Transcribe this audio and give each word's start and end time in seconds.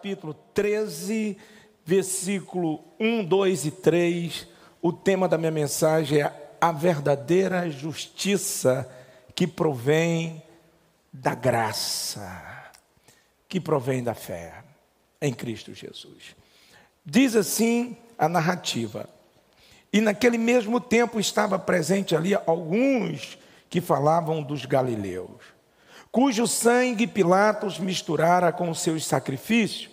capítulo 0.00 0.32
13, 0.54 1.36
versículo 1.84 2.82
1, 2.98 3.22
2 3.22 3.66
e 3.66 3.70
3. 3.70 4.48
O 4.80 4.94
tema 4.94 5.28
da 5.28 5.36
minha 5.36 5.50
mensagem 5.50 6.22
é 6.22 6.56
a 6.58 6.72
verdadeira 6.72 7.70
justiça 7.70 8.90
que 9.34 9.46
provém 9.46 10.42
da 11.12 11.34
graça, 11.34 12.72
que 13.46 13.60
provém 13.60 14.02
da 14.02 14.14
fé 14.14 14.64
em 15.20 15.34
Cristo 15.34 15.74
Jesus. 15.74 16.34
Diz 17.04 17.36
assim 17.36 17.94
a 18.16 18.26
narrativa. 18.26 19.06
E 19.92 20.00
naquele 20.00 20.38
mesmo 20.38 20.80
tempo 20.80 21.20
estava 21.20 21.58
presente 21.58 22.16
ali 22.16 22.34
alguns 22.46 23.36
que 23.68 23.82
falavam 23.82 24.42
dos 24.42 24.64
galileus, 24.64 25.42
cujo 26.10 26.46
sangue 26.46 27.06
Pilatos 27.06 27.78
misturara 27.78 28.52
com 28.52 28.70
os 28.70 28.80
seus 28.80 29.04
sacrifícios. 29.04 29.90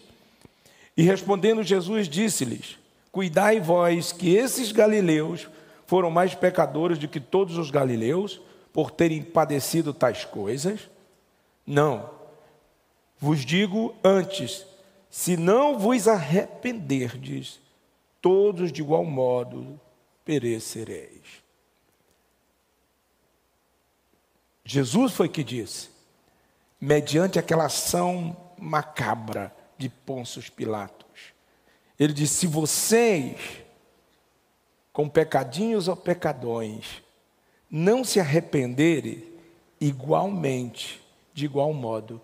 E 0.96 1.04
respondendo 1.04 1.64
Jesus 1.64 2.10
disse-lhes: 2.10 2.78
Cuidai 3.12 3.60
vós 3.60 4.12
que 4.12 4.36
esses 4.36 4.72
galileus 4.72 5.48
foram 5.86 6.10
mais 6.12 6.36
pecadores 6.36 6.98
do 6.98 7.08
que 7.08 7.20
todos 7.20 7.58
os 7.58 7.72
galileus 7.72 8.42
por 8.74 8.92
terem 8.92 9.24
padecido 9.24 9.94
tais 9.94 10.26
coisas? 10.26 10.90
Não. 11.66 12.10
Vos 13.20 13.44
digo 13.44 13.96
antes, 14.04 14.66
se 15.10 15.36
não 15.36 15.80
vos 15.80 16.08
arrependerdes, 16.08 17.60
todos 18.22 18.72
de 18.72 18.82
igual 18.82 19.04
modo 19.04 19.80
perecereis. 20.24 21.42
Jesus 24.64 25.14
foi 25.14 25.30
que 25.30 25.44
disse, 25.44 25.90
mediante 26.80 27.40
aquela 27.40 27.66
ação 27.66 28.36
macabra 28.58 29.54
de 29.78 29.90
Pôncio 29.90 30.42
Pilatos. 30.52 31.34
Ele 32.00 32.14
disse: 32.14 32.36
se 32.36 32.48
vocês, 32.48 33.38
com 34.94 35.08
pecadinhos 35.10 35.88
ou 35.88 35.96
pecadões, 35.96 37.02
não 37.70 38.04
se 38.04 38.20
arrependerem, 38.20 39.24
igualmente, 39.80 41.02
de 41.34 41.46
igual 41.46 41.74
modo, 41.74 42.22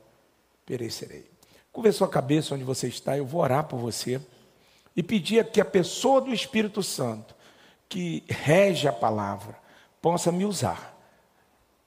perecerei. 0.66 1.30
Curva 1.72 1.92
sua 1.92 2.08
cabeça 2.08 2.54
onde 2.56 2.64
você 2.64 2.88
está, 2.88 3.18
eu 3.18 3.26
vou 3.26 3.42
orar 3.42 3.66
por 3.66 3.78
você 3.78 4.22
e 4.96 5.02
pedir 5.02 5.46
que 5.50 5.60
a 5.60 5.66
pessoa 5.66 6.22
do 6.22 6.34
Espírito 6.34 6.84
Santo 6.84 7.36
que 7.90 8.24
rege 8.28 8.88
a 8.88 8.94
palavra 8.94 9.58
possa 10.02 10.32
me 10.32 10.46
usar 10.46 10.96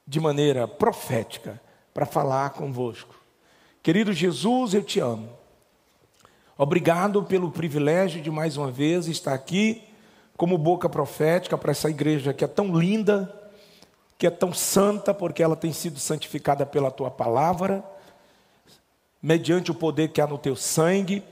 de 0.05 0.19
maneira 0.19 0.67
profética 0.67 1.61
para 1.97 2.05
falar 2.05 2.51
convosco. 2.51 3.15
Querido 3.81 4.13
Jesus, 4.13 4.75
eu 4.75 4.83
te 4.83 4.99
amo. 4.99 5.29
Obrigado 6.55 7.23
pelo 7.23 7.49
privilégio 7.49 8.21
de 8.21 8.29
mais 8.29 8.55
uma 8.55 8.69
vez 8.69 9.07
estar 9.07 9.33
aqui 9.33 9.81
como 10.37 10.59
boca 10.59 10.87
profética 10.87 11.57
para 11.57 11.71
essa 11.71 11.89
igreja 11.89 12.35
que 12.35 12.43
é 12.43 12.47
tão 12.47 12.77
linda, 12.77 13.49
que 14.15 14.27
é 14.27 14.29
tão 14.29 14.53
santa, 14.53 15.11
porque 15.11 15.41
ela 15.41 15.55
tem 15.55 15.73
sido 15.73 15.97
santificada 15.97 16.67
pela 16.67 16.91
tua 16.91 17.09
palavra, 17.09 17.83
mediante 19.19 19.71
o 19.71 19.73
poder 19.73 20.09
que 20.09 20.21
há 20.21 20.27
no 20.27 20.37
teu 20.37 20.55
sangue. 20.55 21.23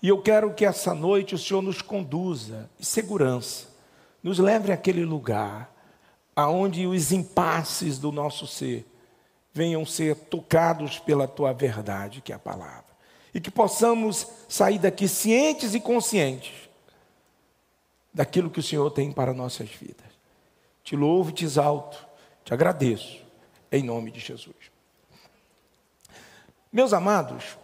E 0.00 0.06
eu 0.06 0.22
quero 0.22 0.54
que 0.54 0.64
essa 0.64 0.94
noite 0.94 1.34
o 1.34 1.38
Senhor 1.38 1.62
nos 1.62 1.82
conduza 1.82 2.70
em 2.78 2.84
segurança 2.84 3.74
nos 4.22 4.38
leve 4.38 4.70
àquele 4.70 5.04
lugar 5.04 5.68
aonde 6.36 6.86
os 6.86 7.10
impasses 7.10 7.98
do 7.98 8.12
nosso 8.12 8.46
ser 8.46 8.86
venham 9.56 9.86
ser 9.86 10.14
tocados 10.14 10.98
pela 10.98 11.26
tua 11.26 11.50
verdade, 11.54 12.20
que 12.20 12.30
é 12.30 12.34
a 12.34 12.38
palavra. 12.38 12.84
E 13.32 13.40
que 13.40 13.50
possamos 13.50 14.26
sair 14.46 14.78
daqui 14.78 15.08
cientes 15.08 15.74
e 15.74 15.80
conscientes 15.80 16.68
daquilo 18.12 18.50
que 18.50 18.60
o 18.60 18.62
Senhor 18.62 18.90
tem 18.90 19.10
para 19.10 19.32
nossas 19.32 19.70
vidas. 19.70 20.04
Te 20.84 20.94
louvo, 20.94 21.32
te 21.32 21.46
exalto, 21.46 22.06
te 22.44 22.52
agradeço, 22.52 23.24
em 23.72 23.82
nome 23.82 24.10
de 24.10 24.20
Jesus. 24.20 24.54
Meus 26.70 26.92
amados, 26.92 27.56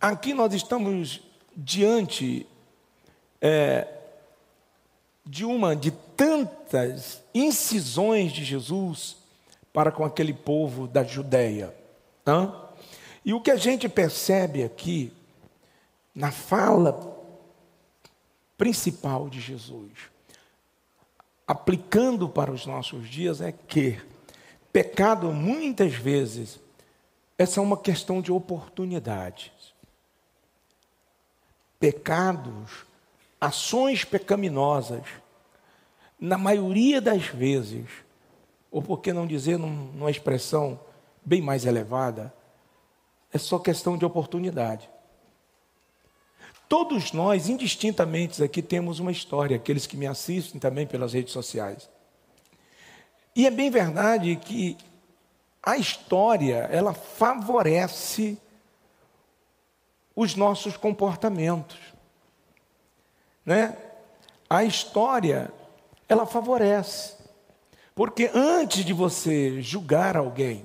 aqui 0.00 0.32
nós 0.32 0.54
estamos 0.54 1.20
diante 1.54 2.46
é, 3.38 3.86
de 5.26 5.44
uma 5.44 5.76
de 5.76 5.90
tantas 5.90 7.22
incisões 7.34 8.32
de 8.32 8.44
Jesus 8.44 9.21
para 9.72 9.90
com 9.90 10.04
aquele 10.04 10.32
povo 10.32 10.86
da 10.86 11.02
Judéia. 11.02 11.74
Hã? 12.26 12.54
E 13.24 13.32
o 13.32 13.40
que 13.40 13.50
a 13.50 13.56
gente 13.56 13.88
percebe 13.88 14.62
aqui, 14.62 15.12
na 16.14 16.30
fala 16.30 17.18
principal 18.58 19.28
de 19.28 19.40
Jesus, 19.40 19.92
aplicando 21.46 22.28
para 22.28 22.52
os 22.52 22.66
nossos 22.66 23.08
dias, 23.08 23.40
é 23.40 23.52
que 23.52 24.00
pecado 24.72 25.32
muitas 25.32 25.94
vezes 25.94 26.60
essa 27.38 27.60
é 27.60 27.62
uma 27.62 27.76
questão 27.76 28.20
de 28.20 28.30
oportunidades. 28.30 29.50
Pecados 31.80 32.84
ações 33.42 34.04
pecaminosas, 34.04 35.02
na 36.20 36.38
maioria 36.38 37.00
das 37.00 37.26
vezes, 37.26 37.88
ou 38.72 38.82
por 38.82 39.00
que 39.00 39.12
não 39.12 39.26
dizer 39.26 39.56
numa 39.56 40.10
expressão 40.10 40.80
bem 41.24 41.40
mais 41.40 41.64
elevada, 41.64 42.34
é 43.32 43.38
só 43.38 43.58
questão 43.58 43.96
de 43.96 44.04
oportunidade. 44.04 44.90
Todos 46.68 47.12
nós, 47.12 47.48
indistintamente, 47.48 48.42
aqui 48.42 48.60
temos 48.60 48.98
uma 48.98 49.12
história, 49.12 49.56
aqueles 49.56 49.86
que 49.86 49.96
me 49.96 50.06
assistem 50.06 50.58
também 50.58 50.86
pelas 50.86 51.12
redes 51.12 51.32
sociais. 51.32 51.88
E 53.36 53.46
é 53.46 53.50
bem 53.50 53.70
verdade 53.70 54.34
que 54.36 54.76
a 55.62 55.76
história, 55.76 56.68
ela 56.72 56.92
favorece 56.92 58.36
os 60.16 60.34
nossos 60.34 60.76
comportamentos 60.76 61.92
né? 63.44 63.76
A 64.48 64.64
história 64.64 65.52
ela 66.08 66.26
favorece. 66.26 67.21
Porque 67.94 68.30
antes 68.34 68.84
de 68.84 68.92
você 68.92 69.60
julgar 69.60 70.16
alguém, 70.16 70.64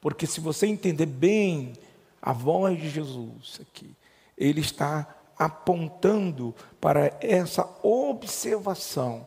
porque 0.00 0.26
se 0.26 0.40
você 0.40 0.66
entender 0.66 1.06
bem 1.06 1.72
a 2.20 2.32
voz 2.32 2.78
de 2.78 2.90
Jesus 2.90 3.60
aqui, 3.60 3.90
ele 4.36 4.60
está 4.60 5.06
apontando 5.38 6.54
para 6.80 7.16
essa 7.20 7.68
observação 7.82 9.26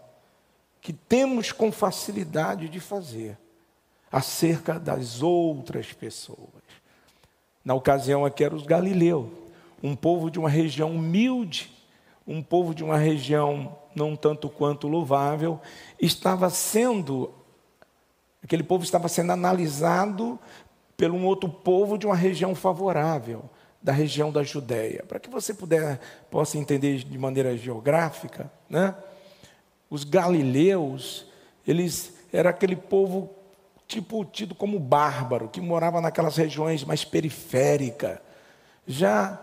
que 0.81 0.93
temos 0.93 1.51
com 1.51 1.71
facilidade 1.71 2.69
de 2.69 2.79
fazer 2.79 3.37
acerca 4.11 4.79
das 4.79 5.21
outras 5.21 5.91
pessoas. 5.91 6.63
Na 7.63 7.73
ocasião 7.73 8.23
aqui 8.23 8.43
eram 8.43 8.55
os 8.55 8.65
galileus, 8.65 9.29
um 9.81 9.95
povo 9.95 10.29
de 10.29 10.37
uma 10.37 10.49
região 10.49 10.91
humilde, 10.91 11.71
um 12.27 12.41
povo 12.41 12.75
de 12.75 12.83
uma 12.83 12.97
região 12.97 13.75
não 13.95 14.15
tanto 14.15 14.49
quanto 14.49 14.87
louvável, 14.87 15.59
estava 15.99 16.49
sendo, 16.49 17.33
aquele 18.43 18.63
povo 18.63 18.83
estava 18.83 19.07
sendo 19.07 19.31
analisado 19.31 20.37
por 20.97 21.11
um 21.11 21.25
outro 21.25 21.49
povo 21.49 21.97
de 21.97 22.05
uma 22.05 22.15
região 22.15 22.53
favorável, 22.53 23.49
da 23.81 23.91
região 23.91 24.31
da 24.31 24.43
Judéia. 24.43 25.03
Para 25.07 25.19
que 25.19 25.29
você 25.29 25.53
puder, 25.53 25.99
possa 26.29 26.57
entender 26.57 26.97
de 26.97 27.17
maneira 27.17 27.57
geográfica, 27.57 28.51
né? 28.69 28.95
os 29.89 30.03
galileus, 30.03 31.25
eles 31.67 32.13
era 32.33 32.49
aquele 32.49 32.75
povo 32.75 33.29
tipo 33.87 34.25
tido 34.25 34.55
como 34.55 34.79
bárbaro, 34.79 35.47
que 35.47 35.61
morava 35.61 36.01
naquelas 36.01 36.35
regiões 36.35 36.83
mais 36.83 37.05
periféricas. 37.05 38.17
Já 38.87 39.39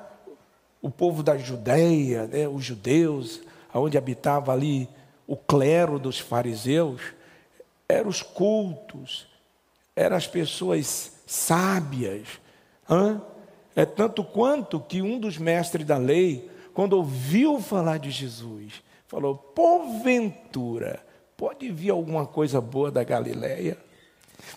o 0.80 0.90
povo 0.90 1.22
da 1.22 1.38
Judéia, 1.38 2.26
né, 2.26 2.48
os 2.48 2.64
judeus, 2.64 3.40
onde 3.78 3.98
habitava 3.98 4.52
ali 4.52 4.88
o 5.26 5.36
clero 5.36 5.98
dos 5.98 6.18
fariseus, 6.18 7.00
eram 7.88 8.08
os 8.08 8.22
cultos, 8.22 9.26
eram 9.94 10.16
as 10.16 10.26
pessoas 10.26 11.12
sábias. 11.26 12.26
Hã? 12.88 13.20
É 13.74 13.86
tanto 13.86 14.22
quanto 14.22 14.80
que 14.80 15.00
um 15.00 15.18
dos 15.18 15.38
mestres 15.38 15.86
da 15.86 15.96
lei, 15.96 16.50
quando 16.74 16.94
ouviu 16.94 17.60
falar 17.60 17.98
de 17.98 18.10
Jesus, 18.10 18.82
falou: 19.06 19.36
porventura, 19.36 21.04
pode 21.36 21.70
vir 21.70 21.90
alguma 21.90 22.26
coisa 22.26 22.60
boa 22.60 22.90
da 22.90 23.02
Galileia? 23.02 23.78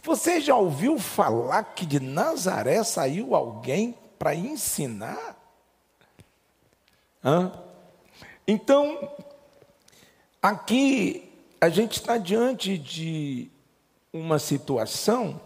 Você 0.03 0.41
já 0.41 0.55
ouviu 0.55 0.99
falar 0.99 1.63
que 1.63 1.85
de 1.85 1.99
Nazaré 1.99 2.83
saiu 2.83 3.35
alguém 3.35 3.95
para 4.17 4.35
ensinar? 4.35 5.37
Hã? 7.23 7.64
Então, 8.47 9.11
aqui 10.41 11.29
a 11.59 11.69
gente 11.69 11.93
está 11.99 12.17
diante 12.17 12.77
de 12.77 13.49
uma 14.13 14.39
situação 14.39 15.41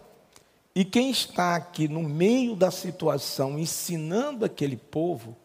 E 0.76 0.86
quem 0.86 1.10
está 1.10 1.56
aqui 1.56 1.88
no 1.88 2.04
meio 2.04 2.56
da 2.56 2.72
situação, 2.72 3.60
ensinando 3.60 4.46
aquele 4.46 4.78
povo, 4.78 5.36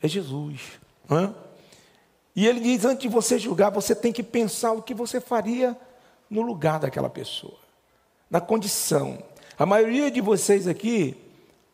é 0.00 0.06
Jesus. 0.06 0.78
Hã? 1.10 1.34
E 2.36 2.46
ele 2.46 2.60
diz: 2.60 2.84
antes 2.84 3.02
de 3.02 3.08
você 3.08 3.38
julgar, 3.38 3.70
você 3.70 3.94
tem 3.94 4.12
que 4.12 4.22
pensar 4.22 4.72
o 4.72 4.82
que 4.82 4.94
você 4.94 5.20
faria 5.20 5.76
no 6.28 6.42
lugar 6.42 6.78
daquela 6.78 7.10
pessoa, 7.10 7.58
na 8.30 8.40
condição. 8.40 9.18
A 9.58 9.64
maioria 9.64 10.10
de 10.10 10.20
vocês 10.20 10.68
aqui, 10.68 11.16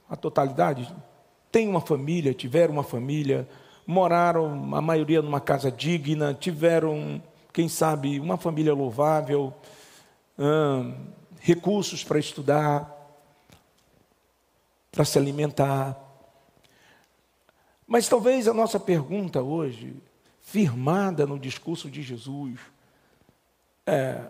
a 0.09 0.17
totalidade, 0.17 0.91
tem 1.51 1.69
uma 1.69 1.81
família, 1.81 2.33
tiveram 2.33 2.73
uma 2.73 2.85
família, 2.85 3.49
moraram, 3.91 4.75
a 4.75 4.81
maioria 4.81 5.21
numa 5.21 5.41
casa 5.41 5.71
digna, 5.71 6.33
tiveram, 6.33 7.21
quem 7.53 7.69
sabe, 7.69 8.21
uma 8.21 8.37
família 8.37 8.73
louvável, 8.73 9.53
hum, 10.39 10.95
recursos 11.41 12.05
para 12.05 12.19
estudar, 12.19 12.97
para 14.93 15.05
se 15.05 15.19
alimentar. 15.19 15.99
Mas 17.85 18.09
talvez 18.09 18.47
a 18.47 18.55
nossa 18.55 18.79
pergunta 18.79 19.43
hoje, 19.43 19.97
firmada 20.41 21.27
no 21.27 21.39
discurso 21.39 21.91
de 21.91 22.01
Jesus, 22.01 22.61
é: 23.85 24.23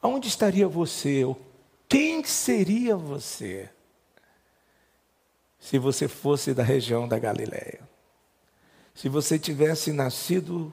aonde 0.00 0.28
estaria 0.28 0.68
você? 0.68 1.24
Quem 1.88 2.22
seria 2.22 2.96
você 2.96 3.68
se 5.58 5.78
você 5.78 6.06
fosse 6.06 6.54
da 6.54 6.62
região 6.62 7.08
da 7.08 7.18
Galileia? 7.18 7.91
Se 8.94 9.08
você 9.08 9.38
tivesse 9.38 9.92
nascido 9.92 10.72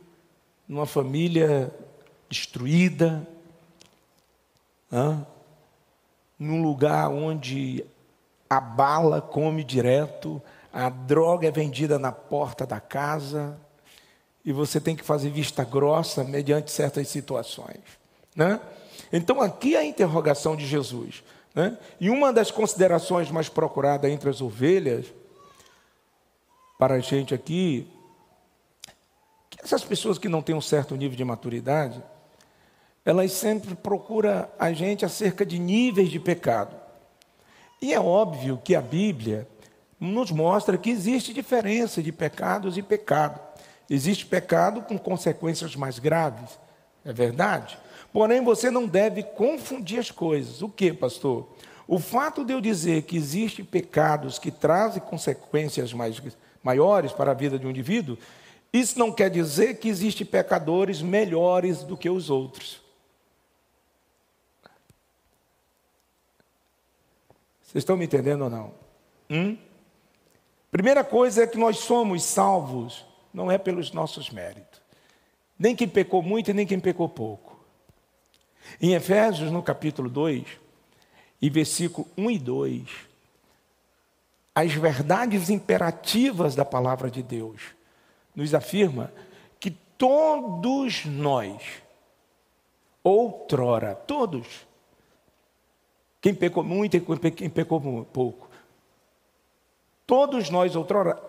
numa 0.67 0.85
família 0.85 1.73
destruída, 2.29 3.27
num 6.37 6.61
lugar 6.61 7.09
onde 7.09 7.83
a 8.49 8.59
bala 8.59 9.21
come 9.21 9.63
direto, 9.63 10.41
a 10.71 10.89
droga 10.89 11.47
é 11.47 11.51
vendida 11.51 11.97
na 11.97 12.11
porta 12.11 12.65
da 12.65 12.79
casa 12.79 13.59
e 14.43 14.51
você 14.51 14.79
tem 14.79 14.95
que 14.95 15.03
fazer 15.03 15.29
vista 15.29 15.63
grossa 15.63 16.23
mediante 16.23 16.71
certas 16.71 17.07
situações. 17.07 17.79
Né? 18.35 18.59
Então, 19.11 19.41
aqui 19.41 19.75
a 19.75 19.83
interrogação 19.83 20.55
de 20.55 20.65
Jesus. 20.65 21.23
Né? 21.53 21.77
E 21.99 22.09
uma 22.09 22.31
das 22.31 22.51
considerações 22.51 23.31
mais 23.31 23.49
procuradas 23.49 24.09
entre 24.11 24.29
as 24.29 24.41
ovelhas, 24.41 25.05
para 26.77 26.95
a 26.95 26.99
gente 26.99 27.33
aqui, 27.33 27.87
essas 29.63 29.83
pessoas 29.83 30.17
que 30.17 30.29
não 30.29 30.41
têm 30.41 30.55
um 30.55 30.61
certo 30.61 30.95
nível 30.95 31.17
de 31.17 31.23
maturidade, 31.23 32.01
elas 33.05 33.31
sempre 33.31 33.75
procuram 33.75 34.47
a 34.57 34.71
gente 34.71 35.05
acerca 35.05 35.45
de 35.45 35.59
níveis 35.59 36.09
de 36.09 36.19
pecado. 36.19 36.75
E 37.81 37.93
é 37.93 37.99
óbvio 37.99 38.59
que 38.63 38.75
a 38.75 38.81
Bíblia 38.81 39.47
nos 39.99 40.31
mostra 40.31 40.77
que 40.77 40.89
existe 40.89 41.33
diferença 41.33 42.01
de 42.01 42.11
pecados 42.11 42.77
e 42.77 42.81
pecado. 42.81 43.39
Existe 43.89 44.25
pecado 44.25 44.81
com 44.81 44.97
consequências 44.97 45.75
mais 45.75 45.97
graves, 45.97 46.59
é 47.03 47.11
verdade? 47.11 47.77
Porém, 48.13 48.43
você 48.43 48.69
não 48.69 48.87
deve 48.87 49.23
confundir 49.23 49.99
as 49.99 50.11
coisas. 50.11 50.61
O 50.61 50.69
que, 50.69 50.93
pastor? 50.93 51.47
O 51.87 51.97
fato 51.97 52.45
de 52.45 52.53
eu 52.53 52.61
dizer 52.61 53.03
que 53.03 53.17
existem 53.17 53.65
pecados 53.65 54.37
que 54.37 54.51
trazem 54.51 55.01
consequências 55.01 55.91
mais, 55.91 56.21
maiores 56.61 57.11
para 57.11 57.31
a 57.31 57.33
vida 57.33 57.57
de 57.57 57.65
um 57.65 57.69
indivíduo, 57.71 58.17
isso 58.71 58.99
não 58.99 59.11
quer 59.11 59.29
dizer 59.29 59.79
que 59.79 59.89
existem 59.89 60.25
pecadores 60.25 61.01
melhores 61.01 61.83
do 61.83 61.97
que 61.97 62.09
os 62.09 62.29
outros. 62.29 62.81
Vocês 67.61 67.81
estão 67.81 67.97
me 67.97 68.05
entendendo 68.05 68.43
ou 68.43 68.49
não? 68.49 68.73
Hum? 69.29 69.57
Primeira 70.71 71.03
coisa 71.03 71.43
é 71.43 71.47
que 71.47 71.57
nós 71.57 71.77
somos 71.77 72.23
salvos, 72.23 73.05
não 73.33 73.51
é 73.51 73.57
pelos 73.57 73.91
nossos 73.91 74.29
méritos. 74.29 74.81
Nem 75.57 75.75
quem 75.75 75.87
pecou 75.87 76.21
muito 76.21 76.53
nem 76.53 76.65
quem 76.65 76.79
pecou 76.79 77.09
pouco. 77.09 77.59
Em 78.79 78.93
Efésios, 78.93 79.51
no 79.51 79.63
capítulo 79.63 80.09
2, 80.09 80.45
e 81.41 81.49
versículo 81.49 82.07
1 82.17 82.31
e 82.31 82.39
2, 82.39 82.89
as 84.53 84.73
verdades 84.73 85.49
imperativas 85.49 86.55
da 86.55 86.65
palavra 86.65 87.09
de 87.09 87.23
Deus 87.23 87.78
nos 88.35 88.53
afirma 88.53 89.11
que 89.59 89.71
todos 89.71 91.05
nós, 91.05 91.61
outrora, 93.03 93.95
todos, 93.95 94.67
quem 96.21 96.33
pecou 96.33 96.63
muito 96.63 96.97
e 96.97 97.31
quem 97.31 97.49
pecou 97.49 98.05
pouco. 98.11 98.49
Todos 100.05 100.49
nós, 100.49 100.75
outrora, 100.75 101.21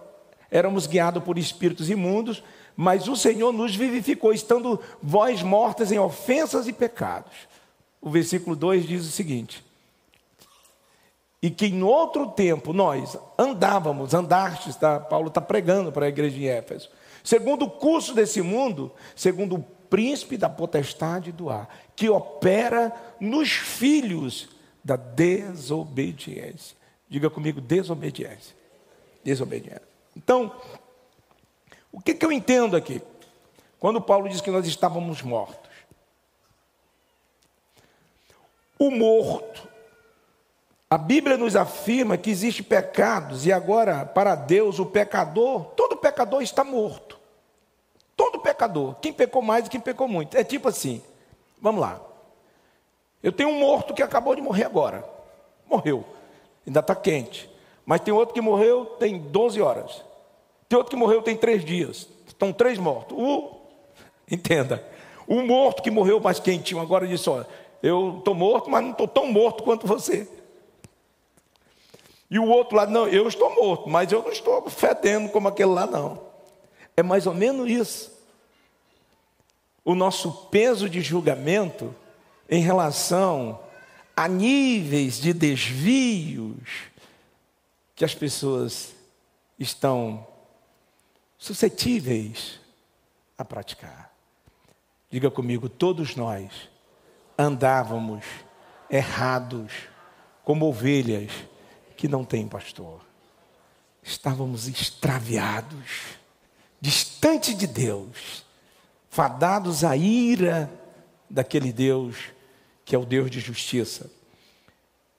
éramos 0.51 0.87
guiados 0.87 1.23
por 1.23 1.39
espíritos 1.39 1.91
imundos, 1.91 2.43
mas 2.77 3.09
o 3.09 3.17
Senhor 3.17 3.53
nos 3.53 3.77
vivificou, 3.77 4.33
estando 4.33 4.81
vós 5.03 5.43
mortas 5.43 5.93
em 5.93 5.99
ofensas 5.99 6.67
e 6.67 6.73
pecados. 6.73 7.33
O 8.01 8.11
versículo 8.11 8.57
2 8.57 8.87
diz 8.87 9.07
o 9.07 9.11
seguinte: 9.11 9.65
E 11.43 11.51
que 11.51 11.67
em 11.67 11.83
outro 11.83 12.29
tempo 12.29 12.73
nós 12.73 13.17
andávamos, 13.39 14.13
andastes, 14.13 14.77
tá? 14.77 15.01
Paulo 15.01 15.29
está 15.29 15.41
pregando 15.41 15.91
para 15.91 16.07
a 16.07 16.09
igreja 16.09 16.37
de 16.37 16.47
Éfeso, 16.47 16.91
segundo 17.25 17.65
o 17.65 17.71
curso 17.71 18.15
desse 18.15 18.43
mundo, 18.43 18.93
segundo 19.17 19.57
o 19.57 19.63
príncipe 19.63 20.37
da 20.37 20.49
potestade 20.49 21.33
do 21.33 21.49
ar, 21.49 21.69
que 21.97 22.09
opera 22.09 22.93
nos 23.19 23.51
filhos 23.51 24.49
da 24.85 24.97
desobediência. 24.97 26.77
Diga 27.09 27.29
comigo, 27.29 27.61
desobediência. 27.61 28.55
Desobediência. 29.25 29.83
Então, 30.17 30.55
o 31.91 32.01
que, 32.01 32.15
que 32.15 32.25
eu 32.25 32.31
entendo 32.31 32.77
aqui? 32.77 33.03
Quando 33.79 34.01
Paulo 34.01 34.29
diz 34.29 34.41
que 34.41 34.51
nós 34.51 34.67
estávamos 34.67 35.23
mortos. 35.23 35.71
O 38.79 38.91
morto. 38.91 39.70
A 40.93 40.99
Bíblia 40.99 41.37
nos 41.37 41.55
afirma 41.55 42.17
que 42.17 42.31
existem 42.31 42.65
pecados, 42.65 43.47
e 43.47 43.53
agora, 43.53 44.05
para 44.05 44.35
Deus, 44.35 44.81
o 44.81 44.87
pecador, 44.87 45.67
todo 45.77 45.97
pecador 45.97 46.43
está 46.43 46.65
morto. 46.65 47.17
Todo 48.17 48.41
pecador. 48.41 48.97
Quem 49.01 49.13
pecou 49.13 49.41
mais 49.41 49.67
e 49.67 49.71
quem 49.71 49.81
pecou 49.81 50.09
muito. 50.09 50.37
É 50.37 50.43
tipo 50.43 50.69
assim, 50.69 51.01
vamos 51.63 51.81
lá. 51.81 52.01
Eu 53.23 53.31
tenho 53.31 53.51
um 53.51 53.61
morto 53.61 53.95
que 53.95 54.03
acabou 54.03 54.35
de 54.35 54.43
morrer 54.43 54.65
agora. 54.65 55.09
Morreu. 55.69 56.05
Ainda 56.67 56.81
está 56.81 56.97
quente. 56.97 57.49
Mas 57.87 58.01
tem 58.01 58.13
outro 58.13 58.35
que 58.35 58.41
morreu 58.41 58.85
tem 58.99 59.17
12 59.17 59.63
horas. 59.63 60.03
Tem 60.69 60.77
outro 60.77 60.91
que 60.91 60.97
morreu 60.97 61.23
tem 61.23 61.37
três 61.37 61.65
dias. 61.65 62.09
Estão 62.27 62.53
três 62.53 62.79
mortos. 62.79 63.17
O, 63.17 63.61
entenda. 64.29 64.85
O 65.25 65.41
morto 65.43 65.83
que 65.83 65.91
morreu 65.91 66.19
mais 66.19 66.41
quentinho 66.41 66.81
agora 66.81 67.07
disse: 67.07 67.31
Olha, 67.31 67.47
eu 67.81 68.17
estou 68.19 68.35
morto, 68.35 68.69
mas 68.69 68.83
não 68.83 68.91
estou 68.91 69.07
tão 69.07 69.27
morto 69.31 69.63
quanto 69.63 69.87
você. 69.87 70.29
E 72.31 72.39
o 72.39 72.47
outro 72.47 72.77
lado, 72.77 72.93
não, 72.93 73.09
eu 73.09 73.27
estou 73.27 73.53
morto, 73.55 73.89
mas 73.89 74.11
eu 74.13 74.23
não 74.23 74.31
estou 74.31 74.71
fedendo 74.71 75.29
como 75.31 75.49
aquele 75.49 75.73
lá, 75.73 75.87
não. 75.87 76.23
É 76.97 77.03
mais 77.03 77.27
ou 77.27 77.35
menos 77.35 77.69
isso. 77.69 78.13
O 79.85 79.95
nosso 79.95 80.31
peso 80.47 80.89
de 80.89 81.01
julgamento 81.01 81.95
em 82.49 82.63
relação 82.63 83.59
a 84.17 84.29
níveis 84.29 85.21
de 85.21 85.33
desvios 85.33 86.69
que 87.97 88.05
as 88.05 88.15
pessoas 88.15 88.95
estão 89.59 90.27
suscetíveis 91.37 92.61
a 93.37 93.45
praticar. 93.45 94.13
Diga 95.11 95.31
comigo, 95.31 95.69
todos 95.69 96.15
nós 96.15 96.71
andávamos 97.37 98.25
errados, 98.89 99.73
como 100.45 100.67
ovelhas 100.67 101.31
que 102.01 102.09
não 102.09 102.25
têm 102.25 102.49
pastor. 102.49 103.03
Estávamos 104.03 104.67
extraviados, 104.67 106.17
distante 106.81 107.53
de 107.53 107.67
Deus, 107.67 108.43
fadados 109.11 109.85
à 109.85 109.95
ira 109.95 110.71
daquele 111.29 111.71
Deus 111.71 112.17
que 112.87 112.97
é 112.97 112.99
o 112.99 113.05
Deus 113.05 113.31
de 113.31 113.39
justiça. 113.39 114.11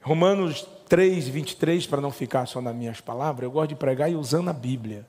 Romanos 0.01 0.67
3, 0.89 1.27
23, 1.27 1.85
para 1.85 2.01
não 2.01 2.09
ficar 2.09 2.47
só 2.47 2.59
nas 2.59 2.75
minhas 2.75 2.99
palavras, 2.99 3.43
eu 3.43 3.51
gosto 3.51 3.69
de 3.69 3.75
pregar 3.75 4.11
e 4.11 4.15
usando 4.15 4.49
a 4.49 4.53
Bíblia, 4.53 5.05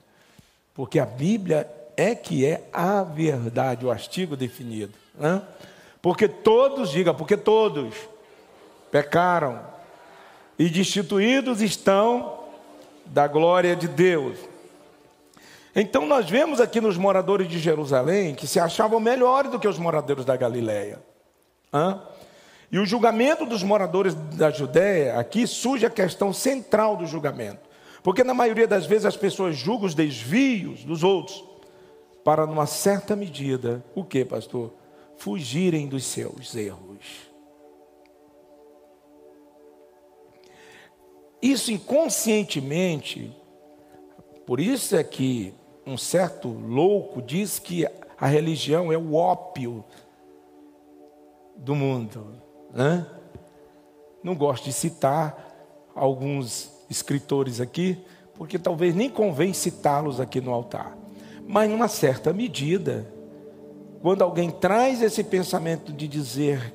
porque 0.75 0.99
a 0.99 1.07
Bíblia 1.07 1.67
é 1.97 2.13
que 2.13 2.45
é 2.45 2.69
a 2.71 3.01
verdade, 3.01 3.83
o 3.83 3.89
artigo 3.89 4.37
definido. 4.37 4.93
Né? 5.15 5.41
Porque 6.03 6.27
todos, 6.27 6.91
diga, 6.91 7.15
porque 7.15 7.35
todos 7.35 7.95
pecaram 8.91 9.72
e 10.57 10.69
destituídos 10.69 11.61
estão 11.61 12.39
da 13.05 13.27
glória 13.27 13.75
de 13.75 13.87
Deus. 13.87 14.37
Então 15.75 16.05
nós 16.05 16.29
vemos 16.29 16.61
aqui 16.61 16.79
nos 16.79 16.97
moradores 16.97 17.47
de 17.47 17.57
Jerusalém 17.57 18.35
que 18.35 18.45
se 18.45 18.59
achavam 18.59 18.99
melhores 18.99 19.51
do 19.51 19.59
que 19.59 19.67
os 19.67 19.79
moradores 19.79 20.23
da 20.23 20.35
Galileia. 20.35 20.99
Hã? 21.73 21.99
E 22.71 22.79
o 22.79 22.85
julgamento 22.85 23.45
dos 23.45 23.61
moradores 23.61 24.15
da 24.15 24.49
Judéia, 24.49 25.19
aqui 25.19 25.45
surge 25.45 25.85
a 25.85 25.89
questão 25.89 26.33
central 26.33 26.97
do 26.97 27.05
julgamento. 27.05 27.61
Porque 28.01 28.23
na 28.23 28.33
maioria 28.33 28.67
das 28.67 28.85
vezes 28.85 29.05
as 29.05 29.15
pessoas 29.15 29.55
julgam 29.55 29.85
os 29.85 29.95
desvios 29.95 30.83
dos 30.83 31.03
outros, 31.03 31.43
para 32.23 32.45
numa 32.45 32.65
certa 32.65 33.15
medida, 33.15 33.83
o 33.93 34.03
que, 34.03 34.25
pastor? 34.25 34.73
Fugirem 35.17 35.87
dos 35.87 36.03
seus 36.03 36.55
erros. 36.55 36.92
Isso 41.43 41.73
inconscientemente, 41.73 43.35
por 44.45 44.61
isso 44.61 44.95
é 44.95 45.03
que 45.03 45.53
um 45.85 45.97
certo 45.97 46.47
louco 46.47 47.21
diz 47.21 47.59
que 47.59 47.85
a 48.17 48.27
religião 48.27 48.93
é 48.93 48.97
o 48.97 49.13
ópio 49.15 49.83
do 51.57 51.75
mundo. 51.75 52.41
Né? 52.73 53.05
Não 54.23 54.35
gosto 54.35 54.63
de 54.63 54.71
citar 54.71 55.53
alguns 55.93 56.71
escritores 56.89 57.59
aqui, 57.59 58.01
porque 58.35 58.57
talvez 58.57 58.95
nem 58.95 59.09
convém 59.09 59.51
citá-los 59.51 60.21
aqui 60.21 60.39
no 60.39 60.53
altar. 60.53 60.97
Mas, 61.45 61.69
em 61.69 61.73
uma 61.73 61.89
certa 61.89 62.31
medida, 62.31 63.05
quando 64.01 64.21
alguém 64.21 64.49
traz 64.49 65.01
esse 65.01 65.25
pensamento 65.25 65.91
de 65.91 66.07
dizer 66.07 66.73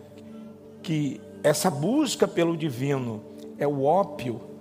que 0.83 1.23
essa 1.43 1.71
busca 1.71 2.29
pelo 2.29 2.55
divino 2.55 3.23
é 3.57 3.67
o 3.67 3.85
ópio, 3.85 4.58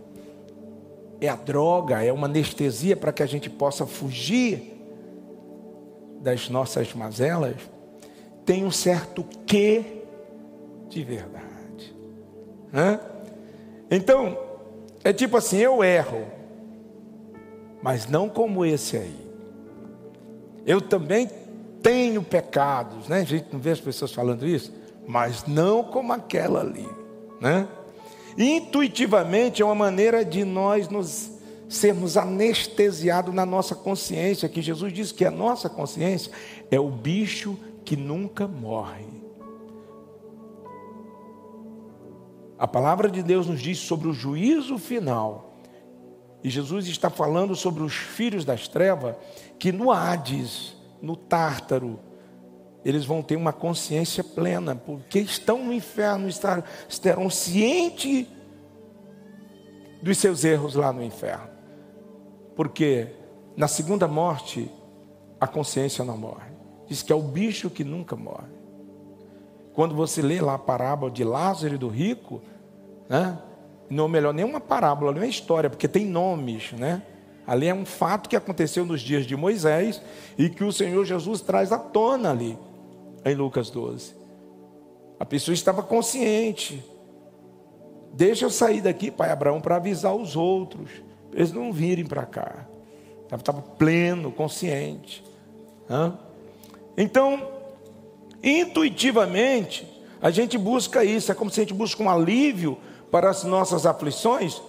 é 1.20 1.28
a 1.28 1.36
droga, 1.36 2.04
é 2.04 2.12
uma 2.12 2.28
anestesia 2.28 2.96
para 2.96 3.12
que 3.12 3.24
a 3.24 3.26
gente 3.26 3.50
possa 3.50 3.86
fugir 3.86 4.76
das 6.22 6.50
nossas 6.50 6.94
mazelas, 6.94 7.56
tem 8.46 8.66
um 8.66 8.72
certo 8.72 9.24
quê 9.46 10.04
de 10.90 11.04
verdade. 11.04 11.96
Hã? 12.74 13.00
Então, 13.90 14.38
é 15.04 15.14
tipo 15.14 15.38
assim: 15.38 15.58
eu 15.58 15.84
erro, 15.84 16.26
mas 17.82 18.08
não 18.08 18.30
como 18.30 18.66
esse 18.66 18.98
aí. 18.98 19.28
Eu 20.66 20.82
também 20.82 21.30
tenho 21.82 22.22
pecados, 22.22 23.08
né? 23.08 23.22
A 23.22 23.24
gente 23.24 23.48
não 23.52 23.60
vê 23.60 23.72
as 23.72 23.80
pessoas 23.80 24.12
falando 24.12 24.46
isso, 24.46 24.74
mas 25.08 25.46
não 25.48 25.84
como 25.84 26.12
aquela 26.12 26.60
ali, 26.60 26.88
né? 27.40 27.68
Intuitivamente 28.38 29.62
é 29.62 29.66
uma 29.66 29.74
maneira 29.74 30.24
de 30.24 30.46
nós 30.46 30.90
nos 30.90 31.32
sermos 31.68 32.16
anestesiados 32.16 33.34
na 33.34 33.46
nossa 33.46 33.76
consciência, 33.76 34.48
que 34.48 34.62
Jesus 34.62 34.94
diz 34.94 35.12
que 35.12 35.26
a 35.26 35.32
nossa 35.32 35.68
consciência 35.68 36.32
é 36.70 36.80
o 36.80 36.90
bicho 36.90 37.58
que 37.84 37.96
nunca 37.96 38.48
morre. 38.48 39.06
A 42.60 42.68
palavra 42.68 43.10
de 43.10 43.22
Deus 43.22 43.48
nos 43.48 43.62
diz 43.62 43.80
sobre 43.80 44.08
o 44.08 44.14
juízo 44.14 44.78
final. 44.78 45.56
E 46.44 46.50
Jesus 46.50 46.88
está 46.88 47.10
falando 47.10 47.56
sobre 47.56 47.84
os 47.84 47.94
filhos 47.94 48.46
das 48.46 48.68
trevas, 48.68 49.16
que 49.60 49.72
no 49.72 49.92
Hades, 49.92 50.76
no 51.02 51.16
Tártaro, 51.16 52.00
eles 52.86 53.06
vão 53.06 53.22
ter 53.22 53.36
uma 53.36 53.52
consciência 53.52 54.24
plena, 54.24 54.76
porque 54.76 55.20
estão 55.20 55.66
no 55.66 55.74
inferno, 55.74 56.28
estarão 56.28 57.30
cientes 57.30 58.26
dos 60.02 60.18
seus 60.18 60.44
erros 60.44 60.76
lá 60.76 60.94
no 60.94 61.04
inferno. 61.04 61.50
Porque 62.56 63.10
na 63.58 63.68
segunda 63.68 64.08
morte, 64.08 64.72
a 65.40 65.48
consciência 65.48 66.06
não 66.06 66.18
morre. 66.18 66.52
Diz 66.88 67.02
que 67.02 67.12
é 67.12 67.16
o 67.16 67.22
bicho 67.22 67.70
que 67.70 67.84
nunca 67.84 68.16
morre. 68.16 68.56
Quando 69.74 69.96
você 69.96 70.22
lê 70.22 70.40
lá 70.40 70.54
a 70.56 70.60
parábola 70.60 71.12
de 71.12 71.24
Lázaro 71.24 71.76
e 71.76 71.78
do 71.78 71.88
rico, 71.88 72.42
né? 73.10 73.38
não 73.90 74.08
melhor, 74.08 74.34
nem 74.34 74.46
uma 74.46 74.60
parábola, 74.60 75.12
nem 75.12 75.24
uma 75.24 75.28
história, 75.28 75.70
porque 75.70 75.88
tem 75.88 76.06
nomes, 76.06 76.72
né? 76.74 77.02
Ali 77.46 77.68
é 77.68 77.74
um 77.74 77.86
fato 77.86 78.28
que 78.28 78.36
aconteceu 78.36 78.86
nos 78.86 79.02
dias 79.02 79.26
de 79.26 79.36
Moisés 79.36 80.02
e 80.38 80.50
que 80.50 80.64
o 80.64 80.72
Senhor 80.72 81.06
Jesus 81.06 81.42
traz 81.42 81.72
à 81.72 81.80
tona 81.80 82.32
ali, 82.32 82.60
em 83.26 83.36
Lucas 83.36 83.70
12. 83.70 84.14
A 85.20 85.26
pessoa 85.26 85.54
estava 85.54 85.82
consciente. 85.82 86.84
Deixa 88.14 88.46
eu 88.46 88.50
sair 88.50 88.82
daqui, 88.82 89.12
pai 89.12 89.32
Abraão, 89.32 89.60
para 89.60 89.76
avisar 89.76 90.16
os 90.16 90.36
outros. 90.36 90.90
Eles 91.34 91.52
não 91.52 91.72
virem 91.72 92.06
para 92.06 92.26
cá. 92.26 92.68
Estava 93.32 93.62
pleno, 93.62 94.32
consciente. 94.32 95.24
Então, 96.96 97.48
intuitivamente, 98.42 99.88
a 100.22 100.32
gente 100.32 100.58
busca 100.58 101.04
isso. 101.04 101.32
É 101.32 101.36
como 101.36 101.52
se 101.52 101.60
a 101.60 101.64
gente 101.64 101.74
busca 101.74 102.02
um 102.02 102.10
alívio 102.10 102.78
para 103.12 103.30
as 103.30 103.44
nossas 103.44 103.86
aflições 103.86 104.62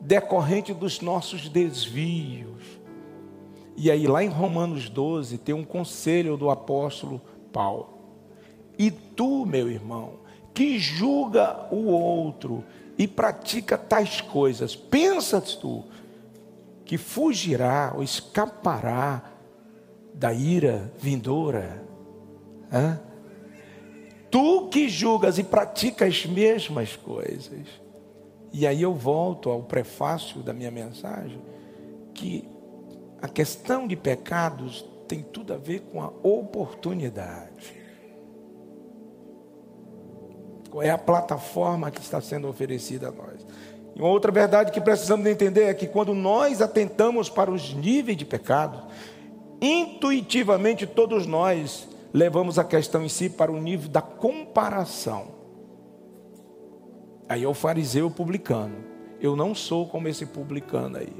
decorrente 0.00 0.74
dos 0.74 1.00
nossos 1.00 1.48
desvios. 1.48 2.62
E 3.76 3.90
aí, 3.90 4.06
lá 4.06 4.22
em 4.22 4.28
Romanos 4.28 4.88
12, 4.88 5.38
tem 5.38 5.54
um 5.54 5.64
conselho 5.64 6.36
do 6.36 6.50
apóstolo 6.50 7.20
Paulo. 7.54 7.88
E 8.76 8.90
tu, 8.90 9.46
meu 9.46 9.70
irmão, 9.70 10.14
que 10.52 10.76
julga 10.76 11.68
o 11.72 11.86
outro 11.86 12.64
e 12.98 13.06
pratica 13.06 13.78
tais 13.78 14.20
coisas, 14.20 14.74
pensas 14.74 15.54
tu 15.54 15.84
que 16.84 16.98
fugirá 16.98 17.92
ou 17.94 18.02
escapará 18.02 19.22
da 20.12 20.32
ira 20.32 20.92
vindoura? 20.98 21.82
Hã? 22.72 23.00
Tu 24.30 24.68
que 24.68 24.88
julgas 24.88 25.38
e 25.38 25.44
praticas 25.44 26.08
as 26.08 26.26
mesmas 26.26 26.96
coisas. 26.96 27.68
E 28.52 28.66
aí 28.66 28.82
eu 28.82 28.92
volto 28.92 29.48
ao 29.48 29.62
prefácio 29.62 30.42
da 30.42 30.52
minha 30.52 30.70
mensagem, 30.70 31.40
que 32.12 32.48
a 33.22 33.28
questão 33.28 33.86
de 33.86 33.96
pecados 33.96 34.84
tem 35.06 35.22
tudo 35.22 35.52
a 35.52 35.56
ver 35.56 35.80
com 35.80 36.02
a 36.02 36.08
oportunidade. 36.22 37.74
Qual 40.70 40.82
é 40.82 40.90
a 40.90 40.98
plataforma 40.98 41.90
que 41.90 42.00
está 42.00 42.20
sendo 42.20 42.48
oferecida 42.48 43.08
a 43.08 43.12
nós? 43.12 43.46
E 43.94 44.00
uma 44.00 44.08
outra 44.08 44.32
verdade 44.32 44.72
que 44.72 44.80
precisamos 44.80 45.24
entender 45.26 45.64
é 45.64 45.74
que 45.74 45.86
quando 45.86 46.12
nós 46.12 46.60
atentamos 46.60 47.30
para 47.30 47.50
os 47.50 47.72
níveis 47.72 48.16
de 48.16 48.24
pecado, 48.24 48.82
intuitivamente 49.60 50.86
todos 50.86 51.26
nós 51.26 51.88
levamos 52.12 52.58
a 52.58 52.64
questão 52.64 53.04
em 53.04 53.08
si 53.08 53.30
para 53.30 53.52
o 53.52 53.60
nível 53.60 53.88
da 53.88 54.02
comparação. 54.02 55.34
Aí 57.28 57.44
é 57.44 57.48
o 57.48 57.54
fariseu 57.54 58.10
publicano. 58.10 58.84
Eu 59.20 59.34
não 59.34 59.54
sou 59.54 59.88
como 59.88 60.08
esse 60.08 60.26
publicano 60.26 60.98
aí. 60.98 61.12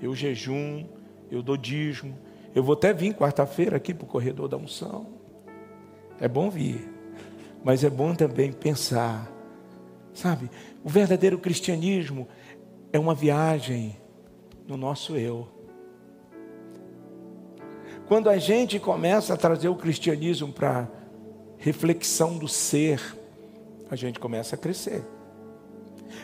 Eu 0.00 0.14
jejum, 0.14 0.86
eu 1.30 1.42
dou 1.42 1.56
dízimo. 1.56 2.16
Eu 2.54 2.62
vou 2.62 2.74
até 2.74 2.92
vir 2.92 3.14
quarta-feira 3.14 3.76
aqui 3.76 3.94
para 3.94 4.04
o 4.04 4.08
corredor 4.08 4.48
da 4.48 4.56
unção. 4.56 5.06
É 6.20 6.26
bom 6.26 6.50
vir. 6.50 6.88
Mas 7.62 7.84
é 7.84 7.90
bom 7.90 8.14
também 8.14 8.52
pensar. 8.52 9.30
Sabe, 10.12 10.50
o 10.82 10.88
verdadeiro 10.88 11.38
cristianismo 11.38 12.26
é 12.92 12.98
uma 12.98 13.14
viagem 13.14 13.96
no 14.66 14.76
nosso 14.76 15.16
eu. 15.16 15.48
Quando 18.08 18.28
a 18.28 18.38
gente 18.38 18.80
começa 18.80 19.34
a 19.34 19.36
trazer 19.36 19.68
o 19.68 19.76
cristianismo 19.76 20.52
para 20.52 20.88
reflexão 21.58 22.36
do 22.36 22.48
ser, 22.48 23.00
a 23.88 23.94
gente 23.94 24.18
começa 24.18 24.56
a 24.56 24.58
crescer. 24.58 25.04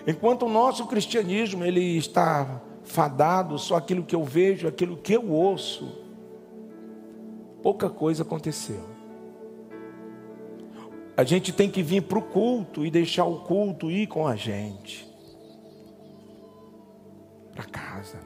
Enquanto 0.05 0.47
o 0.47 0.49
nosso 0.49 0.87
cristianismo 0.87 1.65
ele 1.65 1.97
está 1.97 2.61
fadado 2.83 3.57
só 3.59 3.77
aquilo 3.77 4.03
que 4.03 4.15
eu 4.15 4.25
vejo, 4.25 4.67
aquilo 4.67 4.97
que 4.97 5.13
eu 5.13 5.31
ouço, 5.31 6.06
pouca 7.63 7.89
coisa 7.89 8.23
aconteceu. 8.23 8.81
A 11.17 11.25
gente 11.25 11.53
tem 11.53 11.71
que 11.71 11.83
vir 11.83 12.03
para 12.03 12.19
o 12.19 12.23
culto 12.23 12.85
e 12.85 12.91
deixar 12.91 13.25
o 13.25 13.41
culto 13.41 13.91
ir 13.91 14.07
com 14.07 14.27
a 14.27 14.37
gente 14.37 15.09
para 17.53 17.65
casa. 17.65 18.19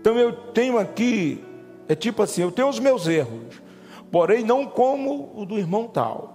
Então 0.00 0.18
eu 0.18 0.32
tenho 0.52 0.78
aqui 0.78 1.44
é 1.88 1.94
tipo 1.94 2.22
assim: 2.22 2.42
eu 2.42 2.50
tenho 2.50 2.68
os 2.68 2.78
meus 2.78 3.06
erros, 3.06 3.60
porém 4.10 4.44
não 4.44 4.66
como 4.66 5.32
o 5.34 5.44
do 5.44 5.58
irmão 5.58 5.86
tal. 5.86 6.32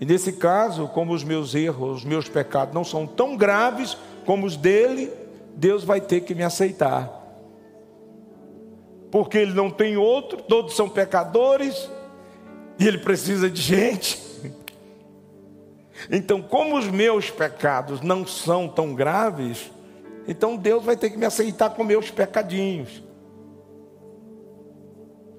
E 0.00 0.04
nesse 0.04 0.34
caso, 0.34 0.88
como 0.88 1.12
os 1.12 1.24
meus 1.24 1.54
erros, 1.54 1.98
os 1.98 2.04
meus 2.04 2.28
pecados 2.28 2.74
não 2.74 2.84
são 2.84 3.06
tão 3.06 3.36
graves 3.36 3.96
como 4.26 4.46
os 4.46 4.56
dele, 4.56 5.10
Deus 5.54 5.84
vai 5.84 6.00
ter 6.00 6.20
que 6.20 6.34
me 6.34 6.42
aceitar. 6.42 7.25
Porque 9.10 9.38
ele 9.38 9.52
não 9.52 9.70
tem 9.70 9.96
outro, 9.96 10.42
todos 10.42 10.74
são 10.74 10.88
pecadores, 10.88 11.90
e 12.78 12.86
ele 12.86 12.98
precisa 12.98 13.48
de 13.48 13.60
gente. 13.60 14.20
Então, 16.10 16.42
como 16.42 16.76
os 16.76 16.88
meus 16.88 17.30
pecados 17.30 18.00
não 18.00 18.26
são 18.26 18.68
tão 18.68 18.94
graves, 18.94 19.70
então 20.28 20.56
Deus 20.56 20.84
vai 20.84 20.96
ter 20.96 21.10
que 21.10 21.16
me 21.16 21.24
aceitar 21.24 21.70
com 21.70 21.82
meus 21.82 22.10
pecadinhos. 22.10 23.02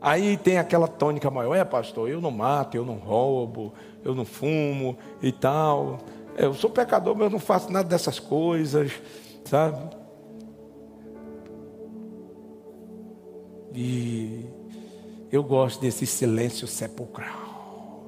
Aí 0.01 0.38
tem 0.38 0.57
aquela 0.57 0.88
tônica 0.88 1.29
maior, 1.29 1.55
é 1.55 1.65
pastor, 1.65 2.09
eu 2.09 2.21
não 2.21 2.31
mato, 2.31 2.77
eu 2.77 2.86
não 2.86 2.95
roubo, 2.95 3.74
eu 4.03 4.13
não 4.13 4.25
fumo 4.25 4.97
e 5.21 5.31
tal. 5.31 6.00
Eu 6.38 6.53
sou 6.53 6.69
pecador, 6.69 7.15
mas 7.15 7.25
eu 7.25 7.31
não 7.31 7.39
faço 7.39 7.71
nada 7.71 7.89
dessas 7.89 8.19
coisas, 8.19 8.91
sabe? 9.43 9.97
E 13.79 14.43
eu 15.31 15.43
gosto 15.43 15.79
desse 15.79 16.07
silêncio 16.07 16.65
sepulcral. 16.65 18.07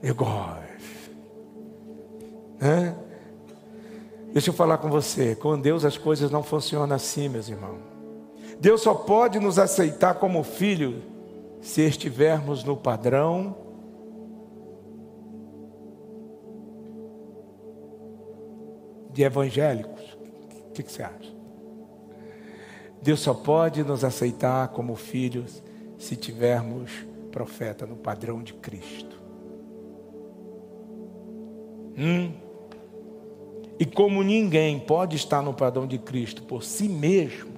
Eu 0.00 0.14
gosto. 0.14 0.62
Né? 2.60 2.94
Deixa 4.32 4.50
eu 4.50 4.54
falar 4.54 4.78
com 4.78 4.88
você. 4.88 5.34
Com 5.34 5.58
Deus 5.58 5.84
as 5.84 5.98
coisas 5.98 6.30
não 6.30 6.44
funcionam 6.44 6.94
assim, 6.94 7.28
meus 7.28 7.48
irmãos. 7.48 7.80
Deus 8.60 8.80
só 8.80 8.94
pode 8.94 9.40
nos 9.40 9.58
aceitar 9.58 10.14
como 10.20 10.44
filho 10.44 11.02
se 11.60 11.80
estivermos 11.82 12.62
no 12.62 12.76
padrão 12.76 13.56
de 19.10 19.24
evangélicos. 19.24 20.16
O 20.68 20.72
que, 20.74 20.84
que 20.84 20.92
você 20.92 21.02
acha? 21.02 21.33
Deus 23.04 23.20
só 23.20 23.34
pode 23.34 23.84
nos 23.84 24.02
aceitar 24.02 24.68
como 24.68 24.96
filhos 24.96 25.62
se 25.98 26.16
tivermos 26.16 26.90
profeta 27.30 27.84
no 27.84 27.96
padrão 27.96 28.42
de 28.42 28.54
Cristo. 28.54 29.20
Hum? 31.98 32.32
E 33.78 33.84
como 33.84 34.22
ninguém 34.22 34.78
pode 34.80 35.16
estar 35.16 35.42
no 35.42 35.52
padrão 35.52 35.86
de 35.86 35.98
Cristo 35.98 36.44
por 36.44 36.64
si 36.64 36.88
mesmo, 36.88 37.52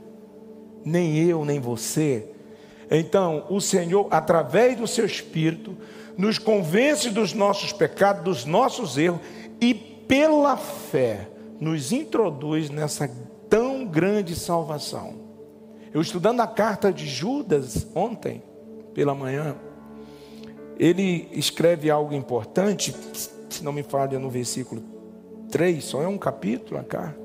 nem 0.84 1.16
eu, 1.16 1.44
nem 1.44 1.60
você, 1.60 2.28
então 2.90 3.46
o 3.48 3.60
Senhor, 3.60 4.08
através 4.10 4.76
do 4.76 4.88
seu 4.88 5.06
Espírito, 5.06 5.76
nos 6.18 6.40
convence 6.40 7.08
dos 7.08 7.32
nossos 7.32 7.72
pecados, 7.72 8.24
dos 8.24 8.44
nossos 8.44 8.98
erros, 8.98 9.20
e 9.60 9.72
pela 9.72 10.56
fé 10.56 11.28
nos 11.60 11.92
introduz 11.92 12.68
nessa 12.68 13.08
tão 13.48 13.86
grande 13.86 14.34
salvação. 14.34 15.25
Eu 15.96 16.02
estudando 16.02 16.40
a 16.40 16.46
carta 16.46 16.92
de 16.92 17.06
Judas 17.06 17.86
ontem, 17.94 18.42
pela 18.92 19.14
manhã, 19.14 19.56
ele 20.78 21.26
escreve 21.32 21.88
algo 21.88 22.12
importante, 22.12 22.94
se 23.48 23.64
não 23.64 23.72
me 23.72 23.82
falha 23.82 24.18
no 24.18 24.28
versículo 24.28 24.84
3, 25.50 25.82
só 25.82 26.02
é 26.02 26.06
um 26.06 26.18
capítulo 26.18 26.78
a 26.78 26.84
carta. 26.84 27.18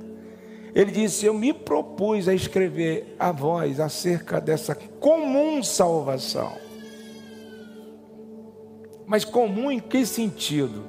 Ele 0.74 0.90
disse: 0.90 1.26
Eu 1.26 1.34
me 1.34 1.52
propus 1.52 2.30
a 2.30 2.34
escrever 2.34 3.14
a 3.20 3.30
voz 3.30 3.78
acerca 3.78 4.40
dessa 4.40 4.74
comum 4.74 5.62
salvação. 5.62 6.54
Mas 9.06 9.26
comum 9.26 9.70
em 9.70 9.82
que 9.82 10.06
sentido? 10.06 10.86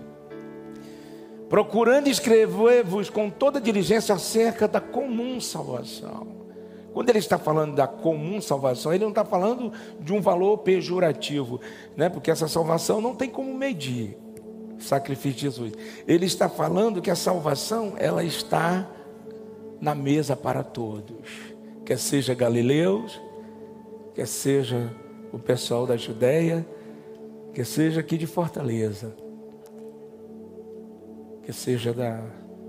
procurando 1.49 2.07
escrever-vos 2.07 3.11
com 3.11 3.29
toda 3.29 3.61
diligência 3.61 4.15
acerca 4.15 4.69
da 4.69 4.81
comum 4.81 5.41
salvação. 5.41 6.42
Quando 6.93 7.09
ele 7.09 7.19
está 7.19 7.39
falando 7.39 7.75
da 7.75 7.87
comum 7.87 8.41
salvação, 8.41 8.93
ele 8.93 9.05
não 9.05 9.11
está 9.11 9.25
falando 9.25 9.73
de 10.01 10.13
um 10.13 10.21
valor 10.21 10.59
pejorativo, 10.59 11.61
né? 11.97 12.09
porque 12.09 12.31
essa 12.31 12.47
salvação 12.47 13.01
não 13.01 13.15
tem 13.15 13.31
como 13.31 13.55
medir 13.55 14.17
sacrifício 14.79 15.33
de 15.33 15.41
Jesus. 15.43 15.73
Ele 16.07 16.27
está 16.27 16.49
falando 16.49 17.01
que 17.01 17.11
a 17.11 17.17
salvação 17.17 17.95
ela 17.97 18.23
está 18.25 18.89
na 19.81 19.95
mesa 19.95 20.37
para 20.37 20.63
todos, 20.63 21.29
quer 21.85 21.99
seja 21.99 22.35
galileus, 22.35 23.21
quer 24.15 24.27
seja 24.27 24.95
o 25.33 25.39
pessoal 25.39 25.87
da 25.87 25.97
Judéia, 25.97 26.67
quer 27.55 27.65
seja 27.65 28.01
aqui 28.01 28.19
de 28.19 28.27
Fortaleza 28.27 29.15
que 31.43 31.53
seja 31.53 31.93
da, 31.93 32.23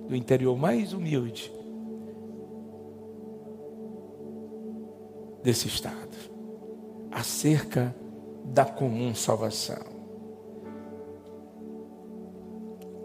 do 0.07 0.15
interior 0.15 0.57
mais 0.57 0.93
humilde 0.93 1.51
desse 5.43 5.67
estado, 5.67 6.17
acerca 7.11 7.95
da 8.45 8.65
comum 8.65 9.13
salvação. 9.13 9.83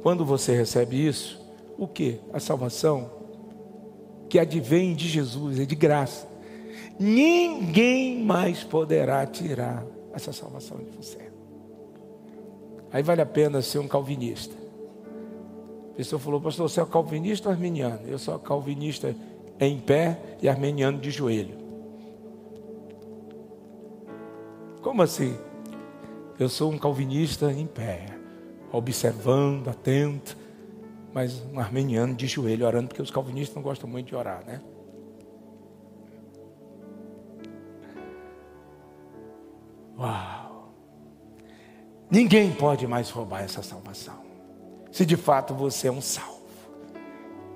Quando 0.03 0.25
você 0.25 0.55
recebe 0.55 1.07
isso, 1.07 1.45
o 1.77 1.87
que? 1.87 2.21
A 2.33 2.41
salvação 2.41 3.11
que 4.29 4.39
advém 4.39 4.95
de 4.95 5.09
Jesus, 5.09 5.59
é 5.59 5.65
de 5.65 5.75
graça. 5.75 6.29
Ninguém 6.99 8.23
mais 8.23 8.63
poderá 8.63 9.27
tirar 9.27 9.85
essa 10.13 10.33
salvação 10.33 10.79
de 10.79 10.91
você. 10.91 11.19
Aí 12.93 13.03
vale 13.03 13.21
a 13.21 13.27
pena 13.27 13.61
ser 13.61 13.79
um 13.79 13.89
calvinista 13.89 14.69
pessoa 15.99 16.21
falou, 16.21 16.41
pastor, 16.41 16.71
você 16.71 16.81
é 16.81 16.87
calvinista 16.87 17.49
ou 17.49 17.53
arminiano? 17.53 17.99
Eu 18.07 18.21
sou 18.21 18.39
calvinista 18.39 19.17
em 19.59 19.81
pé 19.81 20.17
e 20.41 20.49
armeniano 20.49 20.97
de 20.97 21.11
joelho. 21.11 21.58
Como 24.83 25.03
assim? 25.03 25.37
Eu 26.39 26.49
sou 26.49 26.71
um 26.73 26.79
calvinista 26.79 27.53
em 27.53 27.67
pé, 27.67 28.07
observando, 28.73 29.69
atento, 29.69 30.37
mas 31.13 31.43
um 31.53 31.59
armeniano 31.59 32.15
de 32.15 32.27
joelho 32.27 32.67
orando, 32.67 32.89
porque 32.89 33.03
os 33.03 33.11
calvinistas 33.11 33.57
não 33.57 33.63
gostam 33.63 33.89
muito 33.89 34.07
de 34.07 34.15
orar, 34.15 34.45
né? 34.47 34.61
Uau! 39.99 40.73
Ninguém 42.11 42.53
pode 42.53 42.87
mais 42.87 43.11
roubar 43.11 43.43
essa 43.43 43.63
salvação 43.63 44.29
se 44.91 45.05
de 45.07 45.17
fato 45.17 45.55
você 45.55 45.89
é 45.89 45.93
um 45.93 46.01
salvo. 46.01 46.39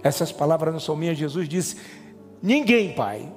Essas 0.02 0.32
palavras 0.32 0.72
não 0.72 0.80
são 0.80 0.96
minhas, 0.96 1.18
Jesus 1.18 1.48
disse: 1.48 1.76
Ninguém, 2.42 2.94
Pai, 2.94 3.28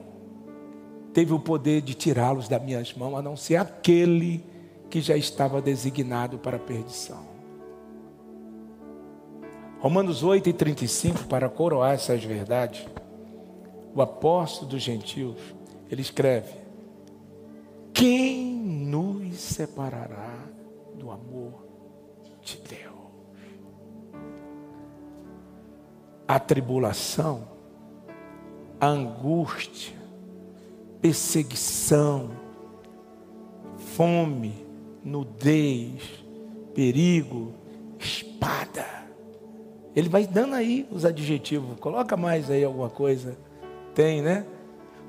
teve 1.15 1.34
o 1.34 1.39
poder 1.39 1.82
de 1.82 1.93
tirá-los 1.93 2.49
das 2.49 2.62
minhas 2.62 2.93
mãos, 2.93 3.17
a 3.17 3.21
não 3.21 3.38
ser 3.38 3.56
aquele 3.56 4.43
que 4.89 4.99
já 4.99 5.15
estava 5.15 5.62
designado 5.62 6.38
para 6.38 6.58
a 6.58 6.60
perdição. 6.60 7.25
Romanos 9.80 10.23
8 10.23 10.49
e 10.49 10.54
35, 10.54 11.23
para 11.23 11.47
coroar 11.47 11.93
essas 11.93 12.21
verdades, 12.23 12.86
o 13.95 14.01
apóstolo 14.01 14.71
dos 14.71 14.84
gentios, 14.84 15.38
ele 15.89 16.01
escreve: 16.01 16.54
Quem 17.93 18.45
nos 18.54 19.38
separará 19.38 20.38
do 20.99 21.10
amor 21.10 21.65
de 22.43 22.58
Deus? 22.58 22.86
a 26.28 26.39
tribulação, 26.39 27.47
a 28.82 28.88
angústia, 28.88 30.04
perseguição, 31.05 32.31
fome, 33.77 34.55
nudez, 35.03 36.01
perigo, 36.73 37.53
espada. 37.99 38.83
Ele 39.95 40.09
vai 40.09 40.25
dando 40.25 40.55
aí 40.55 40.87
os 40.89 41.05
adjetivos. 41.05 41.79
Coloca 41.79 42.17
mais 42.17 42.49
aí 42.49 42.63
alguma 42.63 42.89
coisa. 42.89 43.37
Tem, 43.93 44.23
né? 44.23 44.47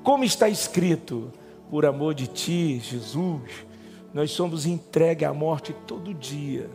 Como 0.03 0.23
está 0.23 0.47
escrito, 0.47 1.31
por 1.67 1.83
amor 1.83 2.13
de 2.13 2.27
ti, 2.27 2.77
Jesus, 2.77 3.65
nós 4.13 4.29
somos 4.29 4.67
entregues 4.67 5.27
à 5.27 5.33
morte 5.33 5.73
todo 5.87 6.13
dia. 6.13 6.69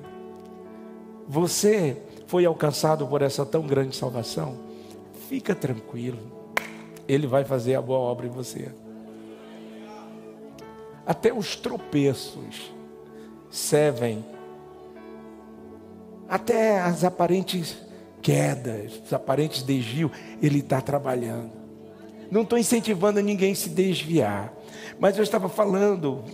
Você 1.28 2.02
foi 2.26 2.44
alcançado 2.44 3.06
por 3.06 3.22
essa 3.22 3.46
tão 3.46 3.68
grande 3.68 3.94
salvação, 3.94 4.58
fica 5.28 5.54
tranquilo. 5.54 6.18
Ele 7.06 7.28
vai 7.28 7.44
fazer 7.44 7.76
a 7.76 7.80
boa 7.80 8.00
obra 8.00 8.26
em 8.26 8.30
você. 8.30 8.82
Até 11.07 11.33
os 11.33 11.57
tropeços 11.57 12.73
servem, 13.51 14.25
até 16.29 16.81
as 16.81 17.05
aparentes 17.05 17.77
quedas, 18.23 19.01
os 19.05 19.12
aparentes 19.12 19.62
desvios, 19.62 20.12
Ele 20.41 20.61
está 20.61 20.81
trabalhando. 20.81 21.51
Não 22.31 22.43
estou 22.43 22.59
incentivando 22.59 23.21
ninguém 23.21 23.53
a 23.53 23.57
se 23.57 23.69
desviar, 23.69 24.55
mas 24.99 25.17
eu 25.19 25.23
estava 25.23 25.49
falando 25.49 26.25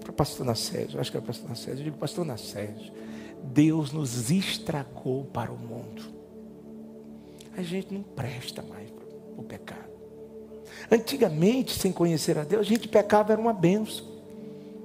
para 0.00 0.10
o 0.10 0.14
pastor 0.14 0.46
Nacésio, 0.46 0.98
acho 0.98 1.10
que 1.10 1.16
é 1.16 1.20
o 1.20 1.22
pastor 1.22 1.48
Nacésio, 1.48 1.80
eu 1.80 1.84
digo, 1.84 1.98
pastor 1.98 2.24
Nacésio, 2.24 2.92
Deus 3.42 3.92
nos 3.92 4.30
estragou 4.30 5.24
para 5.24 5.52
o 5.52 5.58
mundo. 5.58 6.02
A 7.56 7.62
gente 7.62 7.92
não 7.92 8.02
presta 8.02 8.62
mais 8.62 8.90
para 8.90 9.04
o 9.36 9.42
pecado. 9.42 9.89
Antigamente, 10.90 11.78
sem 11.78 11.92
conhecer 11.92 12.38
a 12.38 12.44
Deus, 12.44 12.62
a 12.62 12.68
gente 12.68 12.88
pecava, 12.88 13.32
era 13.32 13.40
uma 13.40 13.52
benção. 13.52 14.04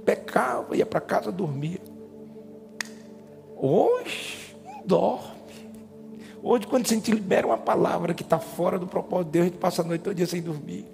Pecava, 0.06 0.76
ia 0.76 0.86
para 0.86 1.02
casa 1.02 1.32
dormir. 1.32 1.82
Hoje, 3.56 4.56
não 4.64 4.86
dorme. 4.86 5.36
Hoje, 6.44 6.68
quando 6.68 6.86
a 6.86 6.90
gente 6.90 7.10
libera 7.12 7.48
uma 7.48 7.58
palavra 7.58 8.14
que 8.14 8.22
está 8.22 8.38
fora 8.38 8.78
do 8.78 8.86
propósito 8.86 9.26
de 9.28 9.32
Deus, 9.32 9.46
a 9.46 9.50
gente 9.50 9.58
passa 9.58 9.82
a 9.82 9.86
noite 9.86 10.02
todo 10.02 10.16
dia 10.16 10.28
sem 10.28 10.42
dormir. 10.42 10.86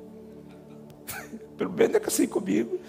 pelo 1.57 1.71
menos 1.71 1.95
é 1.95 2.01
assim 2.05 2.27
comigo. 2.27 2.79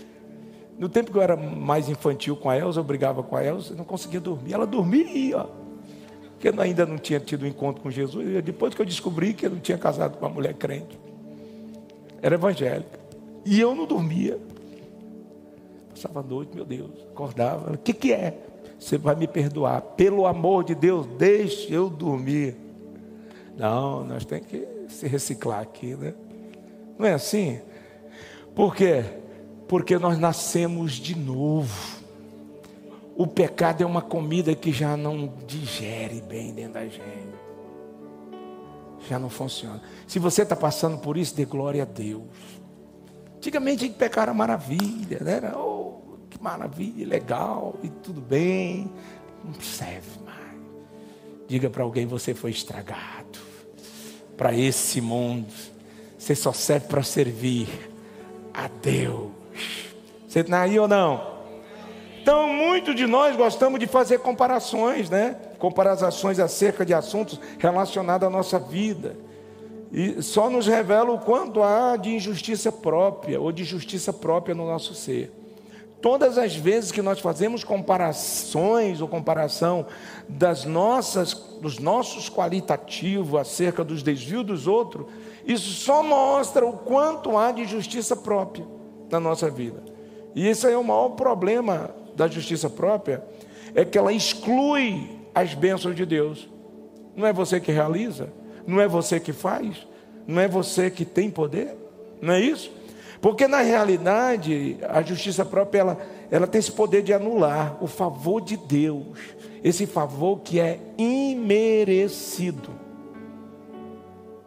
No 0.78 0.88
tempo 0.88 1.10
que 1.12 1.18
eu 1.18 1.22
era 1.22 1.36
mais 1.36 1.88
infantil 1.88 2.36
com 2.36 2.48
a 2.48 2.56
Elza, 2.56 2.80
eu 2.80 2.84
brigava 2.84 3.22
com 3.22 3.36
a 3.36 3.44
Elza, 3.44 3.72
eu 3.72 3.76
não 3.76 3.84
conseguia 3.84 4.20
dormir. 4.20 4.54
Ela 4.54 4.66
dormia, 4.66 5.46
porque 6.32 6.48
eu 6.48 6.60
ainda 6.60 6.86
não 6.86 6.98
tinha 6.98 7.20
tido 7.20 7.44
um 7.44 7.48
encontro 7.48 7.82
com 7.82 7.90
Jesus. 7.90 8.42
Depois 8.42 8.74
que 8.74 8.80
eu 8.80 8.86
descobri 8.86 9.34
que 9.34 9.46
eu 9.46 9.50
não 9.50 9.60
tinha 9.60 9.76
casado 9.76 10.16
com 10.16 10.24
uma 10.24 10.32
mulher 10.32 10.54
crente, 10.54 10.98
era 12.22 12.36
evangélica. 12.36 13.00
E 13.44 13.60
eu 13.60 13.74
não 13.74 13.84
dormia. 13.84 14.38
Passava 15.90 16.20
a 16.20 16.22
noite, 16.22 16.54
meu 16.54 16.64
Deus, 16.64 16.90
acordava. 17.10 17.72
O 17.72 17.78
que, 17.78 17.92
que 17.92 18.12
é? 18.12 18.38
Você 18.78 18.96
vai 18.96 19.14
me 19.14 19.26
perdoar. 19.26 19.82
Pelo 19.82 20.26
amor 20.26 20.64
de 20.64 20.74
Deus, 20.74 21.06
deixe 21.18 21.72
eu 21.72 21.90
dormir. 21.90 22.56
Não, 23.56 24.04
nós 24.04 24.24
temos 24.24 24.46
que 24.46 24.66
se 24.88 25.06
reciclar 25.06 25.60
aqui, 25.60 25.94
né? 25.94 26.14
Não 26.98 27.06
é 27.06 27.12
assim? 27.12 27.60
Por 28.54 28.74
quê? 28.74 29.04
Porque 29.68 29.98
nós 29.98 30.18
nascemos 30.18 30.92
de 30.92 31.16
novo. 31.18 32.00
O 33.16 33.26
pecado 33.26 33.82
é 33.82 33.86
uma 33.86 34.02
comida 34.02 34.54
que 34.54 34.72
já 34.72 34.96
não 34.96 35.32
digere 35.46 36.20
bem 36.22 36.52
dentro 36.52 36.74
da 36.74 36.84
gente. 36.86 37.31
Já 39.08 39.18
não 39.18 39.28
funciona. 39.28 39.80
Se 40.06 40.18
você 40.18 40.42
está 40.42 40.54
passando 40.54 40.98
por 40.98 41.16
isso, 41.16 41.34
dê 41.34 41.44
glória 41.44 41.82
a 41.82 41.86
Deus. 41.86 42.22
Antigamente 43.36 43.84
a 43.84 43.86
gente 43.88 43.96
pecava 43.96 44.32
maravilha, 44.32 45.18
né? 45.20 45.52
Oh, 45.56 46.16
que 46.30 46.40
maravilha, 46.40 47.06
legal 47.06 47.74
e 47.82 47.88
tudo 47.88 48.20
bem. 48.20 48.90
Não 49.44 49.54
serve 49.60 50.20
mais. 50.24 50.60
Diga 51.48 51.68
para 51.68 51.82
alguém: 51.82 52.06
você 52.06 52.34
foi 52.34 52.50
estragado 52.50 53.38
para 54.36 54.54
esse 54.56 55.00
mundo. 55.00 55.52
Você 56.16 56.36
só 56.36 56.52
serve 56.52 56.86
para 56.86 57.02
servir 57.02 57.68
a 58.54 58.68
Deus. 58.68 59.30
Você 60.28 60.40
está 60.40 60.62
aí 60.62 60.78
ou 60.78 60.86
não? 60.86 61.31
Então, 62.22 62.46
muitos 62.46 62.94
de 62.94 63.04
nós 63.04 63.34
gostamos 63.34 63.80
de 63.80 63.88
fazer 63.88 64.20
comparações, 64.20 65.10
né? 65.10 65.34
Comparações 65.58 66.38
acerca 66.38 66.86
de 66.86 66.94
assuntos 66.94 67.40
relacionados 67.58 68.28
à 68.28 68.30
nossa 68.30 68.60
vida. 68.60 69.16
E 69.90 70.22
só 70.22 70.48
nos 70.48 70.68
revela 70.68 71.10
o 71.10 71.18
quanto 71.18 71.64
há 71.64 71.96
de 71.96 72.14
injustiça 72.14 72.70
própria 72.70 73.40
ou 73.40 73.50
de 73.50 73.64
justiça 73.64 74.12
própria 74.12 74.54
no 74.54 74.64
nosso 74.64 74.94
ser. 74.94 75.32
Todas 76.00 76.38
as 76.38 76.54
vezes 76.54 76.92
que 76.92 77.02
nós 77.02 77.18
fazemos 77.18 77.64
comparações 77.64 79.00
ou 79.00 79.08
comparação 79.08 79.84
das 80.28 80.64
nossas, 80.64 81.34
dos 81.34 81.80
nossos 81.80 82.30
qualitativos 82.30 83.40
acerca 83.40 83.82
dos 83.82 84.00
desvios 84.00 84.46
dos 84.46 84.68
outros, 84.68 85.06
isso 85.44 85.70
só 85.72 86.04
mostra 86.04 86.64
o 86.64 86.74
quanto 86.74 87.36
há 87.36 87.50
de 87.50 87.64
justiça 87.64 88.14
própria 88.14 88.64
na 89.10 89.18
nossa 89.18 89.50
vida. 89.50 89.82
E 90.36 90.46
esse 90.46 90.70
é 90.70 90.76
o 90.76 90.84
maior 90.84 91.10
problema 91.10 92.00
da 92.14 92.28
justiça 92.28 92.68
própria, 92.68 93.22
é 93.74 93.84
que 93.84 93.96
ela 93.96 94.12
exclui 94.12 95.18
as 95.34 95.54
bênçãos 95.54 95.96
de 95.96 96.04
Deus. 96.04 96.48
Não 97.16 97.26
é 97.26 97.32
você 97.32 97.60
que 97.60 97.72
realiza, 97.72 98.32
não 98.66 98.80
é 98.80 98.88
você 98.88 99.18
que 99.18 99.32
faz, 99.32 99.86
não 100.26 100.40
é 100.40 100.48
você 100.48 100.90
que 100.90 101.04
tem 101.04 101.30
poder, 101.30 101.76
não 102.20 102.34
é 102.34 102.40
isso? 102.40 102.70
Porque 103.20 103.46
na 103.46 103.60
realidade, 103.60 104.78
a 104.88 105.00
justiça 105.00 105.44
própria 105.44 105.80
ela, 105.80 105.98
ela 106.30 106.46
tem 106.46 106.58
esse 106.58 106.72
poder 106.72 107.02
de 107.02 107.12
anular 107.12 107.78
o 107.80 107.86
favor 107.86 108.40
de 108.40 108.56
Deus, 108.56 109.16
esse 109.62 109.86
favor 109.86 110.40
que 110.40 110.58
é 110.58 110.80
imerecido. 110.98 112.70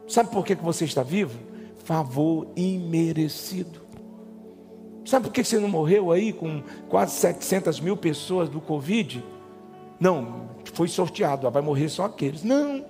Sabe 0.07 0.29
por 0.29 0.45
que 0.45 0.55
você 0.55 0.85
está 0.85 1.03
vivo? 1.03 1.39
Favor 1.85 2.47
imerecido. 2.55 3.84
Sabe 5.05 5.27
por 5.27 5.31
que 5.31 5.43
você 5.43 5.59
não 5.59 5.69
morreu 5.69 6.11
aí 6.11 6.33
com 6.33 6.63
quase 6.89 7.13
700 7.13 7.79
mil 7.79 7.95
pessoas 7.95 8.49
do 8.49 8.59
Covid? 8.59 9.23
Não, 9.99 10.49
foi 10.73 10.87
sorteado, 10.87 11.49
vai 11.49 11.61
morrer 11.61 11.87
só 11.89 12.05
aqueles. 12.05 12.43
Não. 12.43 12.83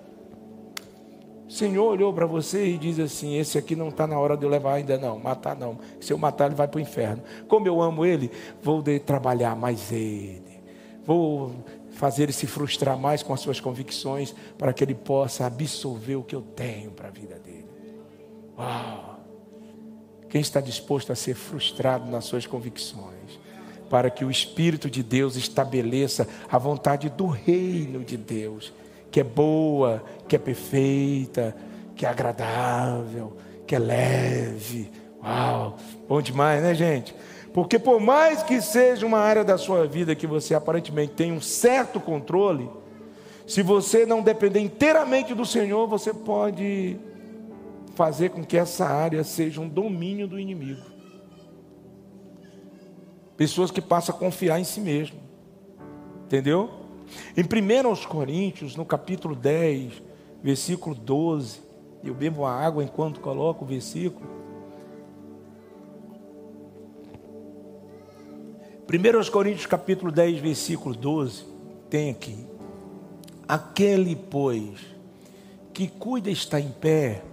O 1.47 1.51
Senhor 1.51 1.85
olhou 1.85 2.11
para 2.11 2.25
você 2.25 2.65
e 2.67 2.77
diz 2.77 2.99
assim: 2.99 3.37
Esse 3.37 3.57
aqui 3.57 3.75
não 3.75 3.89
está 3.89 4.07
na 4.07 4.17
hora 4.17 4.35
de 4.35 4.43
eu 4.43 4.49
levar 4.49 4.75
ainda, 4.75 4.97
não. 4.97 5.19
Matar 5.19 5.55
não. 5.55 5.77
Se 5.99 6.11
eu 6.11 6.17
matar, 6.17 6.47
ele 6.47 6.55
vai 6.55 6.67
para 6.67 6.77
o 6.77 6.81
inferno. 6.81 7.21
Como 7.47 7.67
eu 7.67 7.81
amo 7.81 8.05
ele, 8.05 8.31
vou 8.63 8.81
trabalhar 9.05 9.55
mais 9.55 9.91
ele. 9.91 10.63
Vou 11.05 11.51
fazer 11.91 12.23
ele 12.23 12.33
se 12.33 12.47
frustrar 12.47 12.97
mais 12.97 13.21
com 13.21 13.33
as 13.33 13.39
suas 13.41 13.59
convicções, 13.59 14.33
para 14.57 14.73
que 14.73 14.83
ele 14.83 14.95
possa 14.95 15.45
absorver 15.45 16.15
o 16.15 16.23
que 16.23 16.35
eu 16.35 16.41
tenho 16.41 16.91
para 16.91 17.09
a 17.09 17.11
vida 17.11 17.37
dele. 17.39 17.67
Uau! 18.57 19.14
Quem 20.29 20.41
está 20.41 20.59
disposto 20.59 21.11
a 21.11 21.15
ser 21.15 21.35
frustrado 21.35 22.09
nas 22.09 22.25
suas 22.25 22.45
convicções? 22.45 23.39
Para 23.89 24.09
que 24.09 24.25
o 24.25 24.31
Espírito 24.31 24.89
de 24.89 25.03
Deus 25.03 25.35
estabeleça 25.35 26.27
a 26.49 26.57
vontade 26.57 27.09
do 27.09 27.27
reino 27.27 28.03
de 28.03 28.17
Deus 28.17 28.73
que 29.15 29.21
é 29.21 29.23
boa, 29.23 30.03
que 30.27 30.35
é 30.35 30.39
perfeita, 30.39 31.55
que 31.95 32.05
é 32.05 32.09
agradável, 32.09 33.37
que 33.65 33.73
é 33.73 33.79
leve. 33.79 34.91
Uau, 35.23 35.77
bom 36.05 36.21
demais, 36.21 36.61
né, 36.61 36.75
gente? 36.75 37.15
Porque 37.53 37.79
por 37.79 38.01
mais 38.01 38.43
que 38.43 38.61
seja 38.61 39.05
uma 39.05 39.19
área 39.19 39.41
da 39.41 39.57
sua 39.57 39.87
vida 39.87 40.13
que 40.15 40.27
você 40.27 40.53
aparentemente 40.53 41.13
tem 41.13 41.31
um 41.31 41.39
certo 41.39 41.97
controle, 41.97 42.69
se 43.47 43.63
você 43.63 44.05
não 44.05 44.21
depender 44.21 44.59
inteiramente 44.59 45.33
do 45.33 45.45
Senhor, 45.45 45.87
você 45.87 46.13
pode 46.13 46.99
fazer 47.95 48.29
com 48.29 48.43
que 48.43 48.57
essa 48.57 48.85
área 48.85 49.23
seja 49.23 49.61
um 49.61 49.67
domínio 49.67 50.27
do 50.27 50.39
inimigo. 50.39 50.81
Pessoas 53.37 53.71
que 53.71 53.81
passam 53.81 54.15
a 54.15 54.17
confiar 54.17 54.59
em 54.59 54.63
si 54.63 54.79
mesmo. 54.79 55.17
Entendeu? 56.25 56.69
Em 57.35 57.43
1 57.43 58.07
Coríntios, 58.07 58.75
no 58.75 58.85
capítulo 58.85 59.35
10, 59.35 60.01
versículo 60.43 60.95
12, 60.95 61.61
eu 62.03 62.13
bebo 62.13 62.45
a 62.45 62.53
água 62.53 62.83
enquanto 62.83 63.19
coloco 63.19 63.63
o 63.63 63.67
versículo. 63.67 64.35
1 68.87 69.31
Coríntios 69.31 69.65
capítulo 69.65 70.11
10, 70.11 70.39
versículo 70.39 70.95
12, 70.95 71.45
tem 71.89 72.11
aqui. 72.11 72.45
Aquele, 73.47 74.15
pois, 74.15 74.79
que 75.73 75.87
cuida 75.87 76.29
está 76.29 76.59
em 76.59 76.69
pé, 76.69 77.23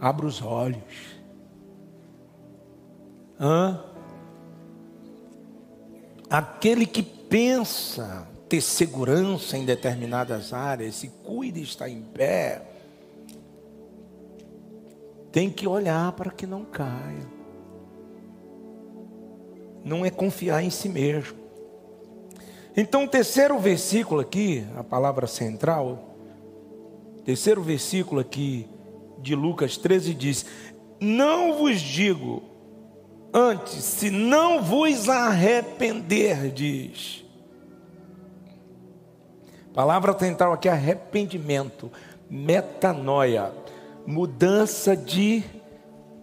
abra 0.00 0.26
os 0.26 0.40
olhos. 0.40 1.20
Hã? 3.38 3.84
Aquele 6.28 6.86
que 6.86 7.02
pensa 7.02 8.26
ter 8.48 8.60
segurança 8.60 9.56
em 9.56 9.64
determinadas 9.64 10.52
áreas, 10.52 10.96
se 10.96 11.08
cuida 11.08 11.58
e 11.58 11.62
está 11.62 11.88
em 11.88 12.02
pé, 12.02 12.62
tem 15.30 15.50
que 15.50 15.66
olhar 15.68 16.10
para 16.12 16.30
que 16.30 16.46
não 16.46 16.64
caia. 16.64 17.28
Não 19.84 20.04
é 20.04 20.10
confiar 20.10 20.62
em 20.62 20.70
si 20.70 20.88
mesmo. 20.88 21.38
Então, 22.76 23.04
o 23.04 23.08
terceiro 23.08 23.58
versículo 23.58 24.20
aqui, 24.20 24.66
a 24.76 24.84
palavra 24.84 25.26
central, 25.26 26.14
terceiro 27.24 27.62
versículo 27.62 28.20
aqui 28.20 28.68
de 29.20 29.34
Lucas 29.34 29.76
13 29.76 30.14
diz: 30.14 30.46
Não 31.00 31.54
vos 31.54 31.80
digo 31.80 32.50
Antes, 33.32 33.84
se 33.84 34.10
não 34.10 34.60
vos 34.60 35.08
arrependerdes. 35.08 37.24
Palavra 39.72 40.18
central 40.18 40.52
aqui 40.52 40.68
arrependimento, 40.68 41.92
metanoia, 42.28 43.52
mudança 44.04 44.96
de 44.96 45.44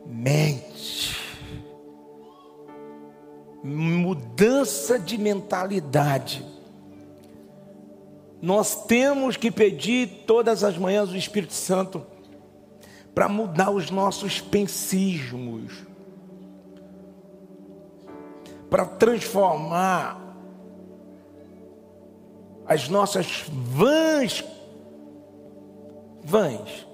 mente. 0.05 1.15
Mudança 3.63 4.99
de 4.99 5.17
mentalidade. 5.17 6.45
Nós 8.41 8.83
temos 8.85 9.37
que 9.37 9.49
pedir 9.49 10.25
todas 10.27 10.61
as 10.61 10.77
manhãs 10.77 11.09
o 11.09 11.15
Espírito 11.15 11.53
Santo 11.53 12.05
para 13.17 13.27
mudar 13.27 13.71
os 13.71 13.89
nossos 13.89 14.39
pensismos 14.39 15.73
para 18.69 18.85
transformar 18.85 20.21
as 22.67 22.87
nossas 22.87 23.43
vãs, 23.49 24.45
vãs, 26.23 26.87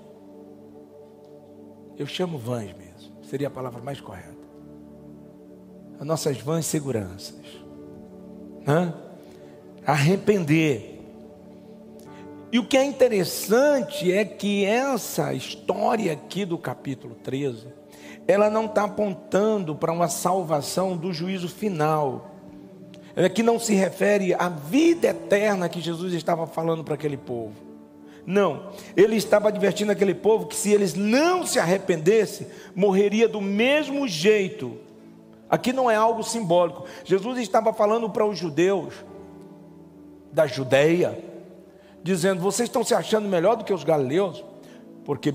eu 1.97 2.05
chamo 2.05 2.37
vãs 2.37 2.73
mesmo, 2.73 3.21
seria 3.25 3.49
a 3.49 3.51
palavra 3.51 3.81
mais 3.81 3.99
correta, 3.99 4.47
as 5.99 6.07
nossas 6.07 6.37
vãs 6.37 6.65
seguranças, 6.65 7.43
Hã? 8.65 8.93
arrepender. 9.85 10.92
E 12.53 12.59
o 12.59 12.63
que 12.63 12.77
é 12.77 12.85
interessante 12.85 14.11
é 14.11 14.23
que 14.23 14.63
essa 14.63 15.33
história 15.33 16.13
aqui 16.13 16.45
do 16.45 16.55
capítulo 16.55 17.15
13, 17.15 17.65
ela 18.27 18.47
não 18.47 18.65
está 18.65 18.83
apontando 18.83 19.75
para 19.75 19.91
uma 19.91 20.07
salvação 20.07 20.95
do 20.95 21.11
juízo 21.11 21.49
final. 21.49 22.29
Ela 23.15 23.25
aqui 23.25 23.41
não 23.41 23.57
se 23.57 23.73
refere 23.73 24.35
à 24.35 24.49
vida 24.49 25.07
eterna 25.07 25.67
que 25.67 25.81
Jesus 25.81 26.13
estava 26.13 26.45
falando 26.45 26.83
para 26.83 26.93
aquele 26.93 27.17
povo. 27.17 27.55
Não, 28.23 28.69
ele 28.95 29.15
estava 29.15 29.47
advertindo 29.47 29.91
aquele 29.91 30.13
povo 30.13 30.45
que 30.45 30.55
se 30.55 30.71
eles 30.71 30.93
não 30.93 31.47
se 31.47 31.57
arrependessem, 31.57 32.45
morreria 32.75 33.27
do 33.27 33.41
mesmo 33.41 34.07
jeito. 34.07 34.77
Aqui 35.49 35.73
não 35.73 35.89
é 35.89 35.95
algo 35.95 36.21
simbólico. 36.21 36.85
Jesus 37.03 37.39
estava 37.39 37.73
falando 37.73 38.07
para 38.11 38.23
os 38.23 38.37
judeus 38.37 38.93
da 40.31 40.45
Judéia, 40.45 41.32
dizendo: 42.03 42.41
vocês 42.41 42.69
estão 42.69 42.83
se 42.83 42.93
achando 42.93 43.27
melhor 43.27 43.55
do 43.55 43.63
que 43.63 43.73
os 43.73 43.83
galileus, 43.83 44.43
porque 45.05 45.33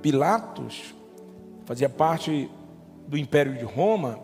Pilatos 0.00 0.94
fazia 1.64 1.88
parte 1.88 2.48
do 3.08 3.18
império 3.18 3.54
de 3.54 3.64
Roma, 3.64 4.20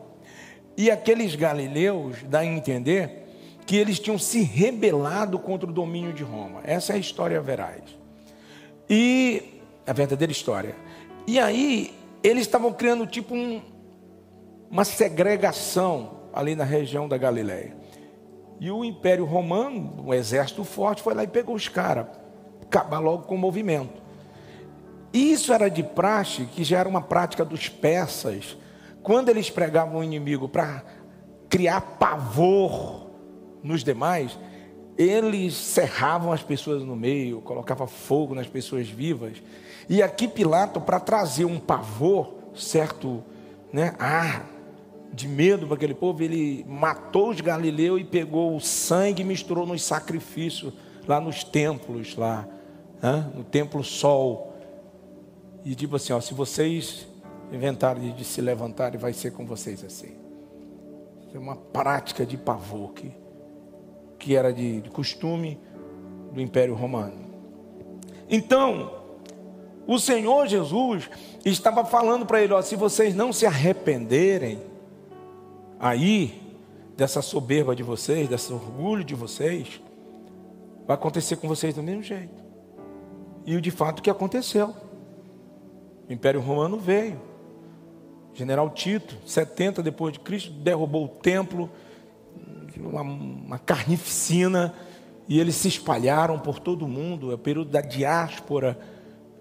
e 0.77 0.91
aqueles 0.91 1.35
galileus 1.35 2.23
dá 2.23 2.41
a 2.41 2.47
entender 2.47 3.23
que 3.67 3.77
eles 3.77 3.99
tinham 3.99 4.19
se 4.19 4.43
rebelado 4.43 5.39
contra 5.39 5.69
o 5.69 5.73
domínio 5.73 6.13
de 6.13 6.23
Roma. 6.23 6.61
Essa 6.65 6.93
é 6.93 6.97
a 6.97 6.99
história 6.99 7.41
veraz. 7.41 7.83
E 8.89 9.61
a 9.87 9.93
verdadeira 9.93 10.33
história. 10.33 10.75
E 11.27 11.39
aí 11.39 11.95
eles 12.23 12.43
estavam 12.43 12.73
criando 12.73 13.07
tipo 13.07 13.35
um, 13.35 13.61
uma 14.71 14.85
segregação 14.85 16.23
ali 16.33 16.55
na 16.55 16.65
região 16.65 17.09
da 17.09 17.17
Galileia. 17.17 17.82
E 18.63 18.71
o 18.71 18.85
Império 18.85 19.25
Romano, 19.25 20.05
um 20.07 20.15
exército 20.15 20.63
forte, 20.63 21.03
foi 21.03 21.15
lá 21.15 21.25
e 21.25 21.27
pegou 21.27 21.53
os 21.53 21.67
caras, 21.67 22.07
acabar 22.63 23.01
logo 23.01 23.25
com 23.25 23.35
o 23.35 23.39
movimento. 23.39 24.01
Isso 25.13 25.53
era 25.53 25.69
de 25.69 25.83
praxe, 25.83 26.45
que 26.45 26.63
já 26.63 26.79
era 26.79 26.89
uma 26.89 27.03
prática 27.03 27.45
dos 27.45 27.69
persas, 27.69 28.57
quando 29.03 29.31
eles 29.31 29.51
pregavam 29.51 29.99
o 29.99 30.05
inimigo 30.05 30.49
para 30.49 30.85
criar 31.49 31.81
pavor 31.81 33.11
nos 33.65 33.83
demais, 33.83 34.39
eles 34.97 35.55
cerravam 35.55 36.31
as 36.31 36.45
pessoas 36.45 36.85
no 36.85 36.95
meio, 36.95 37.41
colocavam 37.41 37.89
fogo 37.89 38.33
nas 38.33 38.47
pessoas 38.47 38.89
vivas. 38.89 39.43
E 39.89 40.01
aqui 40.01 40.29
Pilato, 40.29 40.81
para 40.81 41.01
trazer 41.01 41.47
um 41.47 41.59
pavor, 41.59 42.35
certo, 42.55 43.25
né, 43.73 43.97
ah, 43.99 44.43
de 45.13 45.29
medo 45.29 45.67
para 45.67 45.77
aquele 45.77 45.95
povo, 45.95 46.23
ele 46.23 46.65
matou 46.69 47.31
os 47.31 47.41
galileus 47.41 48.01
e 48.01 48.05
pegou 48.05 48.57
o 48.57 48.61
sangue 48.61 49.23
e 49.23 49.25
misturou 49.25 49.67
nos 49.67 49.83
sacrifícios 49.83 50.73
lá 51.07 51.21
nos 51.21 51.45
templos, 51.45 52.17
lá, 52.17 52.49
né, 53.03 53.31
no 53.35 53.45
templo 53.45 53.83
Sol. 53.85 54.55
E 55.65 55.75
tipo 55.75 55.97
assim, 55.97 56.13
ó, 56.13 56.21
se 56.21 56.33
vocês 56.33 57.07
inventarem 57.53 58.13
de 58.15 58.25
se 58.25 58.41
levantarem, 58.41 58.99
vai 58.99 59.13
ser 59.13 59.33
com 59.33 59.45
vocês 59.45 59.85
assim. 59.85 60.15
É 61.35 61.39
uma 61.39 61.57
prática 61.57 62.25
de 62.25 62.37
pavor 62.37 62.93
que 62.93 63.23
que 64.23 64.37
era 64.37 64.53
de, 64.53 64.81
de 64.81 64.89
costume 64.89 65.59
do 66.33 66.41
Império 66.41 66.75
Romano. 66.75 67.27
Então, 68.31 69.03
o 69.85 69.99
Senhor 69.99 70.47
Jesus 70.47 71.11
estava 71.45 71.85
falando 71.85 72.25
para 72.25 72.41
ele: 72.41 72.53
ó, 72.53 72.63
se 72.63 72.77
vocês 72.77 73.17
não 73.17 73.33
se 73.33 73.45
arrependerem, 73.45 74.61
aí, 75.83 76.41
dessa 76.97 77.21
soberba 77.21 77.75
de 77.75 77.83
vocês, 77.83 78.29
desse 78.29 78.53
orgulho 78.53 79.03
de 79.03 79.17
vocês, 79.17 79.81
vai 80.87 80.95
acontecer 80.95 81.35
com 81.37 81.49
vocês 81.49 81.75
do 81.75 81.83
mesmo 81.83 82.05
jeito. 82.05 82.41
E 83.45 83.61
de 83.61 83.71
fato 83.73 83.99
o 83.99 84.03
que 84.03 84.09
aconteceu? 84.09 84.73
O 86.09 86.13
Império 86.13 86.41
Romano 86.41 86.79
veio. 86.79 87.21
General 88.33 88.71
Tito, 88.71 89.17
70 89.27 89.83
depois 89.83 90.13
de 90.13 90.21
Cristo, 90.21 90.53
derrubou 90.53 91.07
o 91.07 91.09
templo, 91.09 91.69
uma, 92.79 93.03
uma 93.03 93.59
carnificina, 93.59 94.73
e 95.29 95.41
eles 95.41 95.57
se 95.57 95.67
espalharam 95.67 96.39
por 96.39 96.61
todo 96.61 96.85
o 96.85 96.89
mundo, 96.89 97.33
é 97.33 97.35
o 97.35 97.39
período 97.39 97.71
da 97.71 97.81
diáspora. 97.81 98.79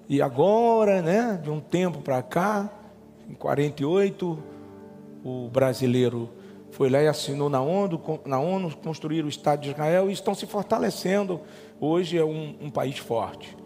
E 0.10 0.22
agora, 0.24 1.04
né, 1.04 1.40
de 1.42 1.52
um 1.52 1.60
tempo 1.60 2.02
para 2.02 2.22
cá, 2.24 2.70
em 3.30 3.34
48, 3.34 4.44
o 5.24 5.50
brasileiro 5.50 6.30
foi 6.72 6.90
lá 6.90 7.02
e 7.02 7.08
assinou 7.08 7.50
na 7.50 7.62
ONU, 7.62 8.02
na 8.26 8.40
ONU 8.40 8.76
construir 8.78 9.24
o 9.26 9.30
Estado 9.30 9.62
de 9.62 9.70
Israel 9.72 10.10
e 10.10 10.14
estão 10.14 10.34
se 10.34 10.46
fortalecendo. 10.46 11.42
Hoje 11.80 12.18
é 12.18 12.24
um, 12.24 12.56
um 12.62 12.70
país 12.70 12.98
forte. 12.98 13.58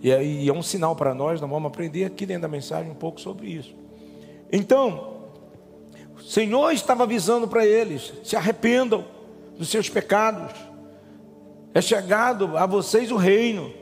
E 0.00 0.10
é, 0.10 0.46
é 0.46 0.52
um 0.52 0.62
sinal 0.62 0.94
para 0.94 1.14
nós, 1.14 1.40
nós 1.40 1.50
vamos 1.50 1.66
aprender 1.66 2.04
aqui 2.04 2.24
dentro 2.24 2.42
da 2.42 2.48
mensagem 2.48 2.90
um 2.90 2.94
pouco 2.94 3.20
sobre 3.20 3.48
isso. 3.48 3.74
Então, 4.52 5.14
o 6.16 6.22
Senhor 6.22 6.70
estava 6.70 7.02
avisando 7.02 7.48
para 7.48 7.66
eles: 7.66 8.12
se 8.22 8.36
arrependam 8.36 9.04
dos 9.58 9.68
seus 9.68 9.88
pecados. 9.88 10.54
É 11.74 11.80
chegado 11.80 12.56
a 12.56 12.64
vocês 12.64 13.10
o 13.10 13.16
reino. 13.16 13.72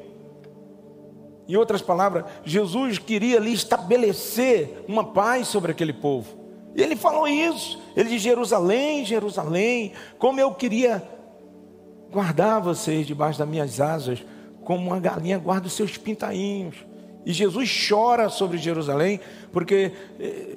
Em 1.47 1.57
outras 1.57 1.83
palavras, 1.83 2.25
Jesus 2.43 2.99
queria 2.99 3.37
ali 3.37 3.53
estabelecer 3.53 4.85
uma 4.89 5.05
paz 5.05 5.47
sobre 5.49 5.73
aquele 5.73 5.93
povo. 5.93 6.44
E 6.75 6.83
ele 6.83 6.97
falou 6.97 7.29
isso. 7.29 7.81
Ele 7.97 8.09
disse: 8.09 8.25
Jerusalém, 8.25 9.05
Jerusalém, 9.05 9.93
como 10.19 10.41
eu 10.41 10.53
queria 10.53 11.03
guardar 12.11 12.61
vocês 12.61 13.07
debaixo 13.07 13.39
das 13.39 13.49
minhas 13.49 13.81
asas, 13.81 14.25
como 14.65 14.87
uma 14.87 15.01
galinha 15.01 15.39
guarda 15.39 15.67
os 15.67 15.73
seus 15.73 15.97
pintainhos. 15.97 16.77
E 17.27 17.33
Jesus 17.33 17.87
chora 17.89 18.29
sobre 18.29 18.59
Jerusalém, 18.59 19.19
porque 19.53 19.93
eh, 20.21 20.57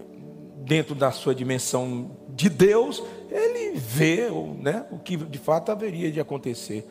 dentro 0.60 0.94
da 0.94 1.12
sua 1.12 1.34
dimensão 1.34 2.12
de 2.30 2.50
Deus, 2.50 3.02
ele 3.32 3.78
vê 3.78 4.30
né, 4.60 4.86
o 4.92 5.00
que 5.00 5.16
de 5.18 5.38
fato 5.38 5.72
haveria 5.72 6.12
de 6.12 6.20
acontecer. 6.20 6.86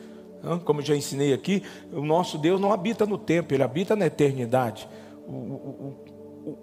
Como 0.65 0.81
já 0.81 0.95
ensinei 0.95 1.33
aqui, 1.33 1.63
o 1.91 2.01
nosso 2.01 2.37
Deus 2.37 2.59
não 2.59 2.71
habita 2.71 3.05
no 3.05 3.17
tempo, 3.17 3.53
ele 3.53 3.63
habita 3.63 3.95
na 3.95 4.05
eternidade. 4.05 4.87
O, 5.27 5.31
o, 5.31 5.97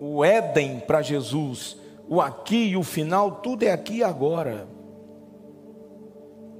o, 0.00 0.16
o 0.16 0.24
Éden 0.24 0.80
para 0.80 1.02
Jesus, 1.02 1.76
o 2.08 2.20
aqui 2.20 2.68
e 2.68 2.76
o 2.76 2.82
final, 2.82 3.36
tudo 3.36 3.62
é 3.62 3.70
aqui 3.70 3.98
e 3.98 4.04
agora. 4.04 4.68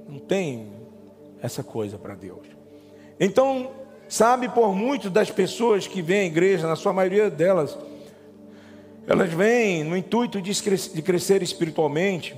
Não 0.07 0.19
tem 0.19 0.71
essa 1.41 1.63
coisa 1.63 1.97
para 1.97 2.15
Deus. 2.15 2.47
Então, 3.19 3.71
sabe, 4.07 4.49
por 4.49 4.73
muitas 4.75 5.11
das 5.11 5.29
pessoas 5.29 5.87
que 5.87 6.01
vêm 6.01 6.21
à 6.21 6.25
igreja, 6.25 6.67
na 6.67 6.75
sua 6.75 6.93
maioria 6.93 7.29
delas, 7.29 7.77
elas 9.07 9.31
vêm 9.31 9.83
no 9.83 9.95
intuito 9.95 10.41
de 10.41 11.01
crescer 11.03 11.43
espiritualmente, 11.43 12.35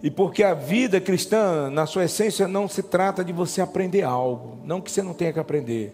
e 0.00 0.10
porque 0.10 0.44
a 0.44 0.54
vida 0.54 1.00
cristã, 1.00 1.68
na 1.70 1.84
sua 1.84 2.04
essência, 2.04 2.46
não 2.46 2.68
se 2.68 2.84
trata 2.84 3.24
de 3.24 3.32
você 3.32 3.60
aprender 3.60 4.02
algo, 4.02 4.60
não 4.64 4.80
que 4.80 4.92
você 4.92 5.02
não 5.02 5.12
tenha 5.12 5.32
que 5.32 5.40
aprender, 5.40 5.92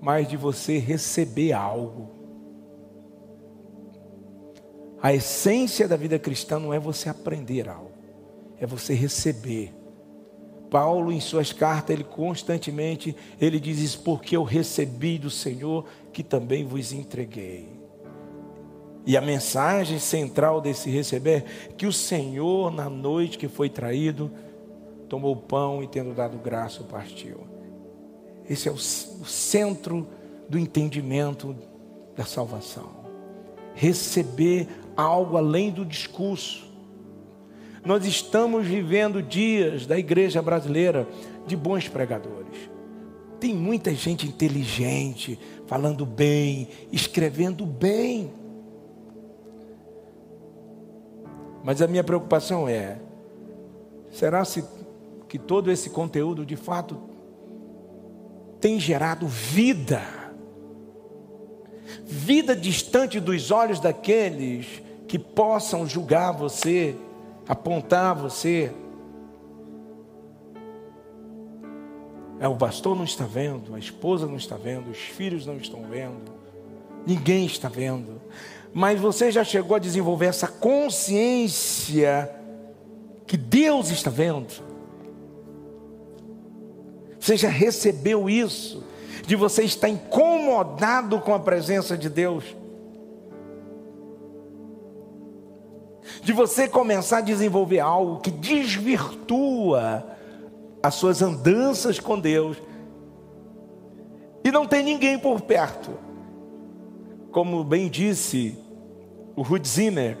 mas 0.00 0.26
de 0.26 0.36
você 0.36 0.78
receber 0.78 1.52
algo. 1.52 2.15
A 5.06 5.14
essência 5.14 5.86
da 5.86 5.94
vida 5.94 6.18
cristã 6.18 6.58
não 6.58 6.74
é 6.74 6.80
você 6.80 7.08
aprender 7.08 7.68
algo, 7.68 7.92
é 8.58 8.66
você 8.66 8.92
receber. 8.92 9.72
Paulo, 10.68 11.12
em 11.12 11.20
suas 11.20 11.52
cartas, 11.52 11.94
ele 11.94 12.02
constantemente 12.02 13.14
ele 13.40 13.60
diz 13.60 13.78
isso 13.78 14.00
porque 14.00 14.36
eu 14.36 14.42
recebi 14.42 15.16
do 15.16 15.30
Senhor 15.30 15.86
que 16.12 16.24
também 16.24 16.64
vos 16.64 16.92
entreguei. 16.92 17.68
E 19.06 19.16
a 19.16 19.20
mensagem 19.20 20.00
central 20.00 20.60
desse 20.60 20.90
receber, 20.90 21.44
que 21.76 21.86
o 21.86 21.92
Senhor, 21.92 22.72
na 22.72 22.90
noite 22.90 23.38
que 23.38 23.46
foi 23.46 23.70
traído, 23.70 24.28
tomou 25.08 25.34
o 25.34 25.40
pão 25.40 25.84
e, 25.84 25.86
tendo 25.86 26.14
dado 26.14 26.36
graça, 26.36 26.82
partiu. 26.82 27.46
Esse 28.50 28.68
é 28.68 28.72
o, 28.72 28.74
o 28.74 28.78
centro 29.24 30.08
do 30.48 30.58
entendimento 30.58 31.54
da 32.16 32.24
salvação. 32.24 33.06
Receber 33.72 34.66
algo 34.96 35.36
além 35.36 35.70
do 35.70 35.84
discurso. 35.84 36.64
Nós 37.84 38.04
estamos 38.04 38.66
vivendo 38.66 39.22
dias 39.22 39.86
da 39.86 39.98
igreja 39.98 40.42
brasileira 40.42 41.06
de 41.46 41.56
bons 41.56 41.88
pregadores. 41.88 42.70
Tem 43.38 43.54
muita 43.54 43.94
gente 43.94 44.26
inteligente, 44.26 45.38
falando 45.66 46.06
bem, 46.06 46.68
escrevendo 46.90 47.64
bem. 47.64 48.32
Mas 51.62 51.82
a 51.82 51.86
minha 51.86 52.02
preocupação 52.02 52.68
é: 52.68 52.98
será 54.10 54.44
se 54.44 54.64
que 55.28 55.38
todo 55.38 55.70
esse 55.70 55.90
conteúdo 55.90 56.46
de 56.46 56.56
fato 56.56 56.98
tem 58.60 58.80
gerado 58.80 59.28
vida? 59.28 60.02
Vida 62.04 62.56
distante 62.56 63.20
dos 63.20 63.50
olhos 63.50 63.78
daqueles 63.78 64.82
que 65.16 65.18
possam 65.18 65.86
julgar 65.86 66.30
você, 66.32 66.94
apontar 67.48 68.14
você. 68.14 68.70
É, 72.38 72.46
o 72.46 72.54
pastor 72.54 72.94
não 72.94 73.04
está 73.04 73.24
vendo, 73.24 73.74
a 73.74 73.78
esposa 73.78 74.26
não 74.26 74.36
está 74.36 74.58
vendo, 74.58 74.90
os 74.90 74.98
filhos 74.98 75.46
não 75.46 75.56
estão 75.56 75.84
vendo, 75.84 76.34
ninguém 77.06 77.46
está 77.46 77.66
vendo. 77.66 78.20
Mas 78.74 79.00
você 79.00 79.32
já 79.32 79.42
chegou 79.42 79.74
a 79.74 79.78
desenvolver 79.78 80.26
essa 80.26 80.48
consciência 80.48 82.30
que 83.26 83.38
Deus 83.38 83.88
está 83.88 84.10
vendo? 84.10 84.52
Você 87.18 87.38
já 87.38 87.48
recebeu 87.48 88.28
isso? 88.28 88.84
De 89.26 89.34
você 89.34 89.62
estar 89.62 89.88
incomodado 89.88 91.18
com 91.20 91.32
a 91.32 91.40
presença 91.40 91.96
de 91.96 92.10
Deus? 92.10 92.44
De 96.26 96.32
você 96.32 96.66
começar 96.66 97.18
a 97.18 97.20
desenvolver 97.20 97.78
algo 97.78 98.18
que 98.18 98.32
desvirtua 98.32 100.04
as 100.82 100.96
suas 100.96 101.22
andanças 101.22 102.00
com 102.00 102.18
Deus 102.18 102.56
e 104.42 104.50
não 104.50 104.66
tem 104.66 104.82
ninguém 104.82 105.16
por 105.20 105.42
perto. 105.42 105.92
Como 107.30 107.62
bem 107.62 107.88
disse 107.88 108.58
o 109.36 109.42
Ruth 109.42 109.68
Zimmer, 109.68 110.18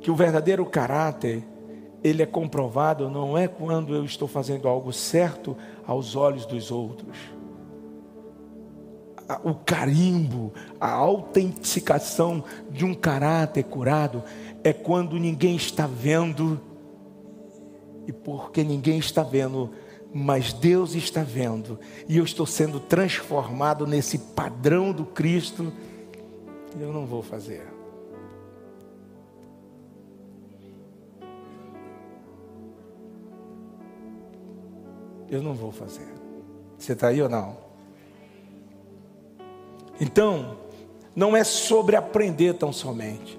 que 0.00 0.08
o 0.08 0.14
verdadeiro 0.14 0.64
caráter 0.64 1.42
ele 2.00 2.22
é 2.22 2.26
comprovado 2.26 3.10
não 3.10 3.36
é 3.36 3.48
quando 3.48 3.92
eu 3.92 4.04
estou 4.04 4.28
fazendo 4.28 4.68
algo 4.68 4.92
certo 4.92 5.56
aos 5.84 6.14
olhos 6.14 6.46
dos 6.46 6.70
outros. 6.70 7.16
O 9.42 9.52
carimbo, 9.52 10.52
a 10.80 10.92
autenticação 10.92 12.44
de 12.70 12.84
um 12.84 12.94
caráter 12.94 13.64
curado 13.64 14.22
é 14.66 14.72
quando 14.72 15.16
ninguém 15.16 15.54
está 15.54 15.86
vendo, 15.86 16.60
e 18.04 18.12
porque 18.12 18.64
ninguém 18.64 18.98
está 18.98 19.22
vendo, 19.22 19.70
mas 20.12 20.52
Deus 20.52 20.96
está 20.96 21.22
vendo, 21.22 21.78
e 22.08 22.16
eu 22.16 22.24
estou 22.24 22.44
sendo 22.44 22.80
transformado 22.80 23.86
nesse 23.86 24.18
padrão 24.18 24.92
do 24.92 25.04
Cristo, 25.04 25.72
eu 26.80 26.92
não 26.92 27.06
vou 27.06 27.22
fazer. 27.22 27.76
eu 35.28 35.42
não 35.42 35.54
vou 35.54 35.72
fazer. 35.72 36.06
Você 36.78 36.92
está 36.92 37.08
aí 37.08 37.20
ou 37.20 37.28
não? 37.28 37.56
Então, 40.00 40.56
não 41.16 41.36
é 41.36 41.42
sobre 41.42 41.96
aprender 41.96 42.54
tão 42.54 42.72
somente, 42.72 43.35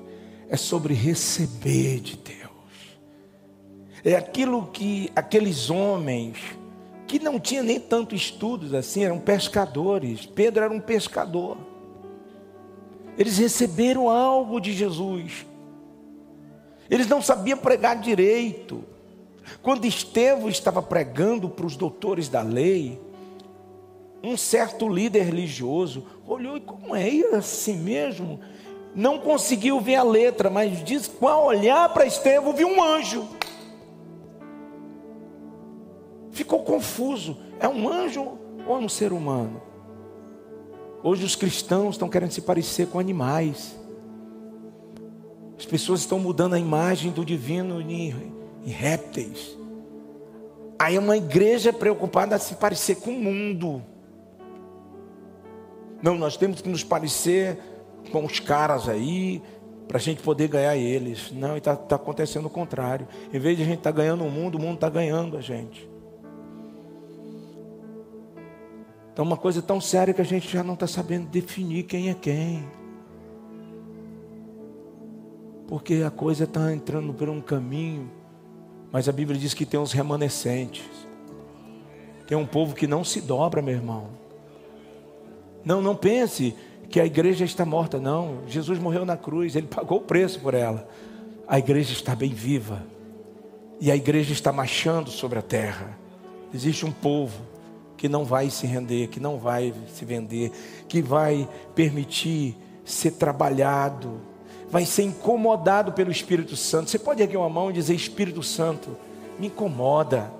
é 0.49 0.57
sobre 0.57 0.93
receber 0.93 1.99
de 1.99 2.17
Deus. 2.17 2.38
É 4.03 4.15
aquilo 4.15 4.67
que 4.67 5.12
aqueles 5.15 5.69
homens 5.69 6.38
que 7.07 7.19
não 7.19 7.39
tinham 7.39 7.63
nem 7.63 7.79
tanto 7.79 8.13
estudos 8.13 8.73
assim, 8.73 9.03
eram 9.03 9.19
pescadores. 9.19 10.25
Pedro 10.25 10.63
era 10.63 10.73
um 10.73 10.79
pescador. 10.79 11.57
Eles 13.17 13.38
receberam 13.38 14.10
algo 14.10 14.60
de 14.60 14.73
Jesus. 14.73 15.45
Eles 16.89 17.07
não 17.07 17.21
sabiam 17.21 17.57
pregar 17.57 17.99
direito. 17.99 18.83
Quando 19.62 19.86
Estevão 19.86 20.49
estava 20.49 20.81
pregando 20.81 21.49
para 21.49 21.65
os 21.65 21.77
doutores 21.77 22.27
da 22.27 22.41
lei, 22.41 22.99
um 24.21 24.36
certo 24.36 24.88
líder 24.89 25.23
religioso 25.23 26.05
olhou 26.27 26.57
e 26.57 26.62
como 26.62 26.93
é 26.95 27.10
assim 27.33 27.77
mesmo? 27.77 28.39
Não 28.97 29.19
conseguiu 29.19 29.79
ver 29.79 29.93
a 29.93 30.01
letra, 30.01 30.49
mas 30.49 30.83
diz 30.83 31.05
que 31.05 31.23
ao 31.23 31.45
olhar 31.45 31.88
para 31.93 32.07
Estevão 32.07 32.51
viu 32.51 32.67
um 32.67 32.81
anjo. 32.81 33.27
Ficou 36.31 36.63
confuso. 36.63 37.38
É 37.60 37.67
um 37.67 37.88
anjo 37.88 38.39
ou 38.65 38.75
é 38.75 38.79
um 38.79 38.89
ser 38.89 39.13
humano? 39.13 39.62
Hoje 41.03 41.23
os 41.23 41.36
cristãos 41.36 41.93
estão 41.93 42.10
querendo 42.10 42.31
se 42.31 42.41
parecer 42.41 42.88
com 42.88 42.97
animais. 42.97 43.79
As 45.60 45.65
pessoas 45.67 45.99
estão 45.99 46.17
mudando 46.17 46.55
a 46.55 46.60
imagem 46.60 47.12
do 47.12 47.23
divino 47.23 47.79
em 47.79 48.15
e 48.65 48.71
répteis. 48.71 49.55
Aí 50.79 50.97
uma 50.97 51.17
igreja 51.17 51.71
preocupada 51.71 52.36
a 52.36 52.39
se 52.39 52.55
parecer 52.55 52.95
com 52.95 53.12
o 53.12 53.19
mundo. 53.21 53.79
Não, 56.01 56.15
nós 56.15 56.36
temos 56.36 56.62
que 56.62 56.69
nos 56.69 56.83
parecer 56.83 57.76
com 58.08 58.26
os 58.26 58.39
caras 58.39 58.89
aí, 58.89 59.41
para 59.88 59.98
a 59.98 60.02
gente 60.02 60.22
poder 60.22 60.48
ganhar 60.48 60.76
eles. 60.76 61.32
Não, 61.32 61.58
está 61.58 61.76
tá 61.76 61.96
acontecendo 61.96 62.46
o 62.46 62.50
contrário. 62.50 63.08
Em 63.34 63.39
vez 63.39 63.58
de 63.58 63.63
a 63.63 63.65
gente 63.65 63.80
estar 63.80 63.91
tá 63.91 63.98
ganhando 63.98 64.24
o 64.24 64.30
mundo, 64.30 64.56
o 64.56 64.62
mundo 64.62 64.76
está 64.76 64.89
ganhando 64.89 65.38
a 65.38 65.41
gente. 65.41 65.89
Então, 69.13 69.26
uma 69.26 69.38
coisa 69.38 69.62
tão 69.62 69.82
séria 69.82 70.13
que 70.13 70.22
a 70.22 70.26
gente 70.26 70.48
já 70.48 70.63
não 70.63 70.76
está 70.76 70.86
sabendo 70.86 71.28
definir 71.28 71.84
quem 71.84 72.10
é 72.10 72.13
quem. 72.13 72.67
Porque 75.67 76.04
a 76.06 76.12
coisa 76.12 76.43
está 76.43 76.72
entrando 76.72 77.13
por 77.13 77.28
um 77.28 77.41
caminho 77.41 78.12
mas 78.91 79.10
a 79.10 79.12
Bíblia 79.12 79.39
diz 79.39 79.54
que 79.54 79.65
tem 79.65 79.80
uns 79.80 79.91
remanescentes. 79.91 80.86
Tem 82.26 82.38
um 82.38 82.46
povo 82.46 82.76
que 82.76 82.88
não 82.88 83.04
se 83.04 83.22
dobra, 83.22 83.62
meu 83.62 83.74
irmão. 83.74 84.08
Não, 85.63 85.82
não 85.82 85.96
pense 85.96 86.56
que 86.89 87.00
a 87.00 87.06
igreja 87.06 87.43
está 87.43 87.65
morta, 87.65 88.00
não. 88.00 88.39
Jesus 88.47 88.80
morreu 88.80 89.06
na 89.06 89.17
cruz, 89.17 89.56
ele 89.56 89.67
pagou 89.67 90.00
o 90.00 90.02
preço 90.02 90.39
por 90.39 90.54
ela. 90.54 90.88
A 91.47 91.60
igreja 91.60 91.93
está 91.93 92.15
bem 92.15 92.30
viva. 92.30 92.84
E 93.80 93.91
a 93.91 93.95
igreja 93.95 94.34
está 94.34 94.52
marchando 94.52 95.10
sobre 95.10 95.38
a 95.38 95.41
terra. 95.41 95.97
Existe 96.54 96.86
um 96.86 96.91
povo 96.91 97.39
que 97.95 98.08
não 98.08 98.23
vai 98.23 98.50
se 98.50 98.65
render, 98.65 99.08
que 99.08 99.19
não 99.19 99.38
vai 99.38 99.73
se 99.93 100.06
vender, 100.06 100.52
que 100.88 101.02
vai 101.02 101.47
permitir 101.76 102.56
ser 102.86 103.12
trabalhado, 103.12 104.21
vai 104.69 104.86
ser 104.86 105.04
incomodado 105.04 105.91
pelo 105.91 106.12
Espírito 106.12 106.56
Santo. 106.56 106.89
Você 106.89 107.00
pode 107.00 107.21
erguer 107.21 107.38
uma 107.38 107.50
mão 107.50 107.69
e 107.69 107.73
dizer: 107.73 107.95
Espírito 107.95 108.41
Santo, 108.43 108.95
me 109.39 109.47
incomoda, 109.47 110.32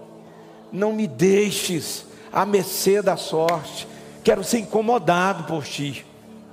não 0.72 0.94
me 0.94 1.08
deixes 1.08 2.06
à 2.32 2.46
mercê 2.46 3.02
da 3.02 3.18
sorte, 3.18 3.88
quero 4.24 4.44
ser 4.44 4.60
incomodado 4.60 5.44
por 5.44 5.64
ti. 5.64 6.06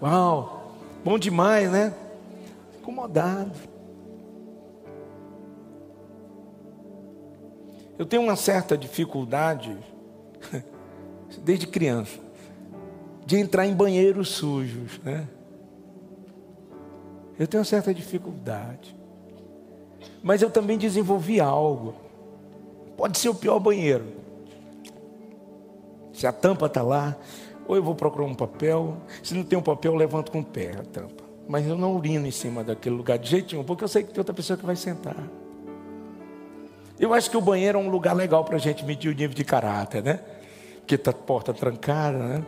Uau, 0.02 0.72
bom 1.04 1.18
demais, 1.18 1.70
né? 1.70 1.94
Incomodado. 2.78 3.52
Eu 7.96 8.04
tenho 8.04 8.22
uma 8.22 8.36
certa 8.36 8.76
dificuldade, 8.76 9.76
desde 11.42 11.66
criança, 11.66 12.18
de 13.24 13.36
entrar 13.36 13.66
em 13.66 13.74
banheiros 13.74 14.30
sujos, 14.30 14.98
né? 15.04 15.28
Eu 17.38 17.46
tenho 17.46 17.64
certa 17.64 17.94
dificuldade. 17.94 18.94
Mas 20.22 20.42
eu 20.42 20.50
também 20.50 20.78
desenvolvi 20.78 21.40
algo. 21.40 21.94
Pode 22.96 23.18
ser 23.18 23.28
o 23.28 23.34
pior 23.34 23.58
banheiro. 23.58 24.06
Se 26.12 26.26
a 26.26 26.32
tampa 26.32 26.66
está 26.66 26.82
lá, 26.82 27.16
ou 27.66 27.76
eu 27.76 27.82
vou 27.82 27.94
procurar 27.94 28.26
um 28.26 28.34
papel. 28.34 28.96
Se 29.22 29.34
não 29.34 29.42
tem 29.42 29.58
um 29.58 29.62
papel, 29.62 29.92
eu 29.92 29.98
levanto 29.98 30.30
com 30.30 30.40
o 30.40 30.44
pé 30.44 30.72
a 30.78 30.82
tampa. 30.82 31.24
Mas 31.48 31.66
eu 31.66 31.76
não 31.76 31.94
urino 31.94 32.26
em 32.26 32.30
cima 32.30 32.64
daquele 32.64 32.96
lugar 32.96 33.18
de 33.18 33.28
jeito 33.28 33.52
nenhum, 33.52 33.64
porque 33.64 33.84
eu 33.84 33.88
sei 33.88 34.02
que 34.02 34.10
tem 34.10 34.20
outra 34.20 34.34
pessoa 34.34 34.56
que 34.56 34.64
vai 34.64 34.76
sentar. 34.76 35.16
Eu 36.98 37.12
acho 37.12 37.30
que 37.30 37.36
o 37.36 37.40
banheiro 37.40 37.78
é 37.78 37.82
um 37.82 37.90
lugar 37.90 38.14
legal 38.14 38.44
para 38.44 38.56
a 38.56 38.58
gente 38.58 38.84
medir 38.84 39.08
o 39.08 39.14
nível 39.14 39.34
de 39.34 39.44
caráter, 39.44 40.02
né? 40.02 40.20
Porque 40.78 40.94
está 40.94 41.10
a 41.10 41.14
porta 41.14 41.52
trancada, 41.52 42.18
né? 42.18 42.46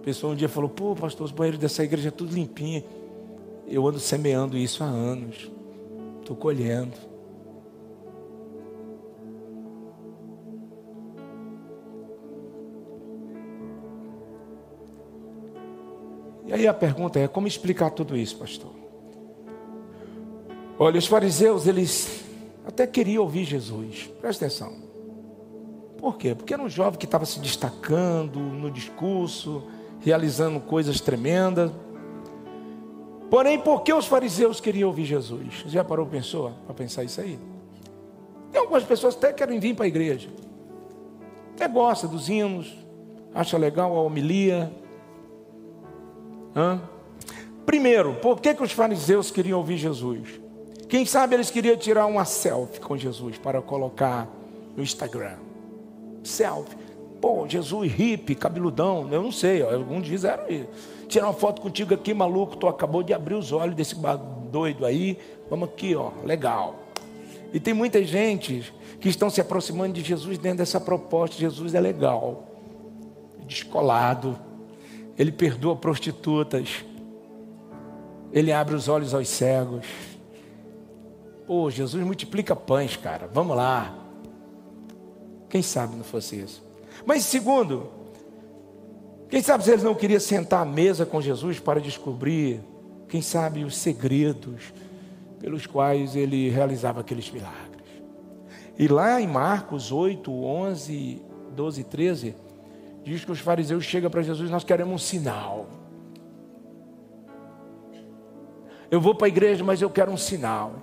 A 0.00 0.04
pessoa 0.04 0.32
um 0.32 0.36
dia 0.36 0.48
falou: 0.48 0.68
pô, 0.68 0.96
pastor, 0.96 1.24
os 1.24 1.30
banheiros 1.30 1.60
dessa 1.60 1.84
igreja 1.84 2.08
é 2.08 2.10
tudo 2.10 2.34
limpinho. 2.34 2.82
Eu 3.68 3.86
ando 3.86 4.00
semeando 4.00 4.58
isso 4.58 4.82
há 4.82 4.86
anos. 4.86 5.50
Estou 6.20 6.36
colhendo. 6.36 7.11
E 16.52 16.54
aí 16.54 16.68
a 16.68 16.74
pergunta 16.74 17.18
é: 17.18 17.26
como 17.26 17.46
explicar 17.46 17.90
tudo 17.90 18.14
isso, 18.14 18.36
pastor? 18.36 18.70
Olha, 20.78 20.98
os 20.98 21.06
fariseus, 21.06 21.66
eles 21.66 22.24
até 22.66 22.86
queriam 22.86 23.22
ouvir 23.22 23.44
Jesus. 23.44 24.10
Presta 24.20 24.44
atenção. 24.44 24.74
Por 25.96 26.18
quê? 26.18 26.34
Porque 26.34 26.52
era 26.52 26.62
um 26.62 26.68
jovem 26.68 26.98
que 26.98 27.06
estava 27.06 27.24
se 27.24 27.40
destacando 27.40 28.38
no 28.38 28.70
discurso, 28.70 29.62
realizando 30.00 30.60
coisas 30.60 31.00
tremendas. 31.00 31.70
Porém, 33.30 33.58
por 33.58 33.82
que 33.82 33.92
os 33.94 34.06
fariseus 34.06 34.60
queriam 34.60 34.88
ouvir 34.88 35.06
Jesus? 35.06 35.64
Já 35.68 35.82
parou 35.82 36.04
pensou 36.04 36.52
para 36.66 36.74
pensar 36.74 37.02
isso 37.02 37.20
aí? 37.20 37.38
Tem 38.50 38.60
algumas 38.60 38.84
pessoas 38.84 39.14
que 39.14 39.24
até 39.24 39.32
querem 39.32 39.58
vir 39.58 39.74
para 39.74 39.86
a 39.86 39.88
igreja. 39.88 40.28
Até 41.54 41.66
gosta 41.66 42.06
dos 42.06 42.28
hinos, 42.28 42.76
acha 43.32 43.56
legal 43.56 43.96
a 43.96 44.02
homilia. 44.02 44.81
Hã? 46.54 46.80
Primeiro, 47.64 48.14
por 48.14 48.40
que, 48.40 48.54
que 48.54 48.62
os 48.62 48.72
fariseus 48.72 49.30
queriam 49.30 49.58
ouvir 49.58 49.76
Jesus? 49.76 50.40
Quem 50.88 51.06
sabe 51.06 51.34
eles 51.34 51.50
queriam 51.50 51.76
tirar 51.76 52.06
uma 52.06 52.24
selfie 52.24 52.80
com 52.80 52.96
Jesus 52.96 53.38
para 53.38 53.62
colocar 53.62 54.28
no 54.76 54.82
Instagram. 54.82 55.36
Selfie. 56.22 56.76
Pô, 57.20 57.46
Jesus 57.48 57.92
hippie, 57.92 58.34
cabeludão, 58.34 59.08
eu 59.10 59.22
não 59.22 59.30
sei, 59.30 59.62
alguns 59.62 60.04
dizem 60.04 60.30
era 60.30 60.52
isso. 60.52 60.68
Tirar 61.08 61.26
uma 61.26 61.32
foto 61.32 61.62
contigo 61.62 61.94
aqui, 61.94 62.12
maluco, 62.12 62.56
tu 62.56 62.66
acabou 62.66 63.02
de 63.02 63.14
abrir 63.14 63.34
os 63.34 63.52
olhos 63.52 63.76
desse 63.76 63.94
doido 64.50 64.84
aí. 64.84 65.16
Vamos 65.48 65.68
aqui, 65.68 65.94
ó, 65.94 66.10
legal. 66.24 66.74
E 67.52 67.60
tem 67.60 67.72
muita 67.72 68.02
gente 68.02 68.74
que 69.00 69.08
estão 69.08 69.30
se 69.30 69.40
aproximando 69.40 69.92
de 69.92 70.02
Jesus 70.02 70.36
dentro 70.36 70.58
dessa 70.58 70.80
proposta. 70.80 71.36
Jesus 71.36 71.74
é 71.74 71.80
legal, 71.80 72.44
descolado, 73.46 74.38
ele 75.22 75.30
perdoa 75.30 75.76
prostitutas, 75.76 76.84
ele 78.32 78.50
abre 78.50 78.74
os 78.74 78.88
olhos 78.88 79.14
aos 79.14 79.28
cegos. 79.28 79.86
Pô, 81.46 81.70
Jesus 81.70 82.04
multiplica 82.04 82.56
pães, 82.56 82.96
cara. 82.96 83.30
Vamos 83.32 83.56
lá. 83.56 83.96
Quem 85.48 85.62
sabe 85.62 85.94
não 85.94 86.02
fosse 86.02 86.40
isso. 86.40 86.60
Mas 87.06 87.22
segundo, 87.22 87.88
quem 89.28 89.40
sabe 89.40 89.62
se 89.62 89.70
eles 89.70 89.84
não 89.84 89.94
queriam 89.94 90.18
sentar 90.18 90.62
à 90.62 90.64
mesa 90.64 91.06
com 91.06 91.20
Jesus 91.20 91.60
para 91.60 91.80
descobrir, 91.80 92.60
quem 93.08 93.22
sabe, 93.22 93.62
os 93.62 93.76
segredos 93.76 94.72
pelos 95.38 95.68
quais 95.68 96.16
ele 96.16 96.50
realizava 96.50 97.00
aqueles 97.00 97.30
milagres. 97.30 97.86
E 98.76 98.88
lá 98.88 99.20
em 99.20 99.28
Marcos 99.28 99.92
8, 99.92 100.32
11, 100.32 101.22
12 101.54 101.84
13, 101.84 102.34
diz 103.02 103.24
que 103.24 103.32
os 103.32 103.40
fariseus 103.40 103.84
chegam 103.84 104.10
para 104.10 104.22
Jesus: 104.22 104.50
Nós 104.50 104.64
queremos 104.64 104.94
um 104.94 104.98
sinal. 104.98 105.66
Eu 108.90 109.00
vou 109.00 109.14
para 109.14 109.26
a 109.26 109.28
igreja, 109.28 109.64
mas 109.64 109.80
eu 109.80 109.88
quero 109.88 110.12
um 110.12 110.16
sinal. 110.16 110.74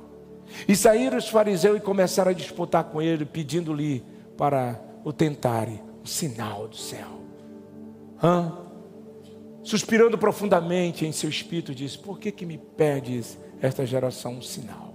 E 0.68 0.76
saíram 0.76 1.18
os 1.18 1.30
fariseus 1.30 1.78
e 1.78 1.80
começaram 1.80 2.32
a 2.32 2.34
disputar 2.34 2.86
com 2.86 3.02
ele, 3.02 3.24
pedindo-lhe 3.24 4.04
para 4.36 4.82
o 5.04 5.14
tentarem 5.14 5.80
um 6.02 6.06
sinal 6.06 6.68
do 6.68 6.76
céu. 6.76 7.22
Hã? 8.22 8.52
Suspirando 9.62 10.18
profundamente 10.18 11.06
em 11.06 11.12
seu 11.12 11.30
espírito, 11.30 11.76
disse: 11.76 11.98
Por 11.98 12.20
que, 12.20 12.32
que 12.32 12.46
me 12.46 12.58
pedes 12.58 13.38
esta 13.62 13.86
geração 13.86 14.34
um 14.36 14.42
sinal? 14.42 14.94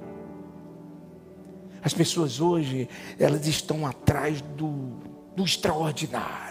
As 1.83 1.93
pessoas 1.93 2.41
hoje, 2.41 2.89
elas 3.19 3.47
estão 3.47 3.87
atrás 3.87 4.41
do, 4.41 4.99
do 5.37 5.45
extraordinário. 5.45 6.44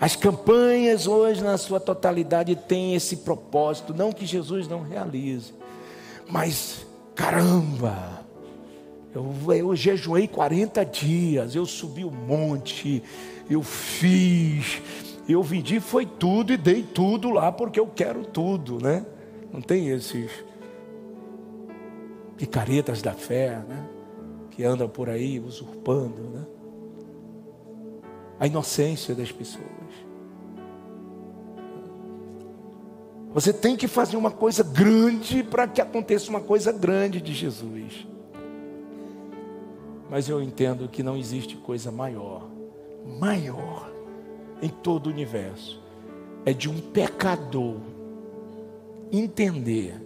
As 0.00 0.14
campanhas 0.14 1.06
hoje, 1.06 1.42
na 1.42 1.56
sua 1.56 1.80
totalidade, 1.80 2.54
têm 2.54 2.94
esse 2.94 3.18
propósito. 3.18 3.94
Não 3.94 4.12
que 4.12 4.26
Jesus 4.26 4.68
não 4.68 4.82
realize, 4.82 5.54
mas 6.28 6.86
caramba, 7.14 8.24
eu, 9.14 9.54
eu 9.54 9.74
jejuei 9.74 10.28
40 10.28 10.84
dias, 10.84 11.54
eu 11.54 11.64
subi 11.64 12.04
o 12.04 12.10
monte, 12.10 13.02
eu 13.48 13.62
fiz, 13.62 14.82
eu 15.26 15.42
vendi, 15.42 15.80
foi 15.80 16.04
tudo 16.04 16.52
e 16.52 16.56
dei 16.58 16.82
tudo 16.82 17.30
lá 17.30 17.50
porque 17.50 17.80
eu 17.80 17.86
quero 17.86 18.24
tudo, 18.26 18.78
né? 18.82 19.06
Não 19.50 19.62
tem 19.62 19.88
esses 19.88 20.30
picaretas 22.36 23.00
da 23.00 23.12
fé, 23.12 23.62
né? 23.66 23.88
Que 24.50 24.64
andam 24.64 24.88
por 24.88 25.08
aí 25.08 25.40
usurpando, 25.40 26.22
né? 26.22 26.46
A 28.38 28.46
inocência 28.46 29.14
das 29.14 29.32
pessoas. 29.32 29.75
Você 33.36 33.52
tem 33.52 33.76
que 33.76 33.86
fazer 33.86 34.16
uma 34.16 34.30
coisa 34.30 34.62
grande 34.62 35.42
para 35.42 35.68
que 35.68 35.78
aconteça 35.78 36.30
uma 36.30 36.40
coisa 36.40 36.72
grande 36.72 37.20
de 37.20 37.34
Jesus. 37.34 38.08
Mas 40.08 40.26
eu 40.26 40.40
entendo 40.40 40.88
que 40.88 41.02
não 41.02 41.18
existe 41.18 41.54
coisa 41.54 41.92
maior, 41.92 42.48
maior 43.20 43.92
em 44.62 44.70
todo 44.70 45.08
o 45.08 45.10
universo, 45.10 45.82
é 46.46 46.54
de 46.54 46.70
um 46.70 46.80
pecador 46.80 47.76
entender 49.12 50.00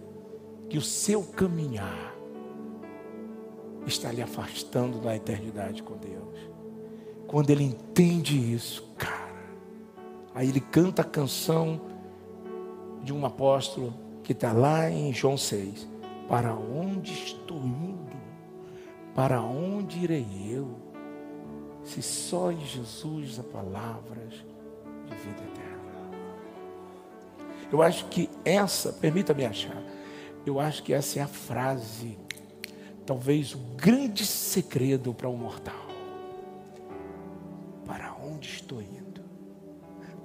que 0.67 0.77
o 0.77 0.81
seu 0.81 1.23
caminhar 1.23 2.13
está 3.87 4.11
lhe 4.11 4.21
afastando 4.21 4.99
da 4.99 5.15
eternidade 5.15 5.81
com 5.83 5.95
Deus. 5.95 6.51
Quando 7.27 7.49
ele 7.49 7.63
entende 7.63 8.53
isso, 8.53 8.83
cara, 8.97 9.55
aí 10.35 10.49
ele 10.49 10.59
canta 10.59 11.01
a 11.01 11.05
canção 11.05 11.90
de 13.03 13.13
um 13.13 13.25
apóstolo 13.25 13.93
que 14.23 14.31
está 14.31 14.51
lá 14.51 14.89
em 14.89 15.13
João 15.13 15.37
6. 15.37 15.87
Para 16.27 16.53
onde 16.53 17.11
estou 17.11 17.57
indo? 17.57 18.15
Para 19.13 19.41
onde 19.41 19.99
irei 19.99 20.25
eu? 20.49 20.69
Se 21.83 22.01
só 22.01 22.51
em 22.51 22.65
Jesus 22.65 23.39
há 23.39 23.43
palavras 23.43 24.33
de 25.05 25.15
vida 25.15 25.41
eterna. 25.41 25.71
Eu 27.71 27.81
acho 27.81 28.05
que 28.05 28.29
essa, 28.45 28.93
permita-me 28.93 29.45
achar, 29.45 29.81
eu 30.45 30.59
acho 30.59 30.83
que 30.83 30.93
essa 30.93 31.19
é 31.19 31.21
a 31.21 31.27
frase, 31.27 32.17
talvez 33.05 33.53
o 33.53 33.57
grande 33.75 34.25
segredo 34.25 35.13
para 35.13 35.27
o 35.27 35.33
um 35.33 35.37
mortal. 35.37 35.87
Para 37.85 38.13
onde 38.13 38.47
estou 38.47 38.81
indo? 38.81 39.00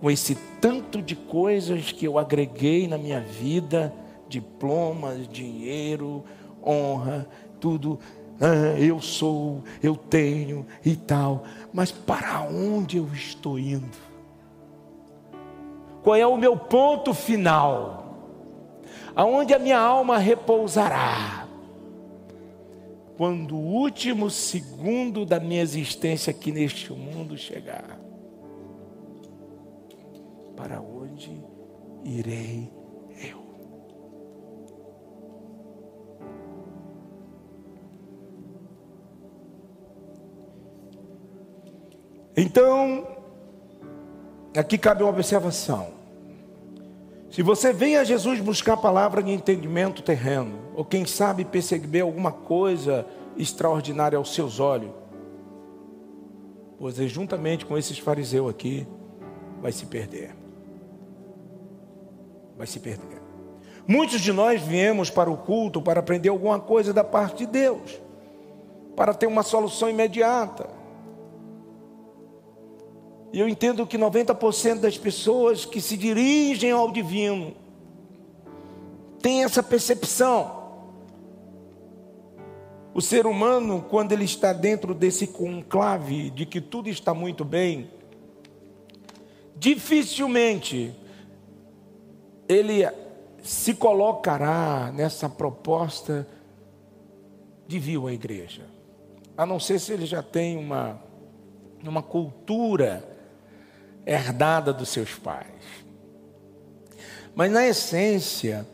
Com 0.00 0.10
esse 0.10 0.34
tanto 0.60 1.00
de 1.00 1.16
coisas 1.16 1.92
que 1.92 2.04
eu 2.04 2.18
agreguei 2.18 2.86
na 2.86 2.98
minha 2.98 3.20
vida 3.20 3.92
diplomas, 4.28 5.28
dinheiro, 5.28 6.24
honra, 6.64 7.26
tudo. 7.60 7.98
Ah, 8.40 8.78
eu 8.78 9.00
sou, 9.00 9.62
eu 9.82 9.96
tenho 9.96 10.66
e 10.84 10.94
tal. 10.94 11.44
Mas 11.72 11.90
para 11.90 12.42
onde 12.42 12.98
eu 12.98 13.08
estou 13.14 13.58
indo? 13.58 13.96
Qual 16.02 16.16
é 16.16 16.26
o 16.26 16.36
meu 16.36 16.56
ponto 16.56 17.14
final? 17.14 18.04
Aonde 19.14 19.54
a 19.54 19.58
minha 19.58 19.78
alma 19.78 20.18
repousará? 20.18 21.46
Quando 23.16 23.56
o 23.56 23.64
último 23.64 24.28
segundo 24.28 25.24
da 25.24 25.40
minha 25.40 25.62
existência 25.62 26.30
aqui 26.30 26.52
neste 26.52 26.92
mundo 26.92 27.38
chegar 27.38 28.05
para 30.56 30.80
onde 30.80 31.44
irei 32.04 32.72
eu? 33.22 33.46
Então, 42.36 43.06
aqui 44.56 44.76
cabe 44.76 45.02
uma 45.02 45.10
observação. 45.10 45.94
Se 47.30 47.42
você 47.42 47.72
vem 47.72 47.96
a 47.96 48.04
Jesus 48.04 48.40
buscar 48.40 48.76
palavra 48.76 49.22
de 49.22 49.30
entendimento 49.30 50.02
terreno, 50.02 50.58
ou 50.74 50.84
quem 50.84 51.04
sabe 51.04 51.44
perceber 51.44 52.00
alguma 52.00 52.32
coisa 52.32 53.06
extraordinária 53.36 54.16
aos 54.16 54.34
seus 54.34 54.60
olhos, 54.60 54.90
você 56.78 57.08
juntamente 57.08 57.64
com 57.64 57.76
esses 57.76 57.98
fariseus 57.98 58.50
aqui 58.50 58.86
vai 59.60 59.72
se 59.72 59.86
perder 59.86 60.35
vai 62.56 62.66
se 62.66 62.80
perder. 62.80 63.22
Muitos 63.86 64.20
de 64.20 64.32
nós 64.32 64.60
viemos 64.60 65.10
para 65.10 65.30
o 65.30 65.36
culto 65.36 65.80
para 65.80 66.00
aprender 66.00 66.28
alguma 66.28 66.58
coisa 66.58 66.92
da 66.92 67.04
parte 67.04 67.46
de 67.46 67.46
Deus, 67.46 68.00
para 68.96 69.14
ter 69.14 69.26
uma 69.26 69.42
solução 69.42 69.88
imediata. 69.88 70.68
E 73.32 73.38
eu 73.38 73.48
entendo 73.48 73.86
que 73.86 73.98
90% 73.98 74.80
das 74.80 74.98
pessoas 74.98 75.64
que 75.64 75.80
se 75.80 75.96
dirigem 75.96 76.70
ao 76.70 76.90
divino 76.90 77.54
têm 79.20 79.44
essa 79.44 79.62
percepção. 79.62 80.64
O 82.94 83.02
ser 83.02 83.26
humano, 83.26 83.84
quando 83.90 84.12
ele 84.12 84.24
está 84.24 84.52
dentro 84.54 84.94
desse 84.94 85.26
conclave 85.26 86.30
de 86.30 86.46
que 86.46 86.62
tudo 86.62 86.88
está 86.88 87.12
muito 87.12 87.44
bem, 87.44 87.90
dificilmente 89.54 90.94
ele 92.48 92.86
se 93.42 93.74
colocará 93.74 94.90
nessa 94.92 95.28
proposta 95.28 96.26
de 97.66 97.78
vir 97.78 98.00
à 98.04 98.12
igreja. 98.12 98.62
A 99.36 99.44
não 99.44 99.60
ser 99.60 99.78
se 99.78 99.92
ele 99.92 100.06
já 100.06 100.22
tem 100.22 100.56
uma, 100.56 101.00
uma 101.82 102.02
cultura 102.02 103.04
herdada 104.04 104.72
dos 104.72 104.88
seus 104.88 105.14
pais. 105.14 105.46
Mas 107.34 107.52
na 107.52 107.66
essência, 107.66 108.66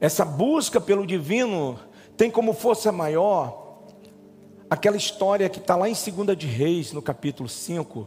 essa 0.00 0.24
busca 0.24 0.80
pelo 0.80 1.06
divino 1.06 1.78
tem 2.16 2.30
como 2.30 2.52
força 2.52 2.92
maior 2.92 3.82
aquela 4.68 4.96
história 4.96 5.48
que 5.48 5.58
está 5.58 5.74
lá 5.74 5.88
em 5.88 5.94
2 5.94 6.36
de 6.36 6.46
Reis, 6.46 6.92
no 6.92 7.00
capítulo 7.00 7.48
5, 7.48 8.06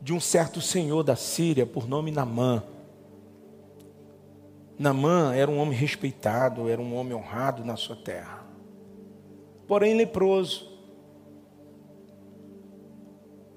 de 0.00 0.12
um 0.12 0.20
certo 0.20 0.60
senhor 0.60 1.02
da 1.02 1.16
Síria, 1.16 1.64
por 1.64 1.88
nome 1.88 2.10
Namã 2.10 2.62
Namã 4.82 5.32
era 5.32 5.48
um 5.48 5.58
homem 5.58 5.78
respeitado, 5.78 6.68
era 6.68 6.82
um 6.82 6.96
homem 6.96 7.14
honrado 7.14 7.64
na 7.64 7.76
sua 7.76 7.94
terra. 7.94 8.44
Porém 9.68 9.94
leproso. 9.94 10.68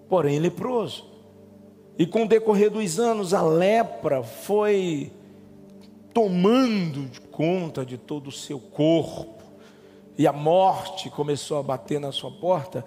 Porém 0.08 0.38
leproso. 0.38 1.10
E 1.98 2.06
com 2.06 2.24
o 2.24 2.28
decorrer 2.28 2.70
dos 2.70 3.00
anos, 3.00 3.34
a 3.34 3.42
lepra 3.42 4.22
foi 4.22 5.12
tomando 6.14 7.10
conta 7.32 7.84
de 7.84 7.98
todo 7.98 8.28
o 8.28 8.32
seu 8.32 8.60
corpo. 8.60 9.44
E 10.16 10.28
a 10.28 10.32
morte 10.32 11.10
começou 11.10 11.58
a 11.58 11.64
bater 11.64 12.00
na 12.00 12.12
sua 12.12 12.30
porta. 12.30 12.86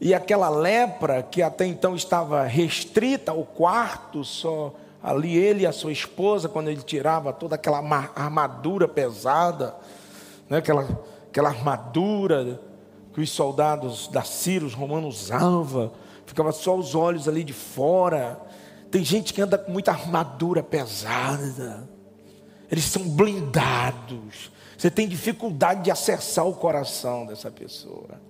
E 0.00 0.14
aquela 0.14 0.48
lepra 0.48 1.24
que 1.24 1.42
até 1.42 1.66
então 1.66 1.96
estava 1.96 2.44
restrita 2.44 3.32
ao 3.32 3.44
quarto, 3.44 4.22
só 4.22 4.74
ali 5.02 5.36
ele 5.36 5.62
e 5.62 5.66
a 5.66 5.72
sua 5.72 5.92
esposa, 5.92 6.48
quando 6.48 6.68
ele 6.68 6.82
tirava 6.82 7.32
toda 7.32 7.54
aquela 7.54 7.78
armadura 8.14 8.86
pesada, 8.86 9.74
né, 10.48 10.58
aquela, 10.58 10.86
aquela 11.28 11.48
armadura 11.48 12.60
que 13.12 13.20
os 13.20 13.30
soldados 13.30 14.08
da 14.08 14.22
Síria, 14.22 14.66
os 14.66 14.74
romanos 14.74 15.22
usavam, 15.22 15.92
ficava 16.26 16.52
só 16.52 16.76
os 16.76 16.94
olhos 16.94 17.28
ali 17.28 17.42
de 17.42 17.52
fora. 17.52 18.40
Tem 18.90 19.04
gente 19.04 19.32
que 19.32 19.40
anda 19.40 19.56
com 19.56 19.72
muita 19.72 19.92
armadura 19.92 20.62
pesada, 20.62 21.88
eles 22.70 22.84
são 22.84 23.02
blindados. 23.08 24.50
Você 24.76 24.90
tem 24.90 25.08
dificuldade 25.08 25.82
de 25.82 25.90
acessar 25.90 26.46
o 26.46 26.54
coração 26.54 27.26
dessa 27.26 27.50
pessoa. 27.50 28.20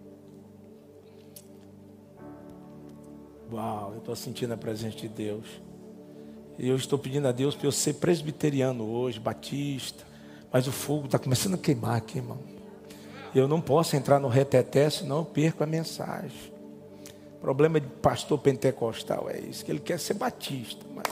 Uau, 3.52 3.92
eu 3.92 3.98
estou 3.98 4.16
sentindo 4.16 4.54
a 4.54 4.56
presença 4.56 4.96
de 4.96 5.08
Deus. 5.08 5.46
E 6.58 6.68
eu 6.68 6.76
estou 6.76 6.98
pedindo 6.98 7.26
a 7.26 7.32
Deus 7.32 7.54
para 7.54 7.66
eu 7.66 7.72
ser 7.72 7.94
presbiteriano 7.94 8.84
hoje, 8.84 9.18
batista. 9.18 10.04
Mas 10.52 10.66
o 10.66 10.72
fogo 10.72 11.06
está 11.06 11.18
começando 11.18 11.54
a 11.54 11.58
queimar 11.58 11.96
aqui, 11.96 12.18
irmão. 12.18 12.38
Eu 13.34 13.46
não 13.46 13.60
posso 13.60 13.96
entrar 13.96 14.18
no 14.18 14.28
reteté, 14.28 14.90
senão 14.90 15.18
eu 15.18 15.24
perco 15.24 15.62
a 15.62 15.66
mensagem. 15.66 16.52
O 17.36 17.40
problema 17.40 17.80
de 17.80 17.86
pastor 17.86 18.38
pentecostal 18.38 19.30
é 19.30 19.38
isso, 19.38 19.64
que 19.64 19.70
ele 19.70 19.80
quer 19.80 19.98
ser 19.98 20.14
batista. 20.14 20.84
Mas. 20.94 21.04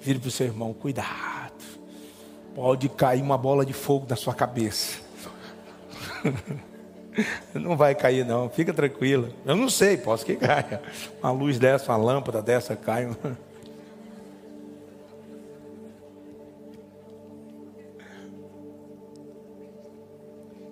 Vire 0.00 0.18
para 0.18 0.28
o 0.28 0.30
seu 0.30 0.46
irmão, 0.46 0.72
cuidado. 0.72 1.52
Pode 2.54 2.88
cair 2.88 3.22
uma 3.22 3.38
bola 3.38 3.64
de 3.64 3.72
fogo 3.72 4.06
na 4.08 4.16
sua 4.16 4.34
cabeça. 4.34 4.98
Não 7.54 7.76
vai 7.76 7.94
cair, 7.94 8.24
não, 8.24 8.48
fica 8.48 8.72
tranquila. 8.72 9.28
Eu 9.44 9.56
não 9.56 9.68
sei, 9.68 9.96
posso 9.96 10.24
que 10.24 10.36
caia. 10.36 10.80
Uma 11.22 11.32
luz 11.32 11.58
dessa, 11.58 11.92
uma 11.92 11.98
lâmpada 11.98 12.40
dessa 12.40 12.76
cai. 12.76 13.08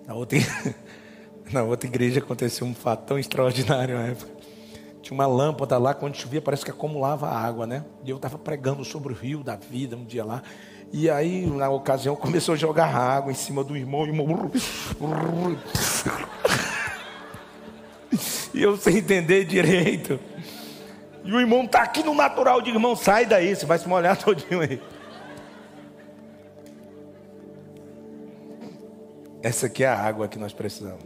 Na 0.07 0.15
outra, 0.15 0.39
na 1.53 1.61
outra 1.61 1.87
igreja 1.87 2.19
aconteceu 2.19 2.65
um 2.65 2.73
fato 2.73 3.05
tão 3.05 3.19
extraordinário 3.19 3.95
na 3.95 4.07
época. 4.07 4.31
Tinha 5.03 5.13
uma 5.13 5.27
lâmpada 5.27 5.77
lá, 5.77 5.93
quando 5.93 6.15
chovia, 6.15 6.41
parece 6.41 6.65
que 6.65 6.71
acumulava 6.71 7.27
água, 7.27 7.67
né? 7.67 7.85
E 8.03 8.09
eu 8.09 8.15
estava 8.15 8.35
pregando 8.35 8.83
sobre 8.83 9.13
o 9.13 9.15
rio 9.15 9.43
da 9.43 9.55
vida 9.55 9.95
um 9.95 10.03
dia 10.03 10.25
lá. 10.25 10.41
E 10.91 11.09
aí, 11.09 11.45
na 11.45 11.69
ocasião, 11.69 12.15
começou 12.17 12.53
a 12.53 12.57
jogar 12.57 12.95
água 12.95 13.31
em 13.31 13.35
cima 13.35 13.63
do 13.63 13.77
irmão. 13.77 14.05
E, 14.05 14.09
irmão... 14.09 14.51
e 18.53 18.61
eu 18.61 18.75
sem 18.77 18.97
entender 18.97 19.45
direito. 19.45 20.19
E 21.23 21.31
o 21.31 21.39
irmão 21.39 21.63
está 21.65 21.83
aqui 21.83 22.03
no 22.03 22.13
natural. 22.13 22.61
de 22.61 22.71
irmão, 22.71 22.95
sai 22.95 23.25
daí, 23.25 23.55
você 23.55 23.65
vai 23.65 23.77
se 23.77 23.87
molhar 23.87 24.17
todinho 24.23 24.61
aí. 24.61 24.81
Essa 29.41 29.67
aqui 29.67 29.83
é 29.83 29.87
a 29.87 29.97
água 29.97 30.27
que 30.27 30.37
nós 30.37 30.51
precisamos. 30.51 31.03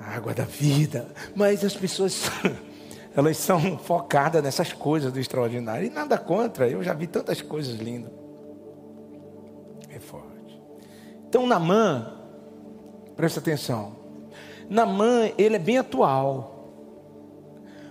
A 0.00 0.16
água 0.16 0.34
da 0.34 0.44
vida. 0.44 1.06
Mas 1.34 1.64
as 1.64 1.74
pessoas 1.74 2.28
elas 3.16 3.36
são 3.36 3.78
focadas 3.78 4.42
nessas 4.42 4.72
coisas 4.72 5.12
do 5.12 5.20
extraordinário. 5.20 5.86
E 5.86 5.90
nada 5.90 6.18
contra, 6.18 6.68
eu 6.68 6.82
já 6.82 6.94
vi 6.94 7.06
tantas 7.06 7.40
coisas 7.40 7.74
lindas. 7.76 8.12
É 9.88 9.98
forte. 9.98 10.60
Então, 11.28 11.46
Namã, 11.46 12.14
presta 13.16 13.40
atenção. 13.40 13.96
Namã, 14.68 15.30
ele 15.36 15.56
é 15.56 15.58
bem 15.58 15.78
atual. 15.78 16.52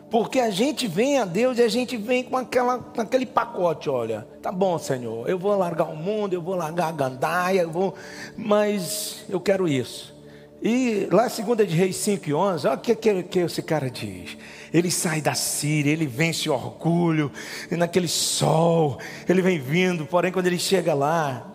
Porque 0.09 0.41
a 0.41 0.49
gente 0.49 0.87
vem 0.89 1.19
a 1.19 1.25
Deus 1.25 1.57
e 1.57 1.61
a 1.61 1.69
gente 1.69 1.95
vem 1.95 2.21
com, 2.21 2.35
aquela, 2.35 2.79
com 2.79 2.99
aquele 2.99 3.25
pacote, 3.25 3.89
olha, 3.89 4.27
tá 4.41 4.51
bom, 4.51 4.77
Senhor, 4.77 5.29
eu 5.29 5.39
vou 5.39 5.55
largar 5.55 5.85
o 5.85 5.95
mundo, 5.95 6.33
eu 6.33 6.41
vou 6.41 6.53
largar 6.53 6.89
a 6.89 6.91
gandaia, 6.91 7.61
eu 7.61 7.71
vou, 7.71 7.93
mas 8.35 9.23
eu 9.29 9.39
quero 9.39 9.69
isso. 9.69 10.13
E 10.61 11.07
lá, 11.09 11.29
segunda 11.29 11.65
de 11.65 11.73
Reis 11.75 11.95
5 11.95 12.29
e 12.29 12.33
11, 12.33 12.67
olha 12.67 12.75
o 12.75 12.79
que, 12.79 12.93
que, 12.93 13.23
que 13.23 13.39
esse 13.39 13.61
cara 13.61 13.89
diz. 13.89 14.37
Ele 14.73 14.89
sai 14.89 15.21
da 15.21 15.33
Síria, 15.33 15.91
ele 15.91 16.05
vence 16.05 16.49
o 16.49 16.53
orgulho, 16.53 17.31
e 17.69 17.75
naquele 17.75 18.07
sol, 18.07 18.97
ele 19.27 19.41
vem 19.41 19.59
vindo, 19.59 20.05
porém, 20.05 20.31
quando 20.31 20.47
ele 20.47 20.59
chega 20.59 20.93
lá, 20.93 21.51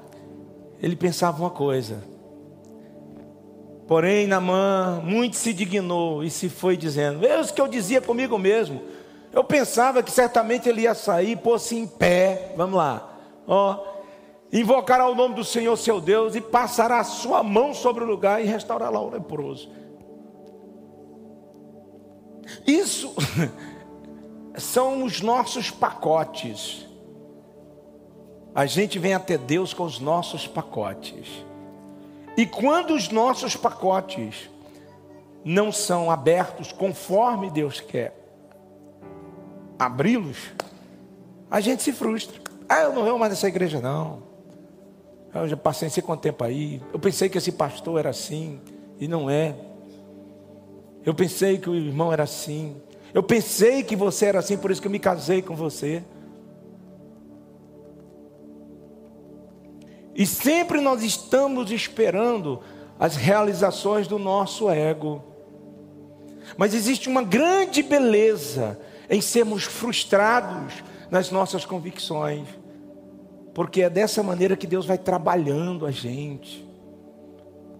ele 0.82 0.94
pensava 0.94 1.42
uma 1.42 1.50
coisa. 1.50 2.04
Porém, 3.86 4.26
Namã 4.26 5.00
muito 5.04 5.36
se 5.36 5.52
dignou 5.52 6.22
e 6.22 6.30
se 6.30 6.48
foi 6.48 6.76
dizendo: 6.76 7.20
Veja 7.20 7.50
o 7.50 7.54
que 7.54 7.60
eu 7.60 7.68
dizia 7.68 8.00
comigo 8.00 8.36
mesmo. 8.36 8.82
Eu 9.32 9.44
pensava 9.44 10.02
que 10.02 10.10
certamente 10.10 10.68
ele 10.68 10.82
ia 10.82 10.94
sair, 10.94 11.36
pôr-se 11.36 11.76
em 11.76 11.86
pé. 11.86 12.52
Vamos 12.56 12.76
lá, 12.76 13.16
ó. 13.46 13.96
Invocará 14.52 15.08
o 15.08 15.14
nome 15.14 15.34
do 15.34 15.44
Senhor 15.44 15.76
seu 15.76 16.00
Deus 16.00 16.34
e 16.34 16.40
passará 16.40 17.00
a 17.00 17.04
sua 17.04 17.42
mão 17.42 17.74
sobre 17.74 18.04
o 18.04 18.06
lugar 18.06 18.42
e 18.42 18.46
restaurará 18.46 18.98
o 18.98 19.10
leproso. 19.10 19.70
Isso 22.66 23.14
são 24.56 25.04
os 25.04 25.20
nossos 25.20 25.70
pacotes. 25.70 26.86
A 28.54 28.66
gente 28.66 28.98
vem 28.98 29.14
até 29.14 29.36
Deus 29.36 29.74
com 29.74 29.84
os 29.84 30.00
nossos 30.00 30.46
pacotes. 30.46 31.44
E 32.36 32.46
quando 32.46 32.94
os 32.94 33.08
nossos 33.10 33.56
pacotes 33.56 34.50
não 35.44 35.70
são 35.70 36.10
abertos 36.10 36.72
conforme 36.72 37.50
Deus 37.50 37.80
quer 37.80 38.14
abri-los, 39.78 40.38
a 41.50 41.60
gente 41.60 41.82
se 41.82 41.92
frustra. 41.92 42.40
Ah, 42.68 42.82
eu 42.82 42.92
não 42.92 43.04
vou 43.04 43.18
mais 43.18 43.30
nessa 43.30 43.46
igreja, 43.46 43.80
não. 43.80 44.22
Eu 45.34 45.48
já 45.48 45.56
passei 45.56 45.88
sei 45.90 46.02
quanto 46.02 46.22
tempo 46.22 46.42
aí. 46.42 46.82
Eu 46.92 46.98
pensei 46.98 47.28
que 47.28 47.38
esse 47.38 47.52
pastor 47.52 47.98
era 47.98 48.10
assim, 48.10 48.60
e 48.98 49.06
não 49.06 49.28
é. 49.30 49.54
Eu 51.06 51.14
pensei 51.14 51.56
que 51.56 51.70
o 51.70 51.74
irmão 51.76 52.12
era 52.12 52.24
assim. 52.24 52.76
Eu 53.14 53.22
pensei 53.22 53.84
que 53.84 53.94
você 53.94 54.26
era 54.26 54.40
assim, 54.40 54.58
por 54.58 54.72
isso 54.72 54.80
que 54.80 54.88
eu 54.88 54.92
me 54.92 54.98
casei 54.98 55.40
com 55.40 55.54
você. 55.54 56.02
E 60.16 60.26
sempre 60.26 60.80
nós 60.80 61.04
estamos 61.04 61.70
esperando 61.70 62.60
as 62.98 63.14
realizações 63.14 64.08
do 64.08 64.18
nosso 64.18 64.68
ego. 64.68 65.22
Mas 66.56 66.74
existe 66.74 67.08
uma 67.08 67.22
grande 67.22 67.84
beleza 67.84 68.76
em 69.08 69.20
sermos 69.20 69.62
frustrados 69.62 70.82
nas 71.08 71.30
nossas 71.30 71.64
convicções. 71.64 72.48
Porque 73.54 73.82
é 73.82 73.90
dessa 73.90 74.24
maneira 74.24 74.56
que 74.56 74.66
Deus 74.66 74.84
vai 74.84 74.98
trabalhando 74.98 75.86
a 75.86 75.92
gente. 75.92 76.65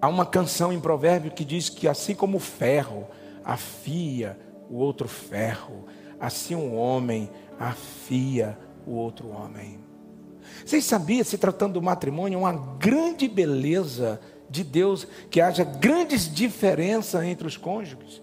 Há 0.07 0.09
uma 0.09 0.25
canção 0.25 0.73
em 0.73 0.79
Provérbio 0.79 1.33
que 1.33 1.45
diz 1.45 1.69
que 1.69 1.89
assim 1.89 2.15
como 2.15 2.37
o 2.37 2.41
ferro 2.41 3.09
afia 3.45 4.39
o 4.71 4.77
outro 4.77 5.09
ferro, 5.09 5.85
assim 6.21 6.55
um 6.55 6.77
homem 6.77 7.29
afia 7.59 8.57
o 8.87 8.93
outro 8.93 9.31
homem. 9.31 9.81
Vocês 10.65 10.85
sabiam, 10.85 11.25
se 11.25 11.37
tratando 11.37 11.73
do 11.73 11.83
matrimônio, 11.83 12.39
uma 12.39 12.53
grande 12.53 13.27
beleza 13.27 14.21
de 14.49 14.63
Deus 14.63 15.09
que 15.29 15.41
haja 15.41 15.65
grandes 15.65 16.33
diferenças 16.33 17.25
entre 17.25 17.49
os 17.49 17.57
cônjuges? 17.57 18.23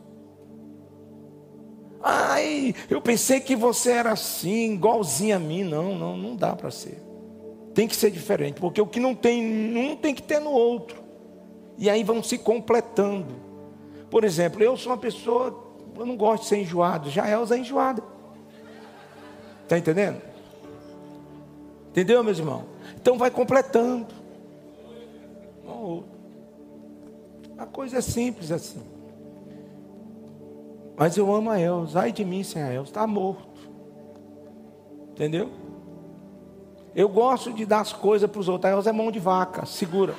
Ai, 2.02 2.74
eu 2.90 3.02
pensei 3.02 3.42
que 3.42 3.58
você 3.58 3.92
era 3.92 4.14
assim, 4.14 4.76
igualzinho 4.76 5.36
a 5.36 5.40
mim. 5.40 5.66
Não, 5.66 5.98
não, 5.98 6.16
não 6.16 6.34
dá 6.34 6.56
para 6.56 6.72
ser. 6.72 7.04
Tem 7.74 7.90
que 7.90 7.96
ser 7.98 8.10
diferente, 8.10 8.62
porque 8.62 8.80
o 8.80 8.88
que 8.88 9.02
não 9.02 9.14
tem 9.14 9.44
num 9.44 9.98
tem 9.98 10.16
que 10.16 10.24
ter 10.24 10.40
no 10.40 10.52
outro. 10.52 11.03
E 11.78 11.90
aí 11.90 12.04
vão 12.04 12.22
se 12.22 12.38
completando. 12.38 13.36
Por 14.10 14.24
exemplo, 14.24 14.62
eu 14.62 14.78
sou 14.78 14.92
uma 14.92 14.98
pessoa, 14.98 15.58
eu 15.98 16.06
não 16.06 16.16
gosto 16.16 16.44
de 16.44 16.50
ser 16.50 16.58
enjoado. 16.58 17.10
Já 17.10 17.28
Elza 17.30 17.56
é 17.56 17.60
enjoada. 17.60 18.04
Está 19.64 19.78
entendendo? 19.78 20.22
Entendeu, 21.90 22.24
meus 22.24 22.40
irmãos? 22.40 22.64
Então 22.96 23.18
vai 23.18 23.32
completando. 23.32 24.24
A 27.58 27.66
coisa 27.66 28.00
é 28.00 28.02
simples 28.02 28.52
assim. 28.52 28.82
Mas 30.98 31.16
eu 31.18 31.34
amo 31.34 31.50
a 31.50 31.60
Elza. 31.60 32.02
Ai 32.02 32.12
de 32.12 32.26
mim 32.26 32.44
sem 32.44 32.62
a 32.62 32.74
Elza. 32.74 32.90
Está 32.90 33.08
morto. 33.08 33.48
Entendeu? 35.12 35.50
Eu 36.96 37.08
gosto 37.10 37.54
de 37.54 37.66
dar 37.66 37.80
as 37.80 37.94
coisas 37.94 38.30
para 38.30 38.40
os 38.40 38.50
outros. 38.50 38.86
Aí 38.86 38.94
é 38.94 38.96
mão 38.96 39.12
de 39.12 39.20
vaca, 39.20 39.66
segura. 39.66 40.14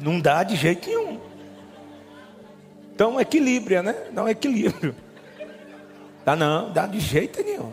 Não 0.00 0.18
dá 0.20 0.42
de 0.42 0.56
jeito 0.56 0.88
nenhum. 0.88 1.20
Então, 2.94 3.20
equilíbrio, 3.20 3.82
né? 3.82 3.94
Dá 4.12 4.24
um 4.24 4.28
equilíbrio. 4.28 4.94
Dá 6.24 6.36
não, 6.36 6.70
dá 6.70 6.86
de 6.86 7.00
jeito 7.00 7.42
nenhum. 7.42 7.72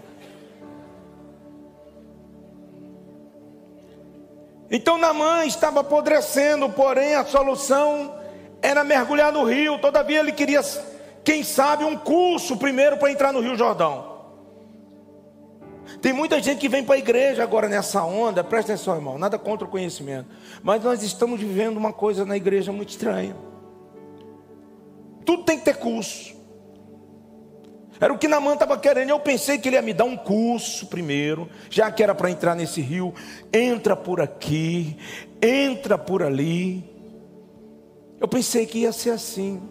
Então 4.69 4.97
Namã 4.97 5.45
estava 5.45 5.79
apodrecendo, 5.79 6.69
porém 6.69 7.15
a 7.15 7.25
solução 7.25 8.13
era 8.61 8.83
mergulhar 8.83 9.31
no 9.31 9.43
rio. 9.43 9.79
Todavia 9.79 10.19
ele 10.19 10.31
queria, 10.31 10.61
quem 11.23 11.43
sabe, 11.43 11.83
um 11.83 11.97
curso 11.97 12.57
primeiro 12.57 12.97
para 12.97 13.11
entrar 13.11 13.31
no 13.31 13.39
Rio 13.39 13.55
Jordão. 13.55 14.16
Tem 16.07 16.13
muita 16.13 16.41
gente 16.41 16.59
que 16.59 16.69
vem 16.69 16.85
para 16.85 16.95
a 16.95 16.99
igreja 16.99 17.43
agora 17.43 17.67
nessa 17.67 18.01
onda, 18.01 18.41
presta 18.41 18.71
atenção, 18.71 18.95
irmão, 18.95 19.17
nada 19.17 19.37
contra 19.37 19.67
o 19.67 19.69
conhecimento, 19.69 20.29
mas 20.63 20.81
nós 20.81 21.03
estamos 21.03 21.37
vivendo 21.37 21.75
uma 21.75 21.91
coisa 21.91 22.23
na 22.23 22.37
igreja 22.37 22.71
muito 22.71 22.91
estranha. 22.91 23.35
Tudo 25.25 25.43
tem 25.43 25.59
que 25.59 25.65
ter 25.65 25.75
curso. 25.75 26.33
Era 27.99 28.13
o 28.13 28.17
que 28.17 28.25
Namã 28.25 28.53
estava 28.53 28.77
querendo. 28.77 29.09
Eu 29.09 29.19
pensei 29.19 29.57
que 29.57 29.67
ele 29.67 29.75
ia 29.75 29.81
me 29.81 29.91
dar 29.91 30.05
um 30.05 30.15
curso 30.15 30.87
primeiro, 30.87 31.49
já 31.69 31.91
que 31.91 32.01
era 32.01 32.15
para 32.15 32.31
entrar 32.31 32.55
nesse 32.55 32.79
rio. 32.79 33.13
Entra 33.51 33.93
por 33.93 34.21
aqui, 34.21 34.95
entra 35.41 35.97
por 35.97 36.23
ali. 36.23 36.89
Eu 38.17 38.29
pensei 38.29 38.65
que 38.65 38.79
ia 38.79 38.93
ser 38.93 39.09
assim. 39.09 39.61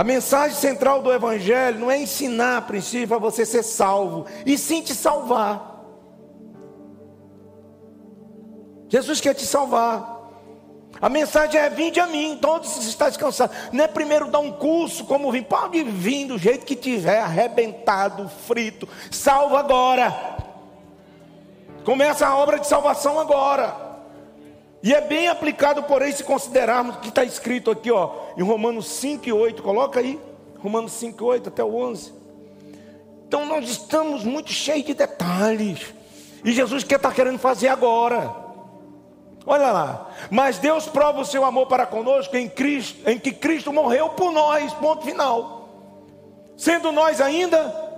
A 0.00 0.02
mensagem 0.02 0.56
central 0.56 1.02
do 1.02 1.12
Evangelho 1.12 1.78
não 1.78 1.90
é 1.90 2.00
ensinar 2.00 2.56
a 2.56 2.62
princípio 2.62 3.14
a 3.14 3.18
você 3.18 3.44
ser 3.44 3.62
salvo, 3.62 4.24
e 4.46 4.56
sim 4.56 4.80
te 4.80 4.94
salvar. 4.94 5.78
Jesus 8.88 9.20
quer 9.20 9.34
te 9.34 9.44
salvar. 9.44 10.22
A 11.02 11.10
mensagem 11.10 11.60
é: 11.60 11.68
vinde 11.68 12.00
a 12.00 12.06
mim, 12.06 12.38
todos 12.40 12.78
estão 12.78 13.12
cansados. 13.12 13.54
Não 13.72 13.84
é 13.84 13.88
primeiro 13.88 14.30
dar 14.30 14.38
um 14.38 14.52
curso 14.52 15.04
como 15.04 15.30
vim, 15.30 15.42
pode 15.42 15.82
vir 15.82 16.28
do 16.28 16.38
jeito 16.38 16.64
que 16.64 16.74
tiver, 16.74 17.20
arrebentado, 17.20 18.26
frito, 18.46 18.88
salvo 19.10 19.54
agora. 19.54 20.16
Começa 21.84 22.26
a 22.26 22.38
obra 22.38 22.58
de 22.58 22.66
salvação 22.66 23.20
agora. 23.20 23.89
E 24.82 24.94
é 24.94 25.00
bem 25.00 25.28
aplicado, 25.28 25.82
porém, 25.82 26.10
se 26.10 26.24
considerarmos 26.24 26.96
que 26.96 27.08
está 27.08 27.22
escrito 27.22 27.70
aqui, 27.70 27.90
ó, 27.90 28.12
em 28.36 28.42
Romanos 28.42 28.86
5 28.88 29.28
e 29.28 29.32
8, 29.32 29.62
coloca 29.62 30.00
aí, 30.00 30.18
Romanos 30.58 30.92
5 30.92 31.22
e 31.22 31.26
8 31.26 31.48
até 31.48 31.62
o 31.62 31.74
11. 31.74 32.12
Então 33.28 33.44
nós 33.46 33.68
estamos 33.68 34.24
muito 34.24 34.50
cheios 34.50 34.86
de 34.86 34.94
detalhes. 34.94 35.94
E 36.44 36.52
Jesus 36.52 36.82
quer 36.82 36.96
estar 36.96 37.10
tá 37.10 37.14
querendo 37.14 37.38
fazer 37.38 37.68
agora. 37.68 38.34
Olha 39.46 39.70
lá. 39.70 40.10
Mas 40.30 40.58
Deus 40.58 40.86
prova 40.86 41.20
o 41.20 41.24
seu 41.24 41.44
amor 41.44 41.66
para 41.66 41.86
conosco 41.86 42.36
em, 42.36 42.48
Cristo, 42.48 43.08
em 43.08 43.18
que 43.18 43.32
Cristo 43.32 43.72
morreu 43.72 44.08
por 44.10 44.32
nós, 44.32 44.72
ponto 44.74 45.04
final. 45.04 45.68
Sendo 46.56 46.90
nós 46.90 47.20
ainda 47.20 47.89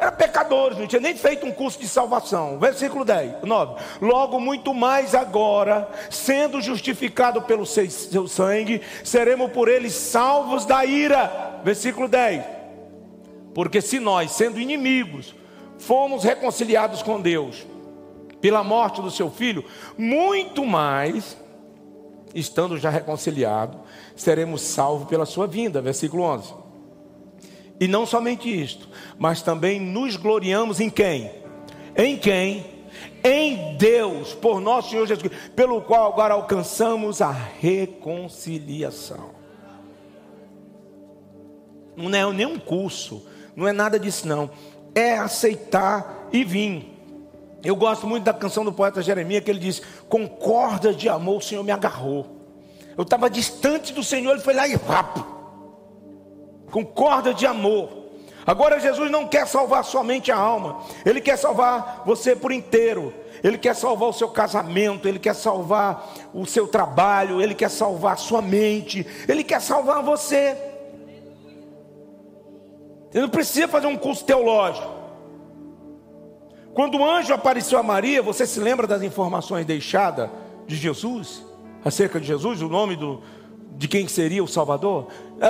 era 0.00 0.10
pecadores, 0.10 0.78
não 0.78 0.86
tinha 0.86 1.00
nem 1.00 1.14
feito 1.14 1.44
um 1.44 1.52
curso 1.52 1.78
de 1.78 1.86
salvação. 1.86 2.58
Versículo 2.58 3.04
10, 3.04 3.42
9. 3.42 3.74
Logo, 4.00 4.40
muito 4.40 4.72
mais 4.72 5.14
agora, 5.14 5.86
sendo 6.08 6.62
justificado 6.62 7.42
pelo 7.42 7.66
seu 7.66 8.26
sangue, 8.26 8.80
seremos 9.04 9.52
por 9.52 9.68
ele 9.68 9.90
salvos 9.90 10.64
da 10.64 10.86
ira. 10.86 11.60
Versículo 11.62 12.08
10. 12.08 12.42
Porque 13.54 13.82
se 13.82 14.00
nós, 14.00 14.30
sendo 14.30 14.58
inimigos, 14.58 15.34
fomos 15.78 16.24
reconciliados 16.24 17.02
com 17.02 17.20
Deus 17.20 17.66
pela 18.40 18.64
morte 18.64 19.02
do 19.02 19.10
seu 19.10 19.30
filho, 19.30 19.62
muito 19.98 20.64
mais, 20.64 21.36
estando 22.34 22.78
já 22.78 22.88
reconciliado, 22.88 23.78
seremos 24.16 24.62
salvos 24.62 25.06
pela 25.06 25.26
sua 25.26 25.46
vinda. 25.46 25.82
Versículo 25.82 26.22
11. 26.22 26.59
E 27.80 27.88
não 27.88 28.04
somente 28.04 28.48
isto, 28.48 28.86
mas 29.18 29.40
também 29.40 29.80
nos 29.80 30.14
gloriamos 30.14 30.80
em 30.80 30.90
quem? 30.90 31.30
Em 31.96 32.18
quem? 32.18 32.66
Em 33.24 33.74
Deus, 33.78 34.34
por 34.34 34.60
nosso 34.60 34.90
Senhor 34.90 35.06
Jesus, 35.06 35.32
pelo 35.56 35.80
qual 35.80 36.12
agora 36.12 36.34
alcançamos 36.34 37.22
a 37.22 37.30
reconciliação. 37.30 39.30
Não 41.96 42.14
é 42.14 42.32
nenhum 42.34 42.58
curso, 42.58 43.26
não 43.56 43.66
é 43.66 43.72
nada 43.72 43.98
disso 43.98 44.28
não. 44.28 44.50
É 44.94 45.16
aceitar 45.16 46.28
e 46.30 46.44
vir. 46.44 46.86
Eu 47.62 47.76
gosto 47.76 48.06
muito 48.06 48.24
da 48.24 48.34
canção 48.34 48.64
do 48.64 48.72
poeta 48.72 49.02
Jeremias, 49.02 49.42
que 49.42 49.50
ele 49.50 49.58
diz: 49.58 49.80
Com 50.08 50.28
corda 50.28 50.92
de 50.92 51.08
amor 51.08 51.38
o 51.38 51.42
Senhor 51.42 51.62
me 51.62 51.70
agarrou. 51.70 52.26
Eu 52.96 53.04
estava 53.04 53.30
distante 53.30 53.92
do 53.92 54.02
Senhor, 54.02 54.32
ele 54.32 54.40
foi 54.40 54.52
lá 54.52 54.68
e 54.68 54.74
rapo. 54.74 55.39
Com 56.70 56.84
corda 56.84 57.34
de 57.34 57.46
amor. 57.46 58.00
Agora 58.46 58.80
Jesus 58.80 59.10
não 59.10 59.28
quer 59.28 59.46
salvar 59.46 59.84
somente 59.84 60.32
a 60.32 60.36
alma, 60.36 60.80
Ele 61.04 61.20
quer 61.20 61.36
salvar 61.36 62.02
você 62.06 62.34
por 62.34 62.52
inteiro. 62.52 63.12
Ele 63.42 63.56
quer 63.56 63.74
salvar 63.74 64.08
o 64.10 64.12
seu 64.12 64.28
casamento, 64.28 65.08
Ele 65.08 65.18
quer 65.18 65.34
salvar 65.34 66.12
o 66.34 66.44
seu 66.44 66.68
trabalho, 66.68 67.40
Ele 67.40 67.54
quer 67.54 67.70
salvar 67.70 68.14
a 68.14 68.16
sua 68.16 68.42
mente, 68.42 69.06
Ele 69.28 69.42
quer 69.42 69.60
salvar 69.60 70.02
você. 70.02 70.56
Ele 73.12 73.22
não 73.22 73.28
precisa 73.28 73.66
fazer 73.66 73.86
um 73.86 73.96
curso 73.96 74.24
teológico. 74.24 74.88
Quando 76.74 76.98
o 76.98 77.04
anjo 77.04 77.32
apareceu 77.34 77.78
a 77.78 77.82
Maria, 77.82 78.22
você 78.22 78.46
se 78.46 78.60
lembra 78.60 78.86
das 78.86 79.02
informações 79.02 79.66
deixadas 79.66 80.30
de 80.66 80.76
Jesus? 80.76 81.44
Acerca 81.84 82.20
de 82.20 82.26
Jesus, 82.26 82.62
o 82.62 82.68
nome 82.68 82.94
do, 82.94 83.22
de 83.72 83.88
quem 83.88 84.06
seria 84.06 84.44
o 84.44 84.48
Salvador? 84.48 85.08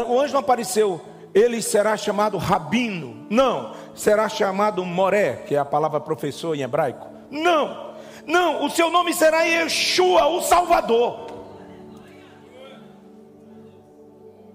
O 0.08 0.18
anjo 0.18 0.32
não 0.32 0.40
apareceu, 0.40 1.00
ele 1.35 1.62
será 1.62 1.97
chamado 1.97 2.37
Rabino. 2.39 3.26
Não, 3.31 3.74
será 3.95 4.28
chamado 4.28 4.85
Moré, 4.85 5.45
que 5.47 5.55
é 5.55 5.59
a 5.59 5.64
palavra 5.64 6.01
professor 6.01 6.55
em 6.55 6.62
hebraico. 6.62 7.07
Não, 7.31 7.95
não, 8.26 8.64
o 8.64 8.70
seu 8.70 8.91
nome 8.91 9.14
será 9.14 9.43
Yeshua, 9.43 10.26
o 10.26 10.41
Salvador. 10.41 11.26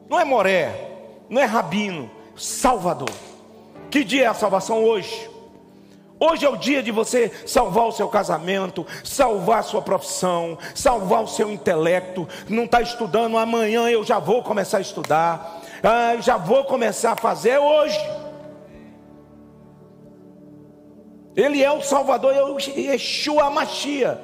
Não 0.09 0.19
é 0.19 0.25
Moré, 0.25 0.91
não 1.29 1.41
é 1.41 1.45
Rabino, 1.45 2.09
Salvador. 2.35 3.09
Que 3.89 4.03
dia 4.03 4.23
é 4.23 4.27
a 4.27 4.33
salvação 4.33 4.83
hoje? 4.83 5.29
Hoje 6.17 6.45
é 6.45 6.49
o 6.49 6.55
dia 6.55 6.81
de 6.81 6.91
você 6.91 7.29
salvar 7.45 7.87
o 7.87 7.91
seu 7.91 8.07
casamento, 8.07 8.85
salvar 9.03 9.59
a 9.59 9.63
sua 9.63 9.81
profissão, 9.81 10.57
salvar 10.73 11.21
o 11.23 11.27
seu 11.27 11.51
intelecto. 11.51 12.27
Não 12.47 12.63
está 12.63 12.81
estudando, 12.81 13.37
amanhã 13.37 13.89
eu 13.89 14.03
já 14.03 14.17
vou 14.17 14.41
começar 14.41 14.77
a 14.77 14.81
estudar, 14.81 15.61
ah, 15.85 16.17
já 16.21 16.37
vou 16.37 16.63
começar 16.63 17.13
a 17.13 17.15
fazer 17.15 17.57
hoje. 17.57 17.99
Ele 21.35 21.61
é 21.61 21.71
o 21.71 21.81
Salvador, 21.81 22.33
é 22.33 22.79
Yeshua 22.79 23.49
Machia, 23.49 24.21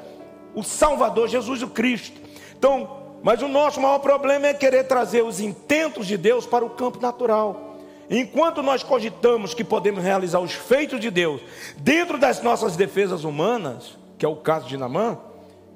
o 0.55 0.63
Salvador, 0.63 1.27
Jesus 1.27 1.61
o 1.61 1.67
Cristo. 1.67 2.19
Então, 2.57 3.01
mas 3.21 3.41
o 3.41 3.47
nosso 3.47 3.79
maior 3.81 3.99
problema 3.99 4.47
é 4.47 4.53
querer 4.53 4.85
trazer 4.85 5.23
os 5.23 5.39
intentos 5.39 6.07
de 6.07 6.17
Deus 6.17 6.45
para 6.45 6.65
o 6.65 6.69
campo 6.69 6.99
natural. 7.01 7.77
Enquanto 8.09 8.63
nós 8.63 8.81
cogitamos 8.81 9.53
que 9.53 9.63
podemos 9.63 10.03
realizar 10.03 10.39
os 10.39 10.53
feitos 10.53 10.99
de 10.99 11.11
Deus 11.11 11.41
dentro 11.77 12.17
das 12.17 12.41
nossas 12.41 12.75
defesas 12.75 13.23
humanas, 13.23 13.97
que 14.17 14.25
é 14.25 14.29
o 14.29 14.37
caso 14.37 14.67
de 14.67 14.77
Namã, 14.77 15.17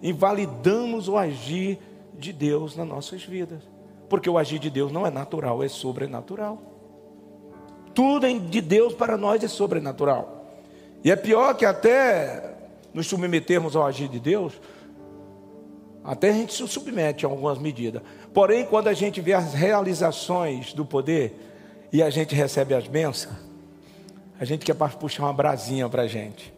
invalidamos 0.01 1.07
o 1.07 1.17
agir 1.17 1.79
de 2.13 2.33
Deus 2.33 2.75
nas 2.75 2.87
nossas 2.87 3.23
vidas. 3.23 3.59
Porque 4.09 4.29
o 4.29 4.37
agir 4.37 4.59
de 4.59 4.69
Deus 4.69 4.91
não 4.91 5.05
é 5.05 5.11
natural, 5.11 5.63
é 5.63 5.67
sobrenatural. 5.67 6.61
Tudo 7.93 8.27
de 8.39 8.61
Deus 8.61 8.93
para 8.93 9.17
nós 9.17 9.43
é 9.43 9.47
sobrenatural. 9.47 10.45
E 11.03 11.11
é 11.11 11.15
pior 11.15 11.53
que 11.55 11.65
até 11.65 12.55
nos 12.93 13.07
submetermos 13.07 13.75
ao 13.75 13.85
agir 13.85 14.07
de 14.07 14.19
Deus, 14.19 14.53
até 16.03 16.29
a 16.29 16.33
gente 16.33 16.53
se 16.53 16.67
submete 16.67 17.25
a 17.25 17.29
algumas 17.29 17.57
medidas. 17.57 18.01
Porém, 18.33 18.65
quando 18.65 18.87
a 18.87 18.93
gente 18.93 19.21
vê 19.21 19.33
as 19.33 19.53
realizações 19.53 20.73
do 20.73 20.85
poder, 20.85 21.35
e 21.91 22.03
a 22.03 22.09
gente 22.09 22.35
recebe 22.35 22.73
as 22.73 22.87
bênçãos, 22.87 23.33
a 24.37 24.43
gente 24.43 24.65
quer 24.65 24.75
puxar 24.75 25.23
uma 25.23 25.33
brasinha 25.33 25.87
para 25.87 26.01
a 26.01 26.07
gente. 26.07 26.53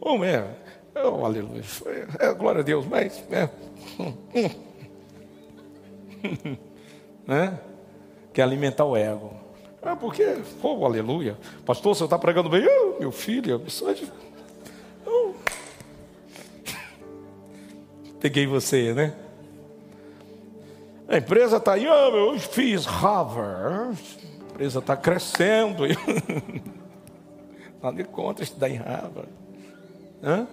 Oh, 0.00 0.22
é, 0.24 0.44
oh, 0.96 1.24
aleluia, 1.24 1.62
é, 2.18 2.34
glória 2.34 2.60
a 2.60 2.64
Deus, 2.64 2.84
mas. 2.86 3.22
É, 3.30 3.48
hum, 3.98 4.12
hum. 4.34 4.50
né? 7.26 7.58
Quer 8.32 8.42
alimentar 8.42 8.84
o 8.84 8.96
ego. 8.96 9.32
É 9.82 9.94
porque, 9.94 10.38
oh, 10.62 10.84
aleluia, 10.84 11.36
pastor, 11.66 11.94
você 11.94 12.04
está 12.04 12.18
pregando 12.18 12.48
bem, 12.48 12.66
oh, 12.66 13.00
meu 13.00 13.12
filho, 13.12 13.54
a 13.54 13.92
de. 13.92 14.10
Oh. 15.06 15.34
Peguei 18.18 18.46
você, 18.46 18.94
né? 18.94 19.14
A 21.06 21.18
empresa 21.18 21.58
está 21.58 21.74
aí, 21.74 21.86
oh, 21.86 22.32
eu 22.32 22.38
fiz 22.38 22.86
Harvard 22.86 23.98
empresa 24.54 24.78
está 24.78 24.96
crescendo. 24.96 25.82
Nada 27.82 27.96
de 27.96 28.04
conta 28.04 28.42
estudar 28.42 28.70
em 28.70 28.76
Harvard. 28.76 29.28
Hã? 30.22 30.46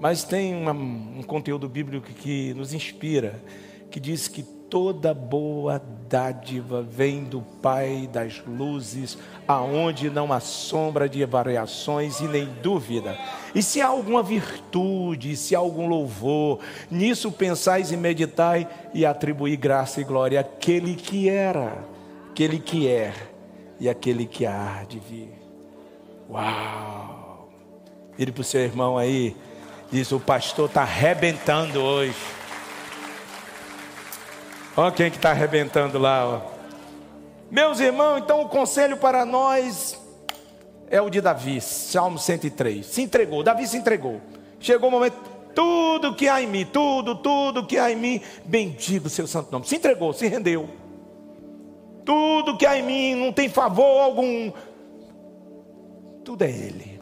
Mas 0.00 0.24
tem 0.24 0.54
uma, 0.54 0.72
um 0.72 1.22
conteúdo 1.22 1.68
bíblico 1.68 2.06
que 2.06 2.54
nos 2.54 2.72
inspira, 2.72 3.40
que 3.94 4.00
diz 4.00 4.26
que 4.26 4.42
toda 4.42 5.14
boa 5.14 5.80
dádiva 6.08 6.82
vem 6.82 7.22
do 7.22 7.40
Pai 7.40 8.10
das 8.12 8.42
luzes, 8.44 9.16
aonde 9.46 10.10
não 10.10 10.32
há 10.32 10.40
sombra 10.40 11.08
de 11.08 11.24
variações 11.24 12.18
e 12.18 12.24
nem 12.24 12.44
dúvida. 12.60 13.16
E 13.54 13.62
se 13.62 13.80
há 13.80 13.86
alguma 13.86 14.20
virtude, 14.20 15.36
se 15.36 15.54
há 15.54 15.60
algum 15.60 15.86
louvor, 15.86 16.58
nisso 16.90 17.30
pensais 17.30 17.92
e 17.92 17.96
meditai 17.96 18.68
e 18.92 19.06
atribuir 19.06 19.58
graça 19.58 20.00
e 20.00 20.04
glória 20.04 20.40
àquele 20.40 20.96
que 20.96 21.28
era, 21.28 21.78
aquele 22.32 22.58
que 22.58 22.88
é 22.88 23.14
e 23.78 23.88
aquele 23.88 24.26
que 24.26 24.44
há 24.44 24.84
de 24.88 24.98
vir. 24.98 25.40
Uau! 26.28 27.48
Vire 28.18 28.32
para 28.32 28.40
o 28.40 28.44
seu 28.44 28.62
irmão 28.62 28.98
aí, 28.98 29.36
diz: 29.92 30.10
o 30.10 30.18
pastor 30.18 30.66
está 30.68 30.82
arrebentando 30.82 31.80
hoje. 31.80 32.43
Olha 34.76 34.90
quem 34.90 35.10
que 35.10 35.16
está 35.16 35.30
arrebentando 35.30 35.98
lá. 35.98 36.26
Ó. 36.26 36.40
Meus 37.50 37.78
irmãos, 37.78 38.18
então 38.18 38.42
o 38.42 38.48
conselho 38.48 38.96
para 38.96 39.24
nós 39.24 39.96
é 40.90 41.00
o 41.00 41.08
de 41.08 41.20
Davi, 41.20 41.60
Salmo 41.60 42.18
103. 42.18 42.84
Se 42.84 43.02
entregou, 43.02 43.44
Davi 43.44 43.66
se 43.68 43.76
entregou. 43.76 44.20
Chegou 44.58 44.88
o 44.88 44.92
momento, 44.92 45.16
tudo 45.54 46.16
que 46.16 46.28
há 46.28 46.42
em 46.42 46.48
mim, 46.48 46.66
tudo, 46.66 47.14
tudo 47.14 47.66
que 47.66 47.78
há 47.78 47.92
em 47.92 47.96
mim, 47.96 48.20
bendigo 48.44 49.06
o 49.06 49.10
seu 49.10 49.28
santo 49.28 49.52
nome. 49.52 49.66
Se 49.66 49.76
entregou, 49.76 50.12
se 50.12 50.26
rendeu. 50.26 50.68
Tudo 52.04 52.56
que 52.56 52.66
há 52.66 52.76
em 52.76 52.82
mim 52.82 53.14
não 53.14 53.32
tem 53.32 53.48
favor 53.48 54.00
algum. 54.00 54.52
Tudo 56.24 56.42
é 56.42 56.50
Ele. 56.50 57.00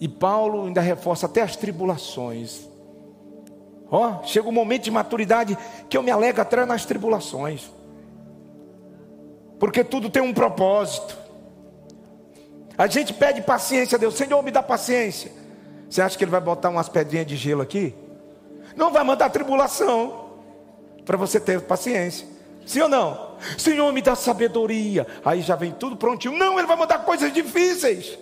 E 0.00 0.08
Paulo 0.08 0.66
ainda 0.66 0.80
reforça 0.80 1.26
até 1.26 1.42
as 1.42 1.54
tribulações. 1.54 2.68
Ó, 3.90 4.20
oh, 4.20 4.26
chega 4.26 4.48
um 4.48 4.52
momento 4.52 4.84
de 4.84 4.90
maturidade 4.90 5.56
que 5.88 5.96
eu 5.96 6.02
me 6.02 6.10
alegro 6.10 6.42
atrás 6.42 6.66
nas 6.66 6.84
tribulações. 6.84 7.70
Porque 9.58 9.84
tudo 9.84 10.10
tem 10.10 10.22
um 10.22 10.34
propósito. 10.34 11.16
A 12.76 12.86
gente 12.86 13.14
pede 13.14 13.40
paciência 13.40 13.96
a 13.96 13.98
Deus, 13.98 14.14
Senhor, 14.14 14.42
me 14.42 14.50
dá 14.50 14.62
paciência. 14.62 15.32
Você 15.88 16.02
acha 16.02 16.18
que 16.18 16.24
Ele 16.24 16.30
vai 16.30 16.40
botar 16.40 16.68
umas 16.68 16.88
pedrinhas 16.88 17.26
de 17.26 17.36
gelo 17.36 17.62
aqui? 17.62 17.94
Não 18.76 18.92
vai 18.92 19.02
mandar 19.04 19.30
tribulação 19.30 20.26
para 21.04 21.16
você 21.16 21.40
ter 21.40 21.60
paciência. 21.62 22.26
Sim 22.66 22.82
ou 22.82 22.88
não? 22.88 23.36
Senhor, 23.56 23.90
me 23.92 24.02
dá 24.02 24.16
sabedoria. 24.16 25.06
Aí 25.24 25.40
já 25.40 25.54
vem 25.54 25.70
tudo 25.70 25.96
prontinho. 25.96 26.36
Não, 26.36 26.58
Ele 26.58 26.66
vai 26.66 26.76
mandar 26.76 26.98
coisas 27.04 27.32
difíceis. 27.32 28.18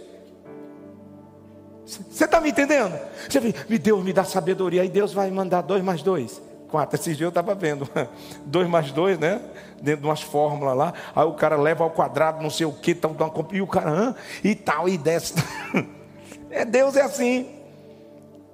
Você 1.86 2.24
está 2.24 2.40
me 2.40 2.50
entendendo? 2.50 2.98
Você 3.28 3.40
me 3.40 3.78
Deus 3.78 4.02
me 4.02 4.12
dá 4.12 4.24
sabedoria, 4.24 4.82
aí 4.82 4.88
Deus 4.88 5.12
vai 5.12 5.30
mandar 5.30 5.62
dois 5.62 5.82
mais 5.82 6.02
dois. 6.02 6.40
Quatro. 6.68 6.96
Esses 6.96 7.16
dias 7.16 7.26
eu 7.26 7.28
estava 7.28 7.54
vendo. 7.54 7.88
Dois 8.44 8.68
mais 8.68 8.90
dois, 8.90 9.16
né? 9.16 9.40
Dentro 9.80 10.00
de 10.00 10.08
umas 10.08 10.22
fórmulas 10.22 10.76
lá. 10.76 10.92
Aí 11.14 11.24
o 11.24 11.34
cara 11.34 11.54
leva 11.54 11.84
ao 11.84 11.90
quadrado, 11.90 12.42
não 12.42 12.50
sei 12.50 12.66
o 12.66 12.72
que, 12.72 12.96
tal, 12.96 13.14
e 13.52 13.60
o 13.60 13.66
cara, 13.68 14.16
e 14.42 14.56
tal, 14.56 14.88
e 14.88 14.98
desce. 14.98 15.34
É, 16.50 16.64
Deus 16.64 16.94
é 16.94 17.02
assim. 17.02 17.48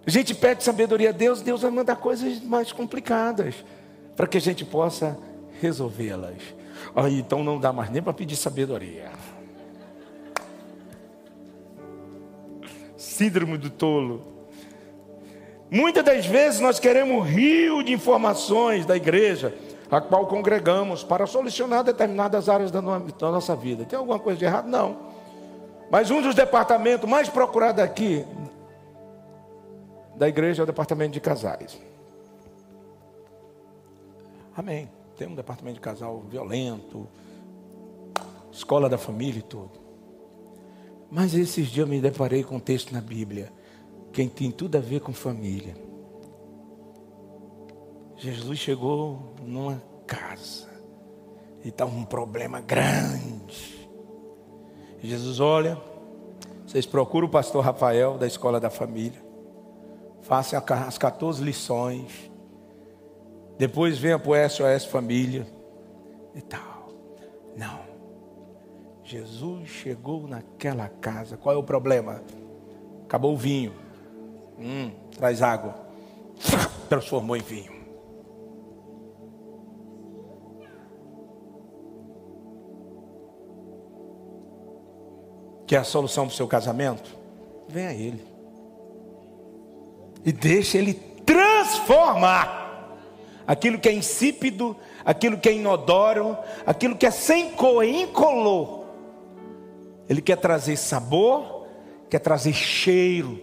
A 0.06 0.10
gente 0.10 0.34
pede 0.34 0.64
sabedoria 0.64 1.10
a 1.10 1.12
Deus, 1.12 1.42
Deus 1.42 1.60
vai 1.60 1.70
mandar 1.70 1.96
coisas 1.96 2.42
mais 2.42 2.72
complicadas. 2.72 3.54
Para 4.16 4.26
que 4.26 4.38
a 4.38 4.40
gente 4.40 4.64
possa 4.64 5.18
resolvê-las. 5.60 6.36
Aí 6.96 7.20
então 7.20 7.44
não 7.44 7.60
dá 7.60 7.72
mais 7.74 7.90
nem 7.90 8.02
para 8.02 8.14
pedir 8.14 8.36
sabedoria. 8.36 9.10
Síndrome 13.10 13.58
do 13.58 13.68
tolo. 13.68 14.22
Muitas 15.70 16.04
das 16.04 16.26
vezes 16.26 16.60
nós 16.60 16.78
queremos 16.78 17.16
um 17.16 17.20
rio 17.20 17.82
de 17.82 17.92
informações 17.92 18.86
da 18.86 18.96
igreja, 18.96 19.54
a 19.90 20.00
qual 20.00 20.26
congregamos, 20.26 21.02
para 21.02 21.26
solucionar 21.26 21.82
determinadas 21.82 22.48
áreas 22.48 22.70
da 22.70 22.80
nossa 22.80 23.56
vida. 23.56 23.84
Tem 23.84 23.98
alguma 23.98 24.18
coisa 24.18 24.38
de 24.38 24.44
errado? 24.44 24.68
Não. 24.68 25.10
Mas 25.90 26.10
um 26.10 26.22
dos 26.22 26.34
departamentos 26.34 27.08
mais 27.08 27.28
procurados 27.28 27.82
aqui 27.82 28.24
da 30.14 30.28
igreja 30.28 30.62
é 30.62 30.64
o 30.64 30.66
departamento 30.66 31.12
de 31.12 31.20
casais. 31.20 31.80
Amém. 34.56 34.88
Tem 35.16 35.26
um 35.26 35.34
departamento 35.34 35.74
de 35.74 35.80
casal 35.80 36.20
violento, 36.28 37.08
escola 38.52 38.88
da 38.88 38.98
família 38.98 39.40
e 39.40 39.42
tudo. 39.42 39.79
Mas 41.10 41.34
esses 41.34 41.66
dias 41.66 41.86
eu 41.86 41.86
me 41.86 42.00
deparei 42.00 42.44
com 42.44 42.56
um 42.56 42.60
texto 42.60 42.92
na 42.92 43.00
Bíblia, 43.00 43.52
que 44.12 44.26
tem 44.28 44.50
tudo 44.50 44.76
a 44.76 44.80
ver 44.80 45.00
com 45.00 45.12
família. 45.12 45.74
Jesus 48.16 48.58
chegou 48.58 49.34
numa 49.42 49.82
casa 50.06 50.68
e 51.64 51.68
estava 51.68 51.90
um 51.90 52.04
problema 52.04 52.60
grande. 52.60 53.88
Jesus 55.02 55.40
olha, 55.40 55.80
vocês 56.66 56.86
procuram 56.86 57.26
o 57.26 57.30
pastor 57.30 57.64
Rafael 57.64 58.18
da 58.18 58.26
escola 58.26 58.60
da 58.60 58.70
família, 58.70 59.20
façam 60.22 60.62
as 60.86 60.98
14 60.98 61.42
lições, 61.42 62.30
depois 63.58 63.98
venha 63.98 64.18
para 64.18 64.30
o 64.30 64.48
SOS 64.48 64.84
Família 64.84 65.46
e 66.34 66.40
tal. 66.40 66.92
Não. 67.56 67.89
Jesus 69.10 69.68
chegou 69.68 70.28
naquela 70.28 70.88
casa. 70.88 71.36
Qual 71.36 71.52
é 71.52 71.58
o 71.58 71.64
problema? 71.64 72.22
Acabou 73.06 73.34
o 73.34 73.36
vinho. 73.36 73.74
Hum, 74.56 74.92
traz 75.18 75.42
água. 75.42 75.74
Transformou 76.88 77.36
em 77.36 77.40
vinho. 77.40 77.72
Quer 85.66 85.78
a 85.78 85.84
solução 85.84 86.26
para 86.26 86.34
o 86.34 86.36
seu 86.36 86.46
casamento? 86.46 87.18
Vem 87.68 87.86
a 87.88 87.92
Ele. 87.92 88.24
E 90.24 90.30
deixa 90.30 90.78
Ele 90.78 90.94
transformar 90.94 92.96
aquilo 93.44 93.76
que 93.76 93.88
é 93.88 93.92
insípido, 93.92 94.76
aquilo 95.04 95.36
que 95.36 95.48
é 95.48 95.52
inodoro, 95.52 96.38
aquilo 96.64 96.94
que 96.94 97.06
é 97.06 97.10
sem 97.10 97.50
cor 97.50 97.84
incolor 97.84 98.79
ele 100.10 100.20
quer 100.20 100.34
trazer 100.34 100.76
sabor, 100.76 101.68
quer 102.10 102.18
trazer 102.18 102.52
cheiro, 102.52 103.40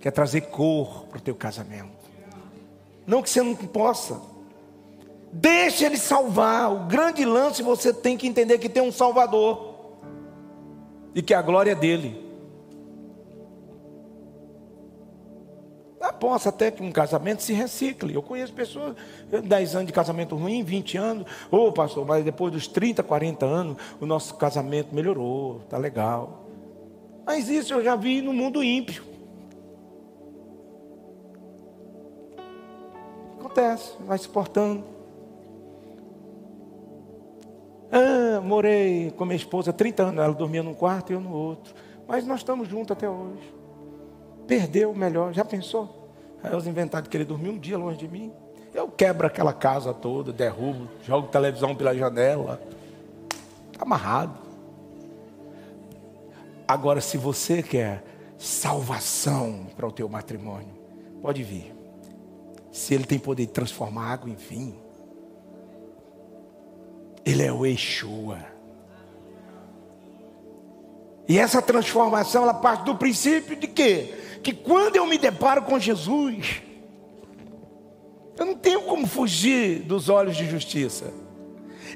quer 0.00 0.10
trazer 0.10 0.40
cor 0.40 1.06
para 1.06 1.18
o 1.18 1.20
teu 1.20 1.32
casamento. 1.32 1.92
Não 3.06 3.22
que 3.22 3.30
você 3.30 3.40
não 3.40 3.54
possa. 3.54 4.20
Deixa 5.32 5.86
ele 5.86 5.96
salvar. 5.96 6.72
O 6.72 6.86
grande 6.86 7.24
lance 7.24 7.62
você 7.62 7.94
tem 7.94 8.16
que 8.18 8.26
entender 8.26 8.58
que 8.58 8.68
tem 8.68 8.82
um 8.82 8.90
Salvador. 8.90 9.76
E 11.14 11.22
que 11.22 11.32
a 11.32 11.40
glória 11.40 11.70
é 11.70 11.76
dele. 11.76 12.21
Possa 16.10 16.48
até 16.48 16.70
que 16.70 16.82
um 16.82 16.90
casamento 16.90 17.42
se 17.42 17.52
recicle. 17.52 18.14
Eu 18.14 18.22
conheço 18.22 18.52
pessoas, 18.52 18.96
10 19.44 19.74
anos 19.74 19.86
de 19.86 19.92
casamento 19.92 20.34
ruim, 20.34 20.62
20 20.64 20.96
anos. 20.96 21.26
Ô 21.50 21.66
oh, 21.66 21.72
pastor, 21.72 22.06
mas 22.06 22.24
depois 22.24 22.52
dos 22.52 22.66
30, 22.66 23.02
40 23.02 23.44
anos, 23.44 23.76
o 24.00 24.06
nosso 24.06 24.36
casamento 24.36 24.94
melhorou, 24.94 25.60
está 25.64 25.76
legal. 25.76 26.46
Mas 27.26 27.48
isso 27.48 27.74
eu 27.74 27.84
já 27.84 27.94
vi 27.96 28.20
no 28.20 28.32
mundo 28.32 28.62
ímpio. 28.64 29.04
Acontece, 33.38 33.92
vai 34.00 34.18
se 34.18 34.28
portando. 34.28 34.84
Ah, 37.90 38.40
morei 38.40 39.10
com 39.10 39.24
minha 39.24 39.36
esposa 39.36 39.72
30 39.72 40.02
anos, 40.04 40.24
ela 40.24 40.32
dormia 40.32 40.62
num 40.62 40.72
quarto 40.72 41.10
e 41.10 41.14
eu 41.14 41.20
no 41.20 41.32
outro. 41.32 41.74
Mas 42.08 42.26
nós 42.26 42.40
estamos 42.40 42.68
juntos 42.68 42.92
até 42.92 43.08
hoje. 43.08 43.61
Perdeu 44.46 44.90
o 44.90 44.96
melhor, 44.96 45.32
já 45.32 45.44
pensou? 45.44 46.08
Aí 46.42 46.54
os 46.54 46.66
inventaram 46.66 47.06
que 47.06 47.16
ele 47.16 47.24
dormiu 47.24 47.52
um 47.52 47.58
dia 47.58 47.78
longe 47.78 47.98
de 47.98 48.08
mim. 48.08 48.32
Eu 48.74 48.88
quebro 48.88 49.26
aquela 49.26 49.52
casa 49.52 49.92
toda, 49.92 50.32
derrubo, 50.32 50.88
jogo 51.02 51.28
televisão 51.28 51.74
pela 51.74 51.94
janela. 51.94 52.60
Amarrado. 53.78 54.34
Agora, 56.66 57.00
se 57.00 57.18
você 57.18 57.62
quer 57.62 58.02
salvação 58.38 59.66
para 59.76 59.86
o 59.86 59.92
teu 59.92 60.08
matrimônio, 60.08 60.74
pode 61.20 61.42
vir. 61.42 61.74
Se 62.72 62.94
ele 62.94 63.04
tem 63.04 63.18
poder 63.18 63.46
de 63.46 63.52
transformar 63.52 64.12
água 64.12 64.30
em 64.30 64.34
vinho, 64.34 64.80
ele 67.24 67.42
é 67.42 67.52
o 67.52 67.64
Yeshua. 67.64 68.38
E 71.28 71.38
essa 71.38 71.62
transformação, 71.62 72.42
ela 72.42 72.54
parte 72.54 72.84
do 72.84 72.96
princípio 72.96 73.54
de 73.54 73.68
quê? 73.68 74.21
Que 74.42 74.52
quando 74.52 74.96
eu 74.96 75.06
me 75.06 75.16
deparo 75.16 75.62
com 75.62 75.78
Jesus, 75.78 76.62
eu 78.36 78.46
não 78.46 78.54
tenho 78.54 78.82
como 78.82 79.06
fugir 79.06 79.82
dos 79.82 80.08
olhos 80.08 80.36
de 80.36 80.48
justiça. 80.48 81.12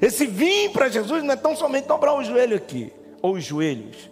Esse 0.01 0.25
vir 0.25 0.69
para 0.71 0.89
Jesus 0.89 1.23
não 1.23 1.33
é 1.33 1.35
tão 1.35 1.55
somente 1.55 1.87
dobrar 1.87 2.13
o 2.13 2.23
joelho 2.23 2.55
aqui, 2.55 2.93
ou 3.21 3.33
os 3.33 3.43
joelhos. 3.43 4.09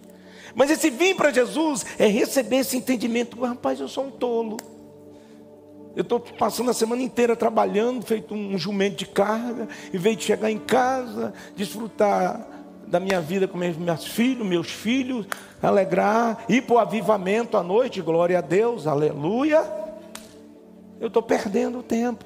Mas 0.53 0.71
esse 0.71 0.89
vir 0.89 1.15
para 1.15 1.31
Jesus 1.31 1.85
é 1.99 2.07
receber 2.07 2.57
esse 2.57 2.77
entendimento. 2.77 3.39
Rapaz, 3.41 3.79
eu 3.79 3.87
sou 3.87 4.05
um 4.05 4.11
tolo. 4.11 4.57
Eu 5.95 6.01
estou 6.01 6.19
passando 6.19 6.71
a 6.71 6.73
semana 6.73 7.01
inteira 7.01 7.35
trabalhando, 7.35 8.05
feito 8.05 8.33
um 8.33 8.57
jumento 8.57 8.97
de 8.97 9.05
carga, 9.05 9.67
em 9.93 9.97
vez 9.97 10.17
de 10.17 10.23
chegar 10.23 10.51
em 10.51 10.57
casa, 10.57 11.33
desfrutar 11.55 12.54
da 12.87 12.99
minha 12.99 13.19
vida 13.21 13.47
com 13.47 13.57
meus, 13.57 13.77
meus 13.77 14.05
filhos, 14.05 14.45
meus 14.45 14.69
filhos, 14.69 15.25
alegrar, 15.61 16.43
ir 16.47 16.61
para 16.61 16.75
o 16.75 16.79
avivamento 16.79 17.57
à 17.57 17.63
noite, 17.63 18.01
glória 18.01 18.37
a 18.37 18.41
Deus, 18.41 18.87
aleluia. 18.87 19.63
Eu 20.99 21.07
estou 21.07 21.21
perdendo 21.21 21.79
o 21.79 21.83
tempo. 21.83 22.23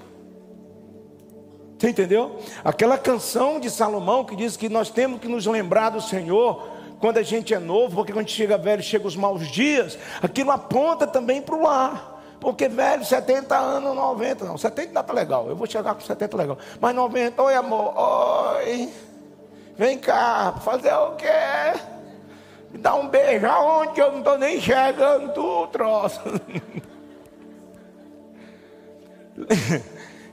Você 1.77 1.89
entendeu? 1.89 2.39
Aquela 2.63 2.97
canção 2.97 3.59
de 3.59 3.69
Salomão 3.69 4.25
que 4.25 4.35
diz 4.35 4.57
que 4.57 4.67
nós 4.67 4.89
temos 4.89 5.21
que 5.21 5.27
nos 5.27 5.45
lembrar 5.45 5.91
do 5.91 6.01
Senhor 6.01 6.67
quando 6.99 7.17
a 7.17 7.23
gente 7.23 7.53
é 7.53 7.59
novo, 7.59 7.95
porque 7.95 8.11
quando 8.11 8.27
chega 8.27 8.57
velho, 8.57 8.83
chega 8.83 9.07
os 9.07 9.15
maus 9.15 9.47
dias, 9.47 9.97
aquilo 10.21 10.51
aponta 10.51 11.07
também 11.07 11.41
para 11.41 11.55
o 11.55 11.61
lar. 11.61 12.17
Porque, 12.39 12.69
velho, 12.69 13.03
70 13.03 13.57
anos, 13.57 13.95
90, 13.95 14.45
não, 14.45 14.57
70 14.57 14.93
dá 14.93 15.03
para 15.03 15.15
legal, 15.15 15.49
eu 15.49 15.55
vou 15.55 15.67
chegar 15.67 15.93
com 15.93 16.01
70 16.01 16.37
legal. 16.37 16.57
Mas 16.79 16.95
90, 16.95 17.41
oi 17.41 17.55
amor, 17.55 17.93
oi, 17.97 18.89
vem 19.79 19.97
cá, 19.97 20.59
fazer 20.61 20.93
o 20.93 21.15
quê? 21.15 21.25
Me 22.69 22.77
dá 22.77 22.95
um 22.95 23.07
beijo 23.07 23.47
aonde 23.47 24.01
eu 24.01 24.11
não 24.11 24.19
estou 24.19 24.37
nem 24.37 24.59
chegando, 24.59 25.33
tu 25.33 25.67
troço. 25.67 26.19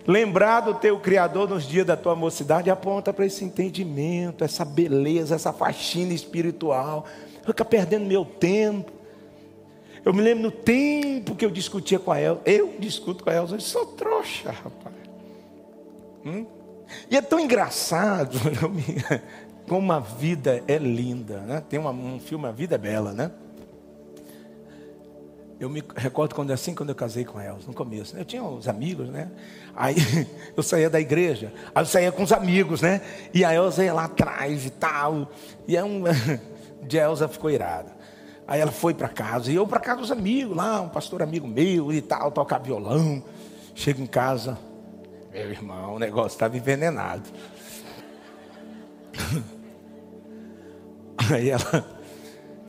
Lembrar 0.04 0.60
do 0.60 0.74
teu 0.74 0.98
Criador 0.98 1.48
nos 1.48 1.64
dias 1.64 1.86
da 1.86 1.96
tua 1.96 2.16
mocidade 2.16 2.68
aponta 2.70 3.12
para 3.12 3.24
esse 3.24 3.44
entendimento, 3.44 4.42
essa 4.42 4.64
beleza, 4.64 5.36
essa 5.36 5.52
faxina 5.52 6.12
espiritual. 6.12 7.06
Fica 7.44 7.64
perdendo 7.64 8.04
meu 8.04 8.24
tempo. 8.24 8.90
Eu 10.04 10.12
me 10.12 10.22
lembro 10.22 10.42
no 10.44 10.50
tempo 10.50 11.36
que 11.36 11.44
eu 11.44 11.50
discutia 11.50 12.00
com 12.00 12.10
a 12.10 12.20
Elza. 12.20 12.40
Eu 12.44 12.74
discuto 12.80 13.22
com 13.22 13.30
a 13.30 13.34
Elza, 13.34 13.54
eu 13.54 13.60
sou 13.60 13.86
trouxa, 13.86 14.50
rapaz. 14.50 14.94
Hum? 16.24 16.55
E 17.10 17.16
é 17.16 17.20
tão 17.20 17.38
engraçado 17.38 18.38
como 19.68 19.92
a 19.92 20.00
vida 20.00 20.62
é 20.66 20.78
linda. 20.78 21.38
Né? 21.40 21.62
Tem 21.68 21.78
uma, 21.78 21.90
um 21.90 22.20
filme, 22.20 22.46
A 22.46 22.52
Vida 22.52 22.74
é 22.74 22.78
Bela, 22.78 23.12
né? 23.12 23.30
Eu 25.58 25.70
me 25.70 25.82
recordo 25.96 26.34
quando 26.34 26.50
assim, 26.50 26.74
quando 26.74 26.90
eu 26.90 26.94
casei 26.94 27.24
com 27.24 27.38
a 27.38 27.44
Elza, 27.44 27.66
no 27.66 27.72
começo. 27.72 28.14
Né? 28.14 28.20
Eu 28.20 28.24
tinha 28.26 28.42
uns 28.42 28.68
amigos, 28.68 29.08
né? 29.08 29.30
Aí 29.74 29.96
eu 30.54 30.62
saía 30.62 30.90
da 30.90 31.00
igreja, 31.00 31.52
aí 31.74 31.82
eu 31.82 31.86
saía 31.86 32.12
com 32.12 32.22
os 32.22 32.32
amigos, 32.32 32.82
né? 32.82 33.00
E 33.32 33.42
a 33.42 33.54
Elza 33.54 33.82
ia 33.82 33.94
lá 33.94 34.04
atrás 34.04 34.66
e 34.66 34.70
tal. 34.70 35.30
E 35.66 35.76
é 35.76 35.82
um. 35.82 36.04
De 36.82 36.98
Elza 36.98 37.26
ficou 37.26 37.50
irada. 37.50 37.96
Aí 38.46 38.60
ela 38.60 38.70
foi 38.70 38.94
para 38.94 39.08
casa, 39.08 39.50
e 39.50 39.56
eu 39.56 39.66
para 39.66 39.80
casa 39.80 40.02
dos 40.02 40.12
amigos, 40.12 40.56
lá, 40.56 40.80
um 40.80 40.88
pastor 40.88 41.20
amigo 41.20 41.48
meu 41.48 41.92
e 41.92 42.00
tal, 42.00 42.30
tocar 42.30 42.58
violão. 42.58 43.20
Chego 43.74 44.00
em 44.00 44.06
casa, 44.06 44.56
meu 45.36 45.50
irmão, 45.50 45.96
o 45.96 45.98
negócio 45.98 46.34
estava 46.34 46.56
envenenado. 46.56 47.28
Aí 51.30 51.50
ela 51.50 51.86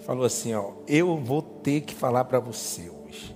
falou 0.06 0.26
assim: 0.26 0.54
Ó, 0.54 0.74
eu 0.86 1.16
vou 1.18 1.42
ter 1.42 1.80
que 1.82 1.96
falar 1.96 2.26
para 2.26 2.40
você 2.40 2.90
hoje. 2.90 3.34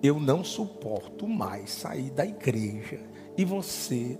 Eu 0.00 0.20
não 0.20 0.44
suporto 0.44 1.26
mais 1.26 1.70
sair 1.70 2.10
da 2.10 2.24
igreja 2.24 3.00
e 3.36 3.44
você 3.44 4.16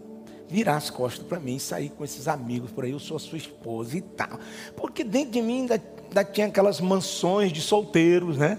virar 0.49 0.79
as 0.79 0.91
costas 0.91 1.25
para 1.25 1.39
mim 1.39 1.59
sair 1.61 1.91
com 1.91 2.05
esses 2.05 2.27
amigos 2.27 2.73
por 2.73 2.85
aí. 2.85 2.91
Eu 2.91 2.99
sou 2.99 3.17
a 3.17 3.21
sua 3.21 3.39
esposa 3.39 3.97
e 3.97 4.01
tal. 4.01 4.41
Porque 4.77 5.05
dentro 5.05 5.31
de 5.31 5.43
mim 5.43 5.61
ainda 5.61 5.81
ainda 6.09 6.25
tinha 6.25 6.49
aquelas 6.49 6.81
mansões 6.81 7.53
de 7.53 7.61
solteiros, 7.61 8.37
né? 8.37 8.59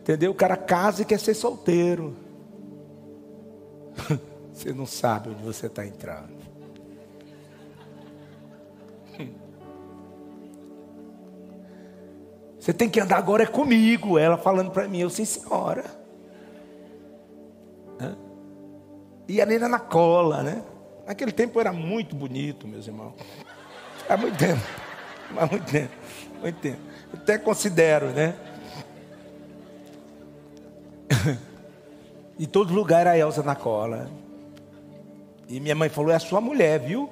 Entendeu? 0.00 0.30
O 0.30 0.34
cara 0.34 0.56
casa 0.56 1.02
e 1.02 1.04
quer 1.04 1.20
ser 1.20 1.34
solteiro. 1.34 2.16
Você 4.60 4.74
não 4.74 4.84
sabe 4.84 5.30
onde 5.30 5.42
você 5.42 5.68
está 5.68 5.86
entrando. 5.86 6.38
Você 12.58 12.74
tem 12.74 12.90
que 12.90 13.00
andar 13.00 13.16
agora 13.16 13.44
é 13.44 13.46
comigo. 13.46 14.18
Ela 14.18 14.36
falando 14.36 14.70
para 14.70 14.86
mim, 14.86 14.98
eu 14.98 15.08
sim, 15.08 15.24
senhora. 15.24 15.82
E 19.26 19.40
a 19.40 19.46
Nena 19.46 19.66
na 19.66 19.78
cola, 19.78 20.42
né? 20.42 20.62
Naquele 21.06 21.32
tempo 21.32 21.58
era 21.58 21.72
muito 21.72 22.14
bonito, 22.14 22.68
meus 22.68 22.86
irmãos. 22.86 23.14
Há 24.06 24.14
muito 24.18 24.36
tempo. 24.36 24.60
Há 25.38 25.46
muito 25.46 25.72
tempo. 25.72 25.94
Muito 26.42 26.60
tempo. 26.60 26.80
Até 27.14 27.38
considero, 27.38 28.08
né? 28.08 28.36
e 32.38 32.46
todo 32.46 32.74
lugar 32.74 33.00
era 33.00 33.12
a 33.12 33.18
Elza 33.18 33.42
na 33.42 33.54
cola. 33.54 34.10
E 35.50 35.60
minha 35.60 35.74
mãe 35.74 35.90
falou: 35.90 36.10
é 36.10 36.14
a 36.14 36.20
sua 36.20 36.40
mulher, 36.40 36.80
viu? 36.80 37.10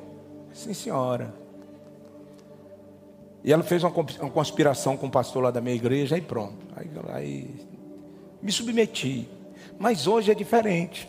Sim, 0.54 0.72
senhora. 0.72 1.34
E 3.44 3.52
ela 3.52 3.62
fez 3.62 3.84
uma 3.84 3.90
conspiração 3.90 4.96
com 4.96 5.06
o 5.06 5.10
pastor 5.10 5.42
lá 5.42 5.50
da 5.50 5.60
minha 5.60 5.76
igreja 5.76 6.16
e 6.16 6.20
pronto. 6.22 6.66
Aí, 6.74 6.88
aí 7.12 7.54
me 8.40 8.50
submeti. 8.50 9.28
Mas 9.78 10.06
hoje 10.06 10.30
é 10.30 10.34
diferente 10.34 11.06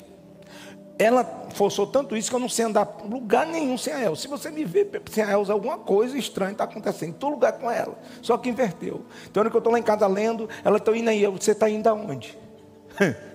ela 0.99 1.23
forçou 1.53 1.87
tanto 1.87 2.15
isso 2.17 2.29
que 2.29 2.35
eu 2.35 2.41
não 2.41 2.49
sei 2.49 2.65
andar 2.65 2.97
lugar 3.09 3.47
nenhum 3.47 3.77
sem 3.77 3.93
a 3.93 4.03
Elza. 4.03 4.21
Se 4.21 4.27
você 4.27 4.51
me 4.51 4.65
ver 4.65 5.01
sem 5.09 5.23
a 5.23 5.31
Elza, 5.31 5.53
alguma 5.53 5.77
coisa 5.77 6.17
estranha 6.17 6.51
está 6.51 6.65
acontecendo. 6.65 7.11
Estou 7.11 7.29
lugar 7.29 7.53
com 7.53 7.71
ela. 7.71 7.97
Só 8.21 8.37
que 8.37 8.49
inverteu. 8.49 9.05
Então, 9.31 9.39
hora 9.39 9.49
que 9.49 9.55
eu 9.55 9.59
estou 9.59 9.71
lá 9.71 9.79
em 9.79 9.83
casa 9.83 10.05
lendo, 10.07 10.49
ela 10.61 10.75
está 10.75 10.95
indo 10.95 11.09
aí. 11.09 11.25
Você 11.25 11.51
está 11.51 11.69
indo 11.69 11.87
aonde? 11.87 12.37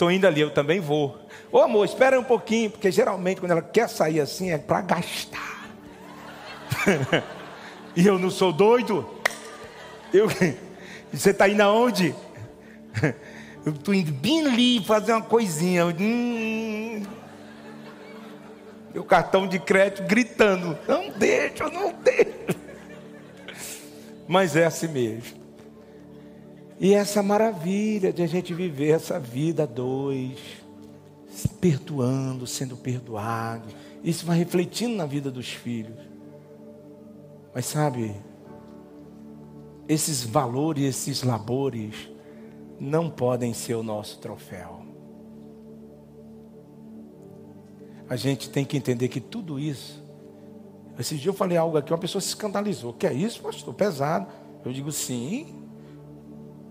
Estou 0.00 0.10
indo 0.10 0.26
ali, 0.26 0.40
eu 0.40 0.48
também 0.48 0.80
vou. 0.80 1.14
Ô 1.52 1.58
amor, 1.58 1.84
espera 1.84 2.18
um 2.18 2.24
pouquinho, 2.24 2.70
porque 2.70 2.90
geralmente 2.90 3.38
quando 3.38 3.50
ela 3.50 3.60
quer 3.60 3.86
sair 3.86 4.18
assim 4.18 4.50
é 4.50 4.56
para 4.56 4.80
gastar. 4.80 5.70
e 7.94 8.06
eu 8.06 8.18
não 8.18 8.30
sou 8.30 8.50
doido. 8.50 9.06
Eu... 10.10 10.26
Você 11.12 11.32
está 11.32 11.46
indo 11.46 11.60
aonde? 11.60 12.14
Eu 13.62 13.72
estou 13.72 13.92
indo 13.92 14.10
bem 14.10 14.46
ali 14.46 14.82
fazer 14.82 15.12
uma 15.12 15.20
coisinha. 15.20 15.84
Hum, 15.84 17.02
meu 18.94 19.04
cartão 19.04 19.46
de 19.46 19.58
crédito 19.58 20.08
gritando: 20.08 20.78
Não 20.88 21.10
deixa, 21.10 21.68
não 21.68 21.92
deixa. 21.92 22.56
Mas 24.26 24.56
é 24.56 24.64
assim 24.64 24.88
mesmo. 24.88 25.39
E 26.80 26.94
essa 26.94 27.22
maravilha 27.22 28.10
de 28.10 28.22
a 28.22 28.26
gente 28.26 28.54
viver 28.54 28.92
essa 28.92 29.20
vida 29.20 29.66
dois, 29.66 30.38
se 31.28 31.46
perdoando, 31.46 32.46
sendo 32.46 32.74
perdoado. 32.74 33.68
Isso 34.02 34.24
vai 34.24 34.38
refletindo 34.38 34.96
na 34.96 35.04
vida 35.04 35.30
dos 35.30 35.50
filhos. 35.50 35.98
Mas 37.54 37.66
sabe, 37.66 38.16
esses 39.86 40.24
valores, 40.24 40.82
esses 40.82 41.22
labores, 41.22 42.08
não 42.80 43.10
podem 43.10 43.52
ser 43.52 43.74
o 43.74 43.82
nosso 43.82 44.18
troféu. 44.18 44.80
A 48.08 48.16
gente 48.16 48.48
tem 48.48 48.64
que 48.64 48.78
entender 48.78 49.08
que 49.08 49.20
tudo 49.20 49.60
isso. 49.60 50.02
Esse 50.98 51.16
dia 51.16 51.28
eu 51.28 51.34
falei 51.34 51.58
algo 51.58 51.76
aqui, 51.76 51.92
uma 51.92 51.98
pessoa 51.98 52.22
se 52.22 52.28
escandalizou. 52.28 52.94
Que 52.94 53.06
é 53.06 53.12
isso, 53.12 53.42
pastor? 53.42 53.74
Pesado. 53.74 54.28
Eu 54.64 54.72
digo 54.72 54.90
sim. 54.90 55.59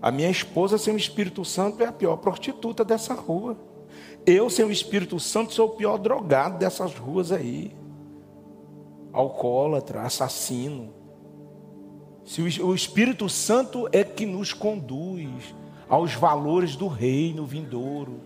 A 0.00 0.10
minha 0.10 0.30
esposa 0.30 0.78
sem 0.78 0.94
o 0.94 0.96
Espírito 0.96 1.44
Santo 1.44 1.82
é 1.82 1.86
a 1.86 1.92
pior 1.92 2.16
prostituta 2.16 2.84
dessa 2.84 3.14
rua. 3.14 3.56
Eu 4.24 4.48
sem 4.48 4.64
o 4.64 4.70
Espírito 4.70 5.18
Santo 5.20 5.52
sou 5.52 5.68
o 5.68 5.76
pior 5.76 5.98
drogado 5.98 6.58
dessas 6.58 6.94
ruas 6.94 7.32
aí. 7.32 7.74
Alcoólatra, 9.12 10.02
assassino. 10.02 10.94
Se 12.24 12.40
o 12.40 12.74
Espírito 12.74 13.28
Santo 13.28 13.88
é 13.92 14.04
que 14.04 14.24
nos 14.24 14.52
conduz 14.52 15.54
aos 15.90 16.14
valores 16.14 16.76
do 16.76 16.86
reino 16.86 17.44
vindouro. 17.44 18.20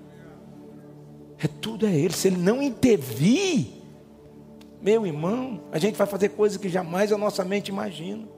É 1.39 1.49
tudo 1.49 1.87
é 1.87 1.97
Ele. 1.97 2.13
Se 2.13 2.29
Ele 2.29 2.37
não 2.37 2.63
intervir, 2.63 3.69
meu 4.83 5.07
irmão, 5.07 5.63
a 5.73 5.79
gente 5.79 5.97
vai 5.97 6.07
fazer 6.07 6.29
coisas 6.29 6.59
que 6.59 6.69
jamais 6.69 7.11
a 7.11 7.17
nossa 7.17 7.43
mente 7.43 7.69
imagina. 7.69 8.29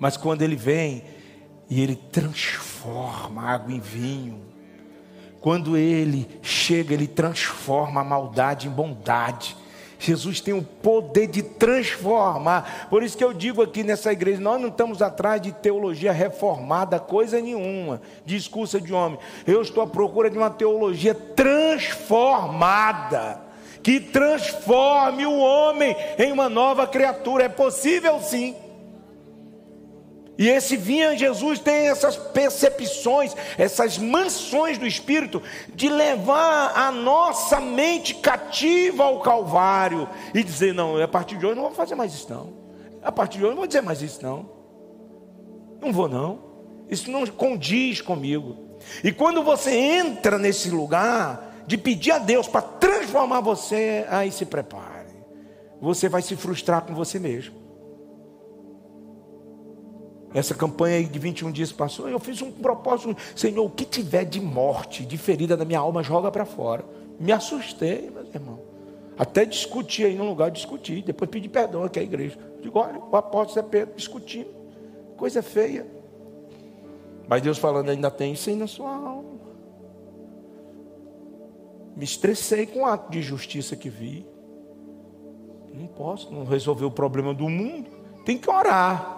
Mas 0.00 0.16
quando 0.16 0.42
Ele 0.42 0.56
vem 0.56 1.04
e 1.68 1.80
Ele 1.80 1.96
transforma 1.96 3.42
a 3.42 3.52
água 3.52 3.72
em 3.72 3.80
vinho, 3.80 4.40
quando 5.40 5.76
Ele 5.76 6.28
chega, 6.42 6.94
Ele 6.94 7.06
transforma 7.06 8.00
a 8.00 8.04
maldade 8.04 8.66
em 8.66 8.70
bondade 8.70 9.56
Jesus 9.98 10.40
tem 10.40 10.54
o 10.54 10.62
poder 10.62 11.26
de 11.26 11.42
transformar. 11.42 12.86
Por 12.88 13.02
isso 13.02 13.18
que 13.18 13.24
eu 13.24 13.32
digo 13.32 13.60
aqui 13.60 13.82
nessa 13.82 14.12
igreja: 14.12 14.40
nós 14.40 14.60
não 14.60 14.68
estamos 14.68 15.02
atrás 15.02 15.40
de 15.40 15.50
teologia 15.50 16.12
reformada, 16.12 17.00
coisa 17.00 17.40
nenhuma, 17.40 18.00
discurso 18.24 18.80
de 18.80 18.94
homem. 18.94 19.18
Eu 19.46 19.60
estou 19.60 19.82
à 19.82 19.86
procura 19.86 20.30
de 20.30 20.38
uma 20.38 20.50
teologia 20.50 21.14
transformada, 21.14 23.40
que 23.82 23.98
transforme 23.98 25.26
o 25.26 25.36
homem 25.36 25.96
em 26.16 26.30
uma 26.30 26.48
nova 26.48 26.86
criatura. 26.86 27.42
É 27.44 27.48
possível 27.48 28.20
sim. 28.20 28.54
E 30.38 30.48
esse 30.48 30.76
vinha 30.76 31.18
Jesus 31.18 31.58
tem 31.58 31.88
essas 31.88 32.16
percepções, 32.16 33.34
essas 33.58 33.98
mansões 33.98 34.78
do 34.78 34.86
Espírito, 34.86 35.42
de 35.74 35.88
levar 35.88 36.78
a 36.78 36.92
nossa 36.92 37.60
mente 37.60 38.14
cativa 38.14 39.02
ao 39.02 39.18
Calvário 39.18 40.08
e 40.32 40.44
dizer: 40.44 40.72
não, 40.72 41.02
a 41.02 41.08
partir 41.08 41.36
de 41.36 41.44
hoje 41.44 41.56
não 41.56 41.64
vou 41.64 41.72
fazer 41.72 41.96
mais 41.96 42.14
isso, 42.14 42.30
não. 42.30 42.52
A 43.02 43.10
partir 43.10 43.38
de 43.38 43.44
hoje 43.44 43.50
não 43.50 43.58
vou 43.58 43.66
dizer 43.66 43.80
mais 43.80 44.00
isso, 44.00 44.22
não. 44.22 44.48
Não 45.80 45.92
vou, 45.92 46.08
não. 46.08 46.38
Isso 46.88 47.10
não 47.10 47.26
condiz 47.26 48.00
comigo. 48.00 48.56
E 49.02 49.10
quando 49.10 49.42
você 49.42 49.74
entra 49.74 50.38
nesse 50.38 50.70
lugar 50.70 51.64
de 51.66 51.76
pedir 51.76 52.12
a 52.12 52.18
Deus 52.18 52.46
para 52.46 52.62
transformar 52.62 53.40
você, 53.40 54.06
aí 54.08 54.30
se 54.30 54.46
prepare. 54.46 55.08
Você 55.80 56.08
vai 56.08 56.22
se 56.22 56.36
frustrar 56.36 56.82
com 56.82 56.94
você 56.94 57.18
mesmo. 57.18 57.67
Essa 60.34 60.54
campanha 60.54 61.02
de 61.02 61.18
21 61.18 61.50
dias 61.50 61.72
passou, 61.72 62.08
eu 62.08 62.18
fiz 62.18 62.42
um 62.42 62.50
propósito, 62.50 63.16
Senhor, 63.34 63.64
o 63.64 63.70
que 63.70 63.84
tiver 63.84 64.24
de 64.24 64.40
morte, 64.40 65.04
de 65.04 65.16
ferida 65.16 65.56
na 65.56 65.64
minha 65.64 65.78
alma, 65.78 66.02
joga 66.02 66.30
para 66.30 66.44
fora. 66.44 66.84
Me 67.18 67.32
assustei, 67.32 68.10
meu 68.10 68.24
irmão. 68.24 68.60
Até 69.18 69.44
discuti 69.44 70.04
aí 70.04 70.14
no 70.14 70.24
lugar, 70.24 70.50
discuti. 70.50 71.02
Depois 71.02 71.28
pedi 71.28 71.48
perdão 71.48 71.82
aqui 71.82 71.98
à 71.98 72.02
igreja. 72.02 72.38
Digo, 72.62 72.78
olha, 72.78 73.00
o 73.00 73.16
apóstolo 73.16 73.66
é 73.66 73.68
Pedro 73.68 73.94
discutindo. 73.96 74.50
Coisa 75.16 75.42
feia. 75.42 75.84
Mas 77.26 77.42
Deus 77.42 77.58
falando, 77.58 77.88
ainda 77.88 78.10
tem 78.10 78.32
isso 78.32 78.48
aí 78.48 78.54
na 78.54 78.68
sua 78.68 78.94
alma. 78.94 79.38
Me 81.96 82.04
estressei 82.04 82.64
com 82.64 82.82
o 82.82 82.86
ato 82.86 83.10
de 83.10 83.20
justiça 83.20 83.74
que 83.74 83.90
vi. 83.90 84.24
Não 85.74 85.88
posso, 85.88 86.32
não 86.32 86.44
resolver 86.44 86.84
o 86.84 86.90
problema 86.90 87.34
do 87.34 87.48
mundo. 87.48 87.90
Tem 88.24 88.38
que 88.38 88.48
orar. 88.48 89.17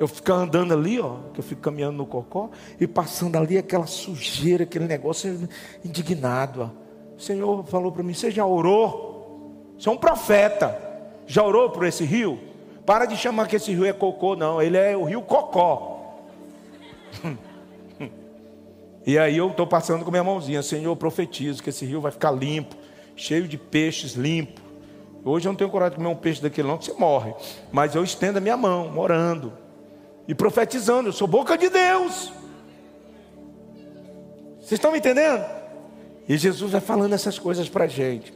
Eu 0.00 0.08
fico 0.08 0.32
andando 0.32 0.72
ali, 0.72 0.98
ó, 0.98 1.16
que 1.34 1.40
eu 1.40 1.44
fico 1.44 1.60
caminhando 1.60 1.98
no 1.98 2.06
cocó 2.06 2.48
e 2.80 2.86
passando 2.86 3.36
ali 3.36 3.58
aquela 3.58 3.86
sujeira, 3.86 4.64
aquele 4.64 4.86
negócio 4.86 5.46
indignado. 5.84 6.62
Ó. 6.62 7.16
O 7.18 7.20
Senhor 7.20 7.62
falou 7.66 7.92
para 7.92 8.02
mim: 8.02 8.14
Você 8.14 8.30
já 8.30 8.46
orou? 8.46 9.74
Você 9.78 9.90
é 9.90 9.92
um 9.92 9.98
profeta. 9.98 10.74
Já 11.26 11.44
orou 11.44 11.68
por 11.68 11.84
esse 11.84 12.02
rio? 12.02 12.40
Para 12.86 13.04
de 13.04 13.14
chamar 13.14 13.46
que 13.46 13.56
esse 13.56 13.72
rio 13.72 13.84
é 13.84 13.92
cocô, 13.92 14.34
não. 14.34 14.62
Ele 14.62 14.78
é 14.78 14.96
o 14.96 15.04
rio 15.04 15.20
Cocó. 15.20 16.16
e 19.06 19.18
aí 19.18 19.36
eu 19.36 19.50
estou 19.50 19.66
passando 19.66 20.02
com 20.02 20.10
minha 20.10 20.24
mãozinha: 20.24 20.62
Senhor, 20.62 20.96
profetizo 20.96 21.62
que 21.62 21.68
esse 21.68 21.84
rio 21.84 22.00
vai 22.00 22.10
ficar 22.10 22.30
limpo, 22.30 22.74
cheio 23.14 23.46
de 23.46 23.58
peixes 23.58 24.14
limpo. 24.14 24.62
Hoje 25.22 25.46
eu 25.46 25.52
não 25.52 25.58
tenho 25.58 25.68
coragem 25.68 25.90
de 25.90 25.96
comer 26.02 26.08
um 26.08 26.16
peixe 26.16 26.40
daquele, 26.40 26.68
não, 26.68 26.78
que 26.78 26.86
você 26.86 26.94
morre. 26.94 27.34
Mas 27.70 27.94
eu 27.94 28.02
estendo 28.02 28.38
a 28.38 28.40
minha 28.40 28.56
mão, 28.56 28.98
orando 28.98 29.59
e 30.30 30.34
profetizando. 30.34 31.08
Eu 31.08 31.12
sou 31.12 31.26
boca 31.26 31.58
de 31.58 31.68
Deus. 31.68 32.32
Vocês 34.60 34.78
estão 34.78 34.92
me 34.92 34.98
entendendo? 34.98 35.44
E 36.28 36.38
Jesus 36.38 36.70
vai 36.70 36.80
falando 36.80 37.12
essas 37.12 37.36
coisas 37.36 37.68
para 37.68 37.86
a 37.86 37.88
gente. 37.88 38.32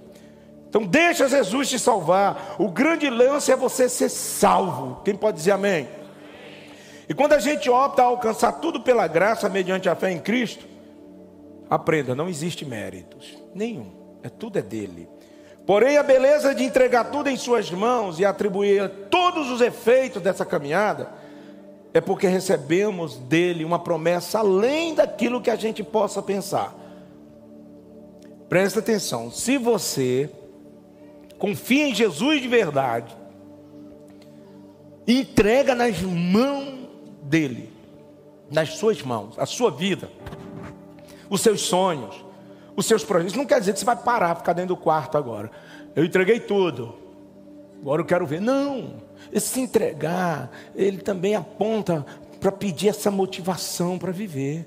Então 0.68 0.82
deixa 0.82 1.28
Jesus 1.28 1.68
te 1.68 1.78
salvar. 1.78 2.56
O 2.58 2.68
grande 2.68 3.08
lance 3.08 3.52
é 3.52 3.56
você 3.56 3.88
ser 3.88 4.08
salvo. 4.08 5.02
Quem 5.04 5.14
pode 5.14 5.36
dizer 5.36 5.52
amém? 5.52 5.88
E 7.08 7.14
quando 7.14 7.34
a 7.34 7.38
gente 7.38 7.70
opta 7.70 8.02
a 8.02 8.06
alcançar 8.06 8.50
tudo 8.54 8.80
pela 8.80 9.06
graça, 9.06 9.48
mediante 9.48 9.88
a 9.88 9.94
fé 9.94 10.10
em 10.10 10.18
Cristo, 10.18 10.66
aprenda, 11.70 12.12
não 12.12 12.28
existe 12.28 12.64
méritos. 12.64 13.38
Nenhum. 13.54 13.92
É 14.20 14.28
tudo 14.28 14.58
é 14.58 14.62
dele. 14.62 15.08
Porém, 15.64 15.96
a 15.96 16.02
beleza 16.02 16.52
de 16.56 16.64
entregar 16.64 17.04
tudo 17.04 17.28
em 17.28 17.36
suas 17.36 17.70
mãos 17.70 18.18
e 18.18 18.24
atribuir 18.24 18.90
todos 19.08 19.48
os 19.48 19.60
efeitos 19.60 20.20
dessa 20.20 20.44
caminhada 20.44 21.22
é 21.94 22.00
porque 22.00 22.26
recebemos 22.26 23.16
dele 23.16 23.64
uma 23.64 23.78
promessa 23.78 24.40
além 24.40 24.96
daquilo 24.96 25.40
que 25.40 25.48
a 25.48 25.54
gente 25.54 25.84
possa 25.84 26.20
pensar. 26.20 26.74
Presta 28.48 28.80
atenção, 28.80 29.30
se 29.30 29.56
você 29.56 30.28
confia 31.38 31.86
em 31.86 31.94
Jesus 31.94 32.42
de 32.42 32.48
verdade, 32.48 33.16
entrega 35.06 35.72
nas 35.72 36.00
mãos 36.02 36.88
dele, 37.22 37.72
nas 38.50 38.70
suas 38.70 39.00
mãos, 39.00 39.38
a 39.38 39.46
sua 39.46 39.70
vida, 39.70 40.10
os 41.30 41.42
seus 41.42 41.60
sonhos, 41.60 42.24
os 42.74 42.86
seus 42.86 43.04
projetos. 43.04 43.32
Isso 43.32 43.38
não 43.38 43.46
quer 43.46 43.60
dizer 43.60 43.72
que 43.72 43.78
você 43.78 43.84
vai 43.84 43.96
parar, 43.96 44.34
ficar 44.34 44.52
dentro 44.52 44.74
do 44.74 44.80
quarto 44.80 45.16
agora. 45.16 45.48
Eu 45.94 46.04
entreguei 46.04 46.40
tudo. 46.40 46.96
Agora 47.80 48.02
eu 48.02 48.06
quero 48.06 48.26
ver. 48.26 48.40
Não. 48.40 49.03
Esse 49.34 49.60
entregar, 49.60 50.48
ele 50.76 50.98
também 50.98 51.34
aponta 51.34 52.06
para 52.38 52.52
pedir 52.52 52.90
essa 52.90 53.10
motivação 53.10 53.98
para 53.98 54.12
viver, 54.12 54.64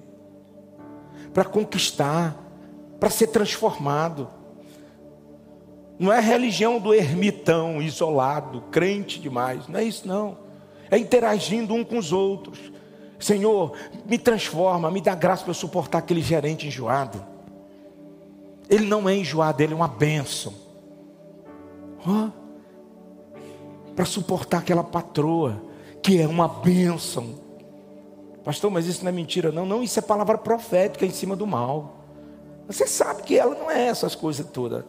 para 1.33 1.45
conquistar, 1.45 2.35
para 2.99 3.09
ser 3.09 3.27
transformado. 3.27 4.29
Não 5.97 6.11
é 6.11 6.17
a 6.17 6.21
religião 6.21 6.81
do 6.81 6.93
ermitão, 6.93 7.81
isolado, 7.81 8.59
crente 8.69 9.21
demais. 9.21 9.69
Não 9.69 9.79
é 9.79 9.85
isso, 9.85 10.05
não. 10.05 10.37
É 10.91 10.97
interagindo 10.97 11.73
um 11.73 11.85
com 11.85 11.97
os 11.97 12.11
outros. 12.11 12.59
Senhor, 13.17 13.71
me 14.05 14.17
transforma, 14.17 14.91
me 14.91 14.99
dá 14.99 15.15
graça 15.15 15.43
para 15.43 15.51
eu 15.51 15.55
suportar 15.55 15.99
aquele 15.99 16.21
gerente 16.21 16.67
enjoado. 16.67 17.25
Ele 18.69 18.85
não 18.85 19.07
é 19.07 19.15
enjoado, 19.15 19.63
ele 19.63 19.71
é 19.71 19.75
uma 19.75 19.87
bênção. 19.87 20.53
Oh, 22.05 22.46
para 23.97 24.05
suportar 24.05 24.59
aquela 24.59 24.83
patroa, 24.83 25.59
que 26.03 26.21
é 26.21 26.27
uma 26.27 26.47
bênção. 26.47 27.33
Pastor, 28.45 28.69
mas 28.69 28.85
isso 28.85 29.03
não 29.03 29.09
é 29.09 29.11
mentira, 29.11 29.51
não. 29.51 29.65
Não, 29.65 29.81
isso 29.81 29.97
é 29.97 30.03
palavra 30.03 30.37
profética 30.37 31.03
em 31.03 31.09
cima 31.09 31.35
do 31.35 31.47
mal. 31.47 31.97
Você 32.67 32.85
sabe 32.85 33.23
que 33.23 33.35
ela 33.35 33.55
não 33.55 33.71
é 33.71 33.87
essas 33.87 34.13
coisas 34.13 34.45
todas. 34.51 34.85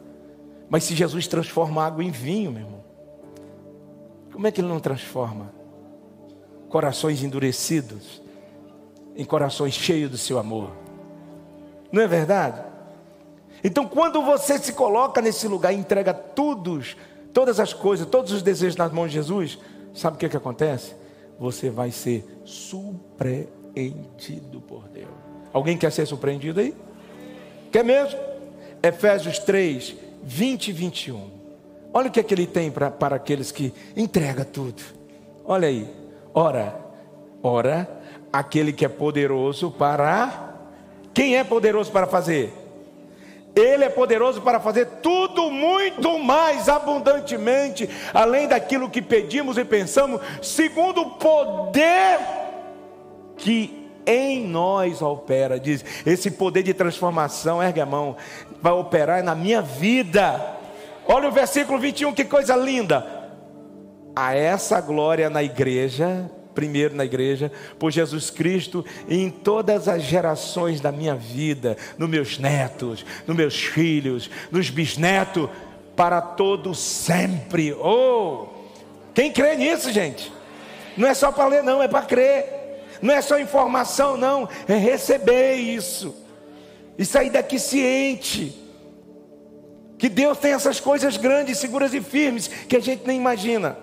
Mas 0.68 0.84
se 0.84 0.94
Jesus 0.94 1.26
transforma 1.26 1.86
água 1.86 2.04
em 2.04 2.10
vinho, 2.10 2.52
meu 2.52 2.64
irmão, 2.64 2.84
como 4.30 4.46
é 4.46 4.52
que 4.52 4.60
ele 4.60 4.68
não 4.68 4.78
transforma? 4.78 5.54
Corações 6.68 7.22
endurecidos 7.22 8.20
em 9.16 9.24
corações 9.24 9.72
cheios 9.72 10.10
do 10.10 10.18
seu 10.18 10.38
amor. 10.38 10.70
Não 11.90 12.02
é 12.02 12.06
verdade? 12.06 12.62
Então, 13.64 13.88
quando 13.88 14.20
você 14.20 14.58
se 14.58 14.74
coloca 14.74 15.22
nesse 15.22 15.48
lugar 15.48 15.72
e 15.72 15.76
entrega 15.76 16.12
tudo 16.12 16.78
todas 17.32 17.60
as 17.60 17.72
coisas, 17.72 18.06
todos 18.06 18.32
os 18.32 18.42
desejos 18.42 18.76
nas 18.76 18.92
mãos 18.92 19.08
de 19.08 19.14
Jesus, 19.14 19.58
sabe 19.94 20.16
o 20.16 20.18
que, 20.18 20.26
é 20.26 20.28
que 20.28 20.36
acontece? 20.36 20.94
Você 21.38 21.70
vai 21.70 21.90
ser 21.90 22.26
surpreendido 22.44 24.60
por 24.60 24.86
Deus. 24.88 25.08
Alguém 25.52 25.78
quer 25.78 25.92
ser 25.92 26.06
surpreendido 26.06 26.60
aí? 26.60 26.74
Quer 27.70 27.84
mesmo? 27.84 28.18
Efésios 28.82 29.38
3, 29.38 29.94
20 30.22 30.68
e 30.68 30.72
21. 30.72 31.30
Olha 31.92 32.08
o 32.08 32.10
que 32.10 32.20
é 32.20 32.22
que 32.22 32.34
ele 32.34 32.46
tem 32.46 32.70
pra, 32.70 32.90
para 32.90 33.16
aqueles 33.16 33.50
que 33.50 33.72
entrega 33.96 34.44
tudo. 34.44 34.82
Olha 35.44 35.68
aí. 35.68 35.88
Ora, 36.34 36.78
ora, 37.42 37.88
aquele 38.32 38.72
que 38.72 38.84
é 38.84 38.88
poderoso 38.88 39.70
para. 39.70 40.54
Quem 41.14 41.36
é 41.36 41.44
poderoso 41.44 41.90
para 41.90 42.06
fazer? 42.06 42.52
Ele 43.58 43.84
é 43.84 43.88
poderoso 43.88 44.40
para 44.40 44.60
fazer 44.60 44.86
tudo 45.02 45.50
muito 45.50 46.18
mais 46.18 46.68
abundantemente, 46.68 47.88
além 48.14 48.46
daquilo 48.46 48.88
que 48.88 49.02
pedimos 49.02 49.58
e 49.58 49.64
pensamos, 49.64 50.20
segundo 50.40 51.02
o 51.02 51.10
poder 51.12 52.18
que 53.36 53.90
em 54.06 54.46
nós 54.46 55.02
opera. 55.02 55.58
Diz: 55.58 55.84
esse 56.06 56.30
poder 56.30 56.62
de 56.62 56.72
transformação, 56.72 57.62
ergue 57.62 57.80
a 57.80 57.86
mão, 57.86 58.16
vai 58.62 58.72
operar 58.72 59.22
na 59.22 59.34
minha 59.34 59.60
vida. 59.60 60.56
Olha 61.06 61.28
o 61.28 61.32
versículo 61.32 61.78
21, 61.78 62.12
que 62.12 62.24
coisa 62.24 62.54
linda. 62.56 63.18
A 64.14 64.34
essa 64.34 64.80
glória 64.80 65.30
na 65.30 65.42
igreja 65.42 66.28
primeiro 66.58 66.96
na 66.96 67.04
igreja, 67.04 67.52
por 67.78 67.92
Jesus 67.92 68.30
Cristo 68.30 68.84
em 69.08 69.30
todas 69.30 69.86
as 69.86 70.02
gerações 70.02 70.80
da 70.80 70.90
minha 70.90 71.14
vida, 71.14 71.76
nos 71.96 72.10
meus 72.10 72.36
netos, 72.36 73.06
nos 73.28 73.36
meus 73.36 73.62
filhos, 73.62 74.28
nos 74.50 74.68
bisnetos, 74.68 75.48
para 75.94 76.20
todo 76.20 76.74
sempre. 76.74 77.72
Oh! 77.74 78.48
Quem 79.14 79.32
crê 79.32 79.54
nisso, 79.54 79.92
gente? 79.92 80.32
Não 80.96 81.06
é 81.06 81.14
só 81.14 81.30
para 81.30 81.46
ler, 81.46 81.62
não, 81.62 81.80
é 81.80 81.86
para 81.86 82.04
crer. 82.04 82.88
Não 83.00 83.14
é 83.14 83.22
só 83.22 83.38
informação, 83.38 84.16
não, 84.16 84.48
é 84.66 84.74
receber 84.74 85.54
isso. 85.54 86.12
E 86.98 87.04
sair 87.04 87.30
daqui 87.30 87.60
ciente. 87.60 88.52
Que 89.96 90.08
Deus 90.08 90.38
tem 90.38 90.54
essas 90.54 90.80
coisas 90.80 91.16
grandes, 91.16 91.58
seguras 91.58 91.94
e 91.94 92.00
firmes 92.00 92.48
que 92.48 92.76
a 92.76 92.80
gente 92.80 93.06
nem 93.06 93.16
imagina. 93.16 93.78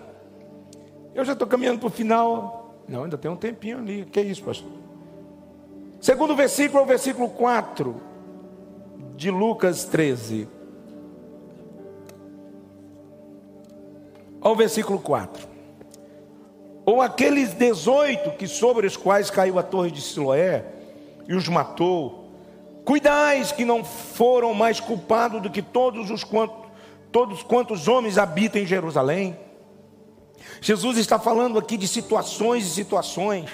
Eu 1.13 1.23
já 1.23 1.31
estou 1.31 1.47
caminhando 1.47 1.79
para 1.79 1.87
o 1.87 1.91
final. 1.91 2.64
Não, 2.87 3.03
ainda 3.03 3.17
tem 3.17 3.29
um 3.29 3.35
tempinho 3.35 3.79
ali. 3.79 4.05
Que 4.05 4.19
é 4.19 4.23
isso, 4.23 4.43
pastor? 4.43 4.71
Segundo 5.99 6.35
versículo 6.35 6.79
é 6.79 6.83
o 6.83 6.85
versículo 6.85 7.29
4 7.29 7.95
de 9.15 9.31
Lucas 9.31 9.85
13. 9.85 10.47
Olha 14.41 14.53
o 14.53 14.55
versículo 14.55 14.99
4. 14.99 15.47
Ou 16.85 17.01
aqueles 17.01 17.53
18 17.53 18.37
que 18.37 18.47
sobre 18.47 18.85
os 18.85 18.95
quais 18.95 19.31
caiu 19.31 19.57
a 19.57 19.63
torre 19.63 19.89
de 19.89 20.01
Siloé 20.01 20.63
e 21.27 21.33
os 21.33 21.47
matou, 21.47 22.29
cuidais 22.85 23.51
que 23.51 23.65
não 23.65 23.83
foram 23.83 24.53
mais 24.53 24.79
culpados 24.79 25.41
do 25.41 25.49
que 25.49 25.63
todos 25.63 26.11
os 26.11 26.23
quantos, 26.23 26.57
todos 27.11 27.41
quantos 27.41 27.87
homens 27.87 28.19
habitam 28.19 28.61
em 28.61 28.67
Jerusalém. 28.67 29.35
Jesus 30.61 30.97
está 30.97 31.19
falando 31.19 31.59
aqui 31.59 31.77
de 31.77 31.87
situações 31.87 32.65
e 32.65 32.69
situações. 32.69 33.49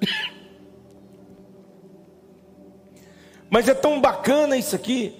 Mas 3.50 3.68
é 3.68 3.74
tão 3.74 4.00
bacana 4.00 4.56
isso 4.56 4.76
aqui, 4.76 5.14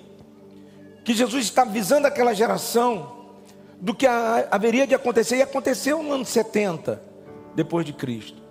que 1.05 1.15
Jesus 1.15 1.45
está 1.45 1.63
avisando 1.63 2.07
aquela 2.07 2.35
geração 2.35 3.17
do 3.81 3.95
que 3.95 4.07
haveria 4.07 4.87
de 4.87 4.95
acontecer, 4.95 5.37
e 5.37 5.43
aconteceu 5.43 6.03
no 6.03 6.13
ano 6.13 6.25
70 6.25 7.03
depois 7.55 7.87
de 7.87 7.93
Cristo. 7.93 8.43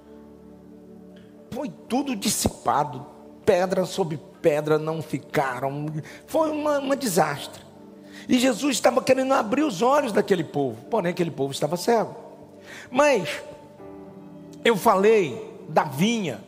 Foi 1.51 1.69
tudo 1.69 2.15
dissipado, 2.15 3.05
pedra 3.45 3.85
sobre 3.85 4.19
pedra 4.41 4.77
não 4.77 5.01
ficaram, 5.01 5.87
foi 6.25 6.49
um 6.51 6.95
desastre. 6.95 7.66
E 8.27 8.37
Jesus 8.39 8.75
estava 8.75 9.01
querendo 9.01 9.33
abrir 9.33 9.63
os 9.63 9.81
olhos 9.81 10.11
daquele 10.11 10.43
povo, 10.43 10.77
porém 10.89 11.11
aquele 11.11 11.31
povo 11.31 11.51
estava 11.51 11.77
cego. 11.77 12.15
Mas 12.91 13.41
eu 14.63 14.75
falei 14.75 15.55
da 15.69 15.83
vinha, 15.83 16.43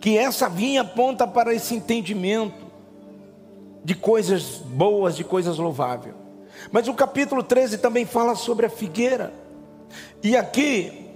que 0.00 0.18
essa 0.18 0.48
vinha 0.48 0.80
aponta 0.80 1.26
para 1.28 1.54
esse 1.54 1.74
entendimento 1.74 2.62
de 3.84 3.94
coisas 3.94 4.56
boas, 4.58 5.16
de 5.16 5.22
coisas 5.22 5.58
louváveis. 5.58 6.14
Mas 6.70 6.88
o 6.88 6.94
capítulo 6.94 7.42
13 7.42 7.78
também 7.78 8.04
fala 8.04 8.34
sobre 8.34 8.66
a 8.66 8.70
figueira. 8.70 9.32
E 10.22 10.36
aqui, 10.36 11.08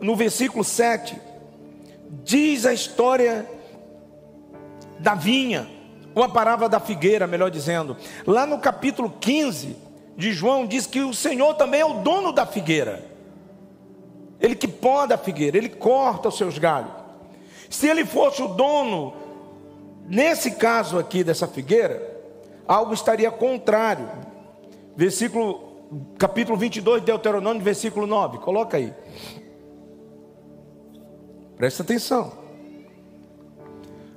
no 0.00 0.14
versículo 0.14 0.64
7, 0.64 1.18
diz 2.24 2.66
a 2.66 2.72
história 2.72 3.48
da 4.98 5.14
vinha, 5.14 5.68
ou 6.16 6.24
a 6.24 6.28
palavra 6.28 6.68
da 6.68 6.80
figueira, 6.80 7.28
melhor 7.28 7.48
dizendo. 7.48 7.96
Lá 8.26 8.44
no 8.44 8.58
capítulo 8.58 9.08
15 9.20 9.76
de 10.16 10.32
João, 10.32 10.66
diz 10.66 10.84
que 10.84 11.02
o 11.02 11.14
Senhor 11.14 11.54
também 11.54 11.82
é 11.82 11.86
o 11.86 12.00
dono 12.00 12.32
da 12.32 12.44
figueira. 12.44 13.04
Ele 14.40 14.56
que 14.56 14.66
poda 14.66 15.14
a 15.14 15.18
figueira, 15.18 15.56
ele 15.56 15.68
corta 15.68 16.28
os 16.28 16.36
seus 16.36 16.58
galhos. 16.58 16.90
Se 17.70 17.86
ele 17.86 18.04
fosse 18.04 18.42
o 18.42 18.48
dono 18.48 19.26
Nesse 20.08 20.52
caso 20.52 20.98
aqui 20.98 21.24
dessa 21.24 21.48
figueira, 21.48 22.00
algo 22.66 22.94
estaria 22.94 23.30
contrário. 23.30 24.08
Versículo, 24.96 26.14
capítulo 26.16 26.56
22 26.56 27.00
de 27.00 27.06
Deuteronômio, 27.06 27.62
versículo 27.62 28.06
9. 28.06 28.38
Coloca 28.38 28.76
aí. 28.76 28.94
Presta 31.56 31.82
atenção. 31.82 32.45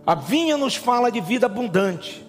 A 0.10 0.16
vinha 0.16 0.58
nos 0.58 0.76
fala 0.76 1.12
de 1.12 1.22
vida 1.22 1.46
abundante. 1.46 2.26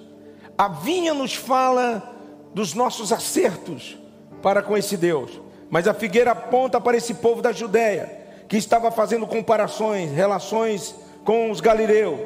A 0.58 0.68
vinha 0.68 1.14
nos 1.14 1.34
fala 1.34 2.14
dos 2.52 2.74
nossos 2.74 3.10
acertos 3.10 3.96
para 4.42 4.60
com 4.60 4.76
esse 4.76 4.98
Deus. 4.98 5.40
Mas 5.70 5.88
a 5.88 5.94
figueira 5.94 6.32
aponta 6.32 6.78
para 6.78 6.98
esse 6.98 7.14
povo 7.14 7.40
da 7.40 7.52
Judéia, 7.52 8.44
que 8.46 8.58
estava 8.58 8.90
fazendo 8.90 9.26
comparações, 9.26 10.12
relações 10.12 10.94
com 11.24 11.50
os 11.50 11.62
galileus 11.62 12.20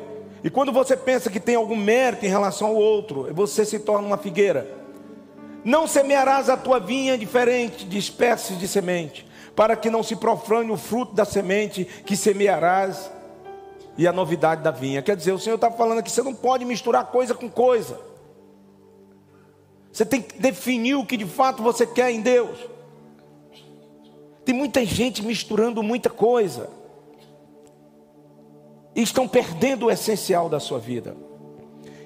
e 0.44 0.50
quando 0.50 0.70
você 0.70 0.94
pensa 0.94 1.30
que 1.30 1.40
tem 1.40 1.54
algum 1.54 1.74
mérito 1.74 2.26
em 2.26 2.28
relação 2.28 2.68
ao 2.68 2.76
outro, 2.76 3.32
você 3.32 3.64
se 3.64 3.78
torna 3.78 4.06
uma 4.06 4.18
figueira. 4.18 4.68
Não 5.64 5.86
semearás 5.86 6.50
a 6.50 6.56
tua 6.56 6.78
vinha 6.78 7.16
diferente 7.16 7.86
de 7.86 7.96
espécies 7.96 8.58
de 8.58 8.68
semente, 8.68 9.26
para 9.56 9.74
que 9.74 9.88
não 9.88 10.02
se 10.02 10.14
profane 10.14 10.70
o 10.70 10.76
fruto 10.76 11.14
da 11.14 11.24
semente 11.24 11.86
que 12.04 12.14
semearás 12.14 13.10
e 13.96 14.06
a 14.06 14.12
novidade 14.12 14.62
da 14.62 14.70
vinha. 14.70 15.02
Quer 15.02 15.16
dizer, 15.16 15.32
o 15.32 15.38
Senhor 15.38 15.56
está 15.56 15.70
falando 15.70 15.98
aqui, 15.98 16.10
você 16.10 16.22
não 16.22 16.34
pode 16.34 16.64
misturar 16.64 17.06
coisa 17.06 17.34
com 17.34 17.48
coisa. 17.48 17.98
Você 19.92 20.04
tem 20.04 20.20
que 20.20 20.40
definir 20.40 20.96
o 20.96 21.06
que 21.06 21.16
de 21.16 21.26
fato 21.26 21.62
você 21.62 21.86
quer 21.86 22.10
em 22.10 22.20
Deus. 22.20 22.58
Tem 24.44 24.54
muita 24.54 24.84
gente 24.84 25.24
misturando 25.24 25.82
muita 25.82 26.10
coisa 26.10 26.68
e 28.94 29.02
estão 29.02 29.26
perdendo 29.26 29.86
o 29.86 29.90
essencial 29.90 30.48
da 30.48 30.60
sua 30.60 30.78
vida. 30.78 31.16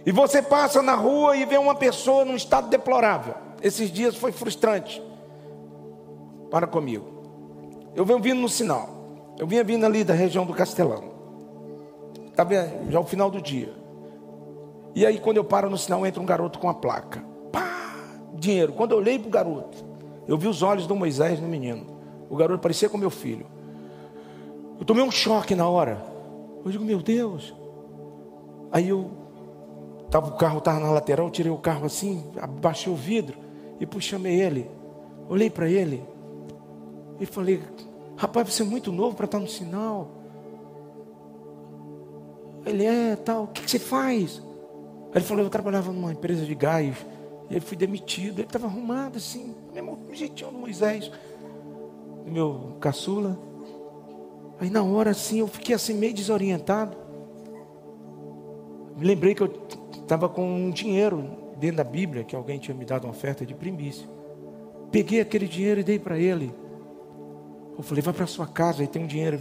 E 0.05 0.13
você 0.13 0.41
passa 0.41 0.81
na 0.83 0.95
rua 0.95 1.37
e 1.37 1.45
vê 1.45 1.59
uma 1.59 1.75
pessoa 1.75 2.25
num 2.25 2.37
estado 2.37 2.69
deplorável. 2.69 3.35
Esses 3.63 3.91
dias 3.91 4.17
foi 4.17 4.33
frustrante 4.33 5.03
para 6.51 6.67
comigo. 6.67 7.19
Eu 7.95 8.05
venho 8.05 8.21
vindo 8.21 8.41
no 8.41 8.49
sinal. 8.49 9.35
Eu 9.39 9.47
vinha 9.47 9.65
vindo 9.65 9.85
ali 9.85 10.05
da 10.05 10.15
região 10.15 10.47
do 10.47 10.55
Castelão. 10.55 11.18
Estava 12.39 12.55
já 12.89 13.01
o 13.01 13.05
final 13.05 13.33
do 13.33 13.43
dia. 13.43 13.75
E 14.95 15.05
aí, 15.05 15.19
quando 15.19 15.39
eu 15.39 15.45
paro 15.45 15.69
no 15.69 15.77
sinal, 15.77 16.07
entra 16.07 16.23
um 16.23 16.25
garoto 16.25 16.61
com 16.61 16.69
a 16.69 16.75
placa. 16.75 17.21
Pá! 17.51 17.67
Dinheiro. 18.33 18.75
Quando 18.75 18.93
eu 18.93 18.99
olhei 18.99 19.19
para 19.19 19.27
o 19.27 19.31
garoto, 19.31 19.85
eu 20.25 20.39
vi 20.39 20.47
os 20.47 20.63
olhos 20.63 20.87
do 20.87 20.95
Moisés 20.95 21.41
no 21.41 21.49
menino. 21.49 21.85
O 22.31 22.37
garoto 22.37 22.63
parecia 22.63 22.89
com 22.89 22.97
meu 22.97 23.11
filho. 23.11 23.45
Eu 24.79 24.85
tomei 24.85 25.03
um 25.03 25.11
choque 25.11 25.57
na 25.57 25.69
hora. 25.69 26.01
Eu 26.65 26.71
digo, 26.71 26.85
meu 26.85 27.03
Deus. 27.03 27.53
Aí 28.71 28.89
eu 28.89 29.11
tava, 30.09 30.29
o 30.29 30.37
carro 30.37 30.59
estava 30.59 30.79
na 30.79 30.93
lateral, 30.93 31.29
tirei 31.31 31.51
o 31.51 31.59
carro 31.59 31.87
assim, 31.87 32.25
abaixei 32.41 32.93
o 32.93 32.95
vidro 32.95 33.37
e 33.81 33.87
puxei 33.87 34.25
ele. 34.29 34.71
Olhei 35.29 35.51
para 35.51 35.69
ele 35.69 36.05
e 37.19 37.27
falei, 37.27 37.61
rapaz, 38.17 38.55
você 38.55 38.63
é 38.63 38.65
muito 38.65 38.93
novo 38.93 39.17
para 39.17 39.25
estar 39.25 39.41
no 39.41 39.49
sinal. 39.49 40.18
Ele 42.69 42.85
é 42.85 43.17
tal, 43.17 43.45
o 43.45 43.47
que, 43.49 43.63
que 43.63 43.71
você 43.71 43.79
faz? 43.79 44.43
Aí 45.11 45.17
ele 45.17 45.25
falou, 45.25 45.45
eu 45.45 45.51
trabalhava 45.51 45.93
numa 45.93 46.13
empresa 46.13 46.45
de 46.45 46.55
gás. 46.55 46.95
E 47.51 47.55
ele 47.55 47.61
fui 47.61 47.77
demitido. 47.77 48.41
Ele 48.41 48.47
estava 48.47 48.67
arrumado 48.67 49.17
assim, 49.17 49.55
mesmo 49.73 49.99
jeitinho 50.13 50.51
do 50.51 50.59
Moisés, 50.59 51.11
meu 52.27 52.77
caçula. 52.81 53.39
Aí 54.61 54.69
na 54.69 54.83
hora 54.83 55.11
assim, 55.11 55.39
eu 55.39 55.47
fiquei 55.47 55.75
assim 55.75 55.95
meio 55.95 56.13
desorientado. 56.13 56.97
Me 58.97 59.07
lembrei 59.07 59.35
que 59.35 59.43
eu 59.43 59.53
estava 59.93 60.29
com 60.29 60.45
um 60.45 60.71
dinheiro 60.71 61.25
dentro 61.57 61.77
da 61.77 61.85
Bíblia, 61.85 62.25
que 62.25 62.35
alguém 62.37 62.59
tinha 62.59 62.77
me 62.77 62.85
dado 62.85 63.05
uma 63.05 63.11
oferta 63.11 63.47
de 63.47 63.55
primícia. 63.55 64.07
Peguei 64.91 65.21
aquele 65.21 65.47
dinheiro 65.47 65.81
e 65.81 65.85
dei 65.85 65.99
para 65.99 66.19
ele. 66.19 66.53
Eu 67.77 67.83
falei, 67.85 68.03
vai 68.03 68.13
para 68.13 68.27
sua 68.27 68.47
casa, 68.47 68.83
aí 68.83 68.89
tem 68.89 69.05
um 69.05 69.07
dinheiro. 69.07 69.39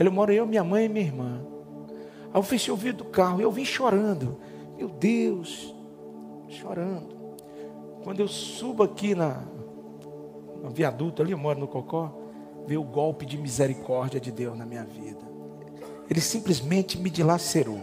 Ele 0.00 0.10
mora 0.10 0.32
eu, 0.32 0.46
minha 0.46 0.64
mãe 0.64 0.86
e 0.86 0.88
minha 0.88 1.04
irmã. 1.04 1.53
Aí 2.34 2.38
eu 2.40 2.42
fechei 2.42 2.74
o 2.74 2.76
vidro 2.76 3.04
do 3.04 3.10
carro 3.10 3.38
e 3.38 3.44
eu 3.44 3.52
vim 3.52 3.64
chorando. 3.64 4.36
Meu 4.76 4.88
Deus, 4.88 5.72
chorando. 6.48 7.14
Quando 8.02 8.18
eu 8.18 8.26
subo 8.26 8.82
aqui 8.82 9.14
na, 9.14 9.40
no 10.60 10.68
viaduto, 10.70 11.22
ali 11.22 11.30
eu 11.30 11.38
moro 11.38 11.60
no 11.60 11.68
Cocó, 11.68 12.12
ver 12.66 12.76
o 12.76 12.82
golpe 12.82 13.24
de 13.24 13.38
misericórdia 13.38 14.20
de 14.20 14.32
Deus 14.32 14.58
na 14.58 14.66
minha 14.66 14.84
vida. 14.84 15.24
Ele 16.10 16.20
simplesmente 16.20 16.98
me 16.98 17.08
dilacerou. 17.08 17.80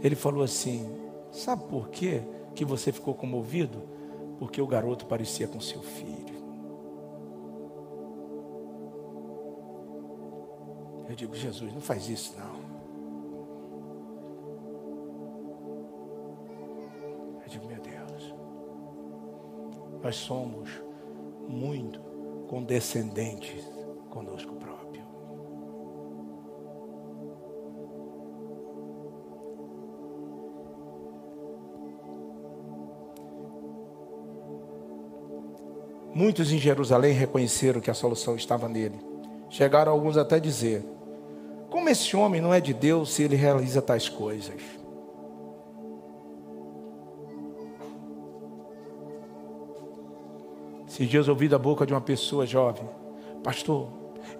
Ele 0.00 0.14
falou 0.14 0.44
assim: 0.44 0.88
Sabe 1.32 1.64
por 1.64 1.88
quê 1.88 2.22
que 2.54 2.64
você 2.64 2.92
ficou 2.92 3.14
comovido? 3.14 3.82
Porque 4.38 4.62
o 4.62 4.66
garoto 4.66 5.06
parecia 5.06 5.48
com 5.48 5.60
seu 5.60 5.82
filho. 5.82 6.32
Eu 11.08 11.16
digo, 11.16 11.34
Jesus, 11.34 11.72
não 11.74 11.80
faz 11.80 12.08
isso 12.08 12.34
não. 12.38 12.61
Nós 20.02 20.16
somos 20.16 20.68
muito 21.48 22.00
condescendentes 22.48 23.64
conosco 24.10 24.54
próprio. 24.56 25.02
Muitos 36.14 36.52
em 36.52 36.58
Jerusalém 36.58 37.12
reconheceram 37.12 37.80
que 37.80 37.90
a 37.90 37.94
solução 37.94 38.36
estava 38.36 38.68
nele. 38.68 38.98
Chegaram 39.48 39.92
alguns 39.92 40.16
até 40.16 40.38
dizer: 40.38 40.84
Como 41.70 41.88
esse 41.88 42.16
homem 42.16 42.40
não 42.40 42.52
é 42.52 42.60
de 42.60 42.74
Deus 42.74 43.14
se 43.14 43.22
ele 43.22 43.36
realiza 43.36 43.80
tais 43.80 44.08
coisas? 44.08 44.81
Esses 50.92 51.08
dias 51.08 51.26
ouvi 51.26 51.48
da 51.48 51.58
boca 51.58 51.86
de 51.86 51.94
uma 51.94 52.02
pessoa 52.02 52.44
jovem, 52.44 52.86
pastor, 53.42 53.88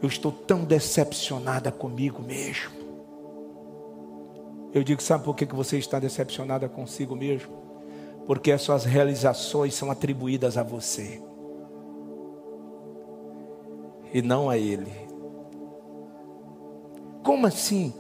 eu 0.03 0.07
estou 0.07 0.31
tão 0.31 0.65
decepcionada 0.65 1.73
comigo 1.73 2.21
mesmo. 2.21 2.71
Eu 4.75 4.85
digo, 4.85 5.03
sabe 5.03 5.25
por 5.25 5.35
que 5.35 5.47
você 5.47 5.79
está 5.79 5.99
decepcionada 5.99 6.69
consigo 6.69 7.17
mesmo? 7.17 7.51
Porque 8.27 8.53
as 8.53 8.61
suas 8.61 8.85
realizações 8.85 9.75
são 9.75 9.91
atribuídas 9.91 10.59
a 10.59 10.63
você. 10.63 11.23
e 14.13 14.21
não 14.21 14.51
a 14.51 14.59
Ele. 14.59 14.93
Como 17.25 17.47
assim? 17.47 17.95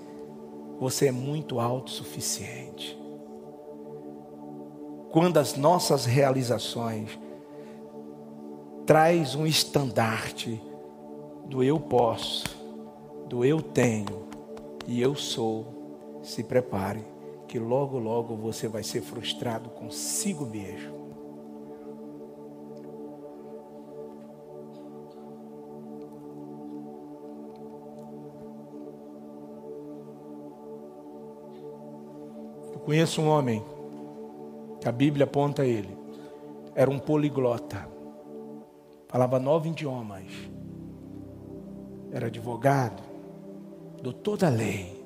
Você 0.78 1.06
é 1.06 1.12
muito 1.12 1.58
autossuficiente. 1.58 3.00
Quando 5.10 5.38
as 5.38 5.56
nossas 5.56 6.04
realizações 6.04 7.18
traz 8.86 9.34
um 9.34 9.46
estandarte 9.46 10.60
do 11.46 11.62
eu 11.62 11.78
posso, 11.78 12.44
do 13.28 13.44
eu 13.44 13.62
tenho 13.62 14.26
e 14.86 15.00
eu 15.00 15.14
sou, 15.14 16.20
se 16.22 16.42
prepare 16.42 17.04
que 17.46 17.58
logo 17.58 17.98
logo 17.98 18.34
você 18.34 18.66
vai 18.66 18.82
ser 18.82 19.02
frustrado 19.02 19.68
consigo 19.70 20.46
mesmo. 20.46 21.02
Conheço 32.84 33.20
um 33.20 33.28
homem, 33.28 33.62
que 34.80 34.88
a 34.88 34.92
Bíblia 34.92 35.24
aponta 35.24 35.62
a 35.62 35.66
ele, 35.66 35.96
era 36.74 36.90
um 36.90 36.98
poliglota, 36.98 37.91
falava 39.12 39.38
nove 39.38 39.68
idiomas, 39.68 40.24
era 42.10 42.28
advogado, 42.28 43.02
doutor 44.02 44.38
da 44.38 44.48
lei, 44.48 45.04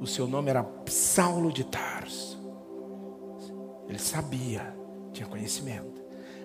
o 0.00 0.06
seu 0.06 0.26
nome 0.26 0.50
era 0.50 0.66
Saulo 0.88 1.52
de 1.52 1.62
Tarso. 1.62 2.42
Ele 3.88 4.00
sabia, 4.00 4.74
tinha 5.12 5.28
conhecimento, 5.28 6.02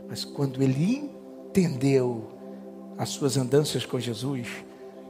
mas 0.07 0.23
quando 0.23 0.61
ele 0.61 1.11
entendeu 1.47 2.29
as 2.99 3.09
suas 3.09 3.35
andanças 3.35 3.83
com 3.83 3.99
Jesus, 3.99 4.47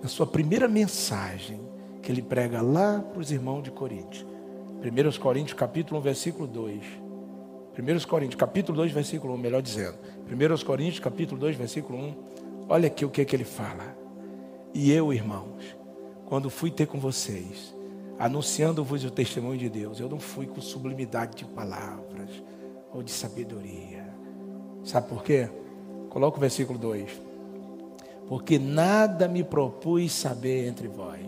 na 0.01 0.07
sua 0.07 0.25
primeira 0.25 0.67
mensagem, 0.67 1.59
que 2.01 2.09
ele 2.09 2.21
prega 2.21 2.61
lá 2.61 3.01
para 3.01 3.19
os 3.19 3.31
irmãos 3.31 3.63
de 3.63 3.71
Coríntios, 3.71 4.25
1 4.81 5.19
Coríntios 5.19 5.59
capítulo 5.59 5.99
1, 5.99 6.03
versículo 6.03 6.47
2. 6.47 7.08
1 7.77 8.07
Coríntios 8.07 8.39
capítulo 8.39 8.77
2, 8.77 8.91
versículo 8.91 9.33
1, 9.35 9.37
melhor 9.37 9.61
dizendo. 9.61 9.97
1 10.29 10.65
Coríntios 10.65 10.99
capítulo 10.99 11.39
2, 11.39 11.55
versículo 11.55 11.97
1. 11.99 12.15
Olha 12.67 12.87
aqui 12.87 13.05
o 13.05 13.09
que, 13.09 13.21
é 13.21 13.25
que 13.25 13.35
ele 13.35 13.45
fala. 13.45 13.95
E 14.73 14.91
eu, 14.91 15.13
irmãos, 15.13 15.75
quando 16.25 16.49
fui 16.49 16.69
ter 16.69 16.85
com 16.85 16.99
vocês, 16.99 17.75
anunciando-vos 18.19 19.03
o 19.05 19.09
testemunho 19.09 19.57
de 19.57 19.69
Deus, 19.69 19.99
eu 19.99 20.09
não 20.09 20.19
fui 20.19 20.45
com 20.45 20.61
sublimidade 20.61 21.37
de 21.37 21.45
palavras 21.45 22.29
ou 22.93 23.01
de 23.01 23.11
sabedoria. 23.11 24.05
Sabe 24.83 25.07
por 25.07 25.23
quê? 25.23 25.49
Coloca 26.09 26.37
o 26.37 26.39
versículo 26.39 26.77
2. 26.77 27.21
Porque 28.27 28.59
nada 28.59 29.27
me 29.27 29.43
propus 29.43 30.11
saber 30.11 30.67
entre 30.67 30.87
vós, 30.87 31.25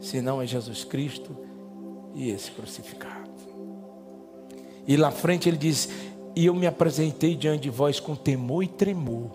senão 0.00 0.40
é 0.40 0.46
Jesus 0.46 0.84
Cristo 0.84 1.36
e 2.14 2.30
esse 2.30 2.50
crucificado. 2.52 3.25
E 4.86 4.96
lá 4.96 5.10
frente 5.10 5.48
ele 5.48 5.56
diz: 5.56 5.88
E 6.34 6.46
eu 6.46 6.54
me 6.54 6.66
apresentei 6.66 7.34
diante 7.34 7.62
de 7.62 7.70
vós 7.70 7.98
com 7.98 8.14
temor 8.14 8.62
e 8.62 8.68
tremor, 8.68 9.30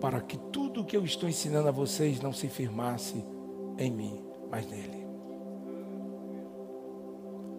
para 0.00 0.20
que 0.20 0.36
tudo 0.36 0.82
o 0.82 0.84
que 0.84 0.96
eu 0.96 1.04
estou 1.04 1.28
ensinando 1.28 1.68
a 1.68 1.72
vocês 1.72 2.20
não 2.20 2.32
se 2.32 2.48
firmasse 2.48 3.24
em 3.76 3.90
mim, 3.90 4.20
mas 4.50 4.68
nele. 4.68 5.06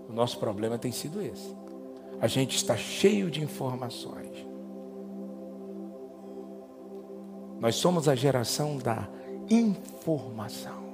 O 0.07 0.13
nosso 0.13 0.39
problema 0.39 0.77
tem 0.77 0.91
sido 0.91 1.21
esse. 1.21 1.55
A 2.19 2.27
gente 2.27 2.55
está 2.55 2.75
cheio 2.75 3.29
de 3.29 3.43
informações. 3.43 4.47
Nós 7.59 7.75
somos 7.75 8.07
a 8.07 8.15
geração 8.15 8.77
da 8.77 9.07
informação. 9.49 10.88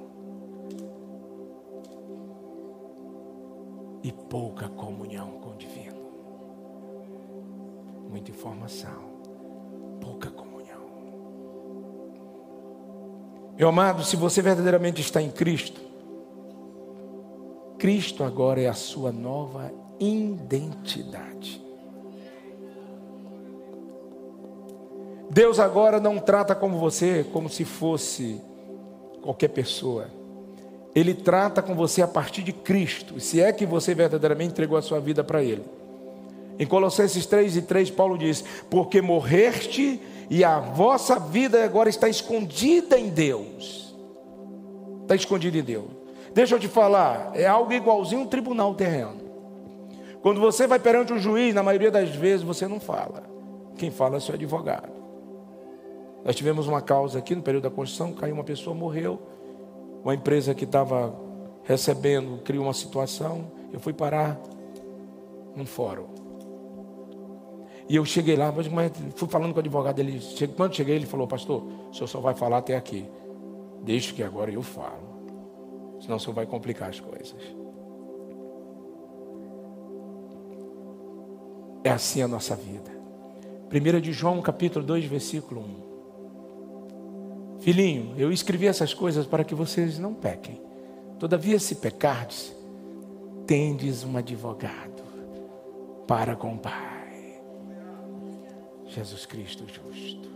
E 4.02 4.12
pouca 4.12 4.68
comunhão 4.68 5.32
com 5.40 5.50
o 5.50 5.56
divino. 5.56 5.96
Muita 8.08 8.30
informação, 8.30 9.20
pouca 10.00 10.30
comunhão. 10.30 10.86
Meu 13.56 13.68
amado, 13.68 14.04
se 14.04 14.16
você 14.16 14.42
verdadeiramente 14.42 15.00
está 15.00 15.20
em 15.20 15.30
Cristo, 15.30 15.80
Cristo 17.78 18.24
agora 18.24 18.60
é 18.60 18.68
a 18.68 18.74
sua 18.74 19.12
nova 19.12 19.72
identidade. 19.98 21.64
Deus 25.30 25.58
agora 25.58 26.00
não 26.00 26.18
trata 26.18 26.54
como 26.54 26.78
você 26.78 27.24
como 27.32 27.48
se 27.48 27.64
fosse 27.64 28.40
qualquer 29.20 29.48
pessoa. 29.48 30.08
Ele 30.96 31.12
trata 31.12 31.60
com 31.60 31.74
você 31.74 32.00
a 32.00 32.08
partir 32.08 32.42
de 32.42 32.54
Cristo, 32.54 33.20
se 33.20 33.38
é 33.38 33.52
que 33.52 33.66
você 33.66 33.94
verdadeiramente 33.94 34.52
entregou 34.52 34.78
a 34.78 34.82
sua 34.82 34.98
vida 34.98 35.22
para 35.22 35.44
Ele. 35.44 35.62
Em 36.58 36.66
Colossenses 36.66 37.26
3 37.26 37.58
e 37.58 37.62
3, 37.62 37.90
Paulo 37.90 38.16
diz: 38.16 38.42
Porque 38.70 39.02
morreste 39.02 40.00
e 40.30 40.42
a 40.42 40.58
vossa 40.58 41.18
vida 41.18 41.62
agora 41.62 41.90
está 41.90 42.08
escondida 42.08 42.98
em 42.98 43.10
Deus. 43.10 43.94
Está 45.02 45.14
escondida 45.14 45.58
em 45.58 45.62
Deus. 45.62 45.84
Deixa 46.32 46.54
eu 46.54 46.58
te 46.58 46.66
falar, 46.66 47.32
é 47.34 47.46
algo 47.46 47.74
igualzinho 47.74 48.22
um 48.22 48.26
tribunal 48.26 48.74
terreno. 48.74 49.20
Quando 50.22 50.40
você 50.40 50.66
vai 50.66 50.78
perante 50.78 51.12
um 51.12 51.18
juiz, 51.18 51.54
na 51.54 51.62
maioria 51.62 51.90
das 51.90 52.08
vezes 52.08 52.42
você 52.42 52.66
não 52.66 52.80
fala. 52.80 53.22
Quem 53.76 53.90
fala 53.90 54.16
é 54.16 54.20
seu 54.20 54.34
advogado. 54.34 54.92
Nós 56.24 56.34
tivemos 56.34 56.66
uma 56.66 56.80
causa 56.80 57.18
aqui 57.18 57.34
no 57.34 57.42
período 57.42 57.64
da 57.64 57.70
Constituição, 57.70 58.14
caiu 58.14 58.32
uma 58.32 58.44
pessoa, 58.44 58.74
morreu 58.74 59.35
uma 60.02 60.14
empresa 60.14 60.54
que 60.54 60.64
estava 60.64 61.14
recebendo 61.64 62.42
criou 62.42 62.64
uma 62.64 62.74
situação, 62.74 63.50
eu 63.72 63.80
fui 63.80 63.92
parar 63.92 64.40
num 65.54 65.66
fórum. 65.66 66.06
E 67.88 67.96
eu 67.96 68.04
cheguei 68.04 68.36
lá, 68.36 68.52
mas 68.52 68.66
fui 69.14 69.28
falando 69.28 69.52
com 69.52 69.58
o 69.58 69.60
advogado 69.60 69.96
dele. 69.96 70.20
Quando 70.56 70.74
cheguei, 70.74 70.96
ele 70.96 71.06
falou: 71.06 71.26
Pastor, 71.26 71.62
o 71.90 71.94
senhor 71.94 72.08
só 72.08 72.20
vai 72.20 72.34
falar 72.34 72.58
até 72.58 72.76
aqui. 72.76 73.08
Deixe 73.82 74.12
que 74.12 74.22
agora 74.22 74.50
eu 74.50 74.62
falo. 74.62 75.16
Senão 76.00 76.16
o 76.16 76.20
senhor 76.20 76.34
vai 76.34 76.46
complicar 76.46 76.90
as 76.90 76.98
coisas. 76.98 77.36
É 81.84 81.90
assim 81.90 82.22
a 82.22 82.28
nossa 82.28 82.56
vida. 82.56 82.90
1 83.72 84.00
de 84.00 84.12
João, 84.12 84.42
capítulo 84.42 84.84
2, 84.84 85.04
versículo 85.04 85.60
1. 85.60 85.85
Filhinho, 87.66 88.14
eu 88.16 88.30
escrevi 88.30 88.68
essas 88.68 88.94
coisas 88.94 89.26
para 89.26 89.42
que 89.42 89.52
vocês 89.52 89.98
não 89.98 90.14
pequem. 90.14 90.60
Todavia, 91.18 91.58
se 91.58 91.74
pecardes, 91.74 92.54
tendes 93.44 94.04
um 94.04 94.16
advogado 94.16 95.02
para 96.06 96.36
com 96.36 96.54
o 96.54 96.58
Pai. 96.58 97.40
Jesus 98.86 99.26
Cristo 99.26 99.64
justo. 99.66 100.30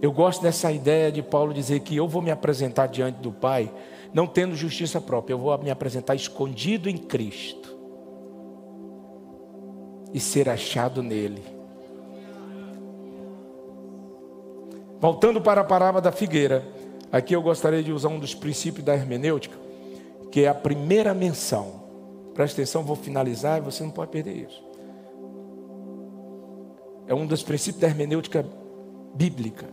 Eu 0.00 0.10
gosto 0.10 0.40
dessa 0.40 0.72
ideia 0.72 1.12
de 1.12 1.22
Paulo 1.22 1.52
dizer 1.52 1.80
que 1.80 1.94
eu 1.94 2.08
vou 2.08 2.22
me 2.22 2.30
apresentar 2.30 2.86
diante 2.86 3.16
do 3.16 3.32
Pai, 3.32 3.70
não 4.10 4.26
tendo 4.26 4.56
justiça 4.56 4.98
própria, 4.98 5.34
eu 5.34 5.38
vou 5.38 5.58
me 5.58 5.70
apresentar 5.70 6.14
escondido 6.14 6.88
em 6.88 6.96
Cristo 6.96 7.76
e 10.14 10.18
ser 10.18 10.48
achado 10.48 11.02
nele 11.02 11.59
Voltando 15.00 15.40
para 15.40 15.62
a 15.62 15.64
parábola 15.64 16.02
da 16.02 16.12
figueira, 16.12 16.62
aqui 17.10 17.34
eu 17.34 17.40
gostaria 17.40 17.82
de 17.82 17.90
usar 17.90 18.08
um 18.08 18.18
dos 18.18 18.34
princípios 18.34 18.84
da 18.84 18.94
hermenêutica, 18.94 19.56
que 20.30 20.42
é 20.42 20.48
a 20.48 20.54
primeira 20.54 21.14
menção. 21.14 21.80
Presta 22.34 22.60
atenção, 22.60 22.82
vou 22.82 22.94
finalizar 22.94 23.58
e 23.58 23.60
você 23.62 23.82
não 23.82 23.90
pode 23.90 24.10
perder 24.10 24.36
isso. 24.36 24.62
É 27.06 27.14
um 27.14 27.26
dos 27.26 27.42
princípios 27.42 27.80
da 27.80 27.88
hermenêutica 27.88 28.44
bíblica. 29.14 29.66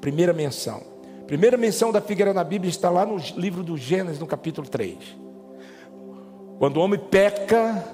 Primeira 0.00 0.32
menção. 0.32 0.82
Primeira 1.26 1.58
menção 1.58 1.92
da 1.92 2.00
figueira 2.00 2.32
na 2.32 2.42
Bíblia 2.42 2.70
está 2.70 2.90
lá 2.90 3.04
no 3.04 3.16
livro 3.36 3.62
do 3.62 3.76
Gênesis, 3.76 4.18
no 4.18 4.26
capítulo 4.26 4.66
3. 4.66 4.96
Quando 6.58 6.78
o 6.78 6.80
homem 6.80 6.98
peca, 6.98 7.84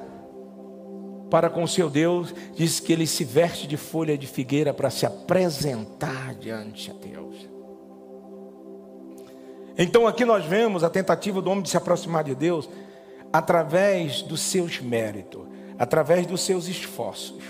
para 1.30 1.50
com 1.50 1.66
seu 1.66 1.90
Deus, 1.90 2.34
diz 2.54 2.80
que 2.80 2.92
ele 2.92 3.06
se 3.06 3.24
veste 3.24 3.66
de 3.66 3.76
folha 3.76 4.16
de 4.16 4.26
figueira 4.26 4.72
para 4.72 4.90
se 4.90 5.04
apresentar 5.04 6.34
diante 6.34 6.92
de 6.92 7.08
Deus. 7.08 7.48
Então 9.78 10.06
aqui 10.06 10.24
nós 10.24 10.44
vemos 10.44 10.82
a 10.82 10.90
tentativa 10.90 11.42
do 11.42 11.50
homem 11.50 11.62
de 11.62 11.68
se 11.68 11.76
aproximar 11.76 12.24
de 12.24 12.34
Deus 12.34 12.68
através 13.32 14.22
dos 14.22 14.40
seus 14.40 14.80
méritos, 14.80 15.42
através 15.78 16.26
dos 16.26 16.40
seus 16.40 16.68
esforços. 16.68 17.42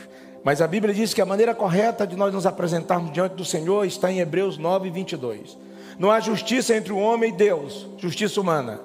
Mas 0.43 0.61
a 0.61 0.67
Bíblia 0.67 0.95
diz 0.95 1.13
que 1.13 1.21
a 1.21 1.27
maneira 1.27 1.55
correta 1.55 2.07
de 2.07 2.17
nós 2.17 2.33
nos 2.33 2.47
apresentarmos 2.47 3.13
diante 3.13 3.35
do 3.35 3.45
Senhor 3.45 3.85
está 3.85 4.11
em 4.11 4.21
Hebreus 4.21 4.59
9, 4.59 4.91
22. 4.91 5.57
Não 5.99 6.11
há 6.11 6.21
justiça 6.21 6.75
entre 6.75 6.93
o 6.93 6.99
homem 6.99 7.31
e 7.31 7.37
Deus, 7.37 7.87
justiça 7.99 8.41
humana. 8.41 8.81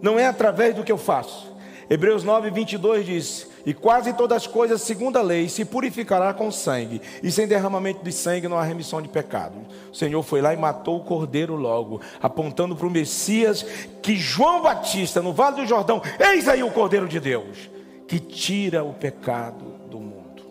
Não 0.00 0.18
é 0.18 0.26
através 0.26 0.74
do 0.74 0.82
que 0.82 0.92
eu 0.92 0.98
faço. 0.98 1.52
Hebreus 1.88 2.24
9, 2.24 2.50
22 2.50 3.06
diz: 3.06 3.48
E 3.64 3.72
quase 3.72 4.12
todas 4.12 4.38
as 4.38 4.46
coisas, 4.46 4.82
segundo 4.82 5.16
a 5.16 5.22
lei, 5.22 5.48
se 5.48 5.64
purificará 5.64 6.34
com 6.34 6.50
sangue. 6.50 7.00
E 7.22 7.30
sem 7.30 7.46
derramamento 7.46 8.02
de 8.02 8.12
sangue 8.12 8.48
não 8.48 8.58
há 8.58 8.64
remissão 8.64 9.00
de 9.00 9.08
pecado. 9.08 9.54
O 9.92 9.94
Senhor 9.94 10.22
foi 10.22 10.40
lá 10.40 10.52
e 10.52 10.56
matou 10.56 10.98
o 10.98 11.04
cordeiro 11.04 11.54
logo, 11.54 12.00
apontando 12.20 12.74
para 12.74 12.86
o 12.86 12.90
Messias 12.90 13.64
que 14.02 14.16
João 14.16 14.62
Batista, 14.62 15.22
no 15.22 15.32
Vale 15.32 15.56
do 15.56 15.66
Jordão, 15.66 16.02
eis 16.18 16.48
aí 16.48 16.62
o 16.62 16.70
cordeiro 16.70 17.06
de 17.06 17.20
Deus, 17.20 17.70
que 18.08 18.18
tira 18.18 18.82
o 18.82 18.92
pecado 18.92 19.64
do 19.88 20.00
mundo. 20.00 20.42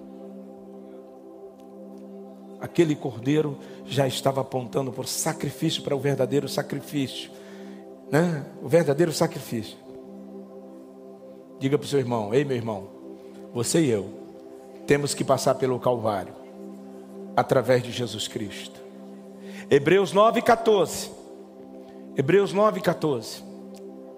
Aquele 2.61 2.95
cordeiro 2.95 3.57
já 3.85 4.07
estava 4.07 4.39
apontando 4.39 4.91
por 4.91 5.05
sacrifício 5.05 5.83
para 5.83 5.95
o 5.95 5.99
verdadeiro 5.99 6.47
sacrifício. 6.47 7.29
Né? 8.09 8.45
O 8.61 8.69
verdadeiro 8.69 9.11
sacrifício. 9.11 9.75
Diga 11.59 11.77
para 11.77 11.85
o 11.85 11.87
seu 11.87 11.99
irmão: 11.99 12.33
Ei, 12.33 12.43
meu 12.43 12.57
irmão, 12.57 13.00
você 13.53 13.81
e 13.81 13.89
eu, 13.89 14.09
temos 14.87 15.13
que 15.13 15.23
passar 15.23 15.55
pelo 15.55 15.79
Calvário, 15.79 16.33
através 17.35 17.83
de 17.83 17.91
Jesus 17.91 18.27
Cristo. 18.27 18.79
Hebreus 19.69 20.13
9, 20.13 20.41
14. 20.41 21.11
Hebreus 22.17 22.53
9, 22.53 22.81
14. 22.81 23.43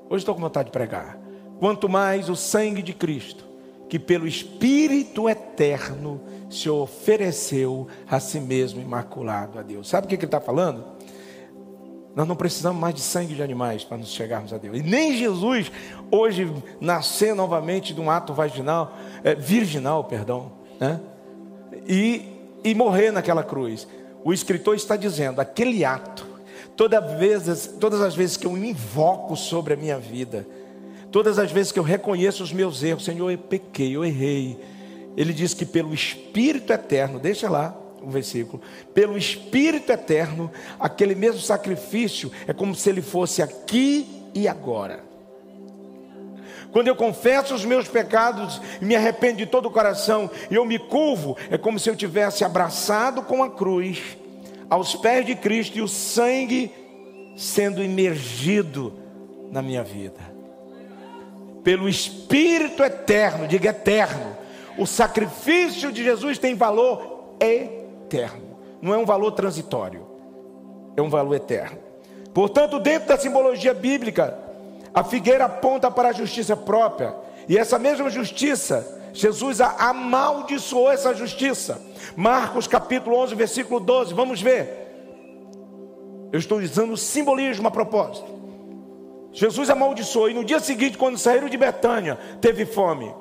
Hoje 0.10 0.22
estou 0.22 0.35
com 0.35 0.41
vontade 0.41 0.68
de 0.68 0.72
pregar. 0.72 1.18
Quanto 1.60 1.88
mais 1.88 2.30
o 2.30 2.35
sangue 2.35 2.81
de 2.81 2.93
Cristo, 2.93 3.45
que 3.88 3.99
pelo 3.99 4.27
Espírito 4.27 5.30
eterno 5.30 6.19
se 6.49 6.69
ofereceu 6.69 7.88
a 8.10 8.19
si 8.19 8.39
mesmo 8.39 8.81
imaculado 8.81 9.60
a 9.60 9.61
Deus. 9.61 9.88
Sabe 9.88 10.05
o 10.05 10.10
que 10.10 10.15
ele 10.15 10.26
está 10.26 10.41
falando? 10.41 10.84
Nós 12.15 12.27
não 12.27 12.35
precisamos 12.35 12.80
mais 12.80 12.93
de 12.93 13.01
sangue 13.01 13.34
de 13.34 13.41
animais 13.41 13.84
para 13.84 13.97
nos 13.97 14.10
chegarmos 14.10 14.53
a 14.53 14.57
Deus. 14.57 14.77
E 14.77 14.84
nem 14.84 15.18
Jesus, 15.18 15.72
hoje, 16.14 16.53
nascer 16.80 17.34
novamente 17.34 17.94
de 17.94 17.99
um 17.99 18.10
ato 18.10 18.34
vaginal, 18.34 18.95
é, 19.23 19.34
virginal, 19.34 20.03
perdão, 20.03 20.52
né? 20.80 20.99
e, 21.88 22.22
e 22.64 22.76
morrer 22.76 23.11
naquela 23.11 23.44
cruz. 23.44 23.88
O 24.23 24.31
escritor 24.31 24.76
está 24.76 24.95
dizendo: 24.95 25.41
aquele 25.41 25.84
ato, 25.84 26.26
toda 26.77 27.02
vez, 27.02 27.68
todas 27.80 27.99
as 27.99 28.15
vezes 28.15 28.38
que 28.38 28.45
eu 28.45 28.56
invoco 28.56 29.35
sobre 29.35 29.73
a 29.73 29.77
minha 29.77 29.98
vida, 29.98 30.45
todas 31.11 31.40
as 31.40 31.52
vezes 31.52 31.72
que 31.72 31.80
eu 31.80 31.84
reconheço 31.84 32.44
os 32.44 32.53
meus 32.53 32.84
erros, 32.84 33.06
Senhor, 33.06 33.31
eu 33.31 33.38
pequei, 33.38 33.95
eu 33.95 34.06
errei. 34.06 34.60
Ele 35.18 35.34
diz 35.34 35.53
que 35.53 35.65
pelo 35.65 35.94
Espírito 35.94 36.72
eterno, 36.73 37.19
deixa 37.19 37.49
lá, 37.49 37.76
um 38.02 38.10
versículo, 38.10 38.61
pelo 38.94 39.18
Espírito 39.18 39.91
eterno, 39.91 40.52
aquele 40.80 41.15
mesmo 41.15 41.40
sacrifício 41.40 42.31
é 42.48 42.53
como 42.53 42.76
se 42.76 42.90
ele 42.90 43.02
fosse 43.02 43.41
aqui 43.41 44.07
e 44.34 44.48
agora. 44.48 45.12
Quando 46.72 46.88
eu 46.88 46.95
confesso 46.95 47.53
os 47.53 47.65
meus 47.65 47.88
pecados 47.88 48.61
e 48.81 48.85
me 48.85 48.95
arrependo 48.95 49.38
de 49.38 49.45
todo 49.45 49.68
o 49.68 49.72
coração 49.72 50.30
e 50.49 50.56
eu 50.56 50.65
me 50.65 50.80
curvo, 50.80 51.38
é 51.49 51.57
como 51.57 51.80
se 51.80 51.90
eu 51.90 51.95
tivesse 51.95 52.44
abraçado 52.44 53.22
com 53.22 53.44
a 53.44 53.49
cruz 53.49 54.18
aos 54.69 54.95
pés 54.95 55.26
de 55.26 55.35
Cristo 55.35 55.77
e 55.77 55.81
o 55.81 55.88
sangue 55.88 56.72
sendo 57.35 57.84
imergido 57.84 58.94
na 59.52 59.61
minha 59.61 59.84
vida. 59.84 60.34
Pelo 61.64 61.88
Espírito 61.88 62.84
eterno, 62.84 63.48
diga 63.48 63.69
eterno, 63.69 64.35
o 64.77 64.85
sacrifício 64.85 65.91
de 65.91 66.03
Jesus 66.03 66.38
tem 66.38 66.56
valor 66.56 67.35
eterno 67.40 68.53
não 68.84 68.94
é 68.94 68.98
um 68.98 69.06
valor 69.06 69.31
transitório, 69.31 70.06
é 70.98 71.02
um 71.02 71.10
valor 71.10 71.35
eterno. 71.35 71.77
Portanto, 72.34 72.80
dentro 72.80 73.07
da 73.07 73.18
simbologia 73.18 73.73
bíblica, 73.73 74.38
a 74.93 75.03
figueira 75.03 75.45
aponta 75.45 75.89
para 75.89 76.09
a 76.09 76.13
justiça 76.13 76.55
própria, 76.55 77.15
e 77.47 77.57
essa 77.57 77.79
mesma 77.79 78.09
justiça, 78.09 79.01
Jesus 79.13 79.59
amaldiçoou 79.59 80.91
essa 80.91 81.13
justiça. 81.13 81.81
Marcos 82.15 82.67
capítulo 82.67 83.17
11, 83.17 83.35
versículo 83.35 83.79
12, 83.79 84.13
vamos 84.13 84.41
ver. 84.41 84.81
Eu 86.31 86.39
estou 86.39 86.59
usando 86.59 86.97
simbolismo 86.97 87.67
a 87.67 87.71
propósito. 87.71 88.31
Jesus 89.31 89.69
amaldiçoou, 89.69 90.29
e 90.29 90.33
no 90.33 90.43
dia 90.43 90.59
seguinte, 90.59 90.97
quando 90.97 91.17
saíram 91.17 91.49
de 91.49 91.57
Betânia, 91.57 92.17
teve 92.39 92.65
fome. 92.65 93.13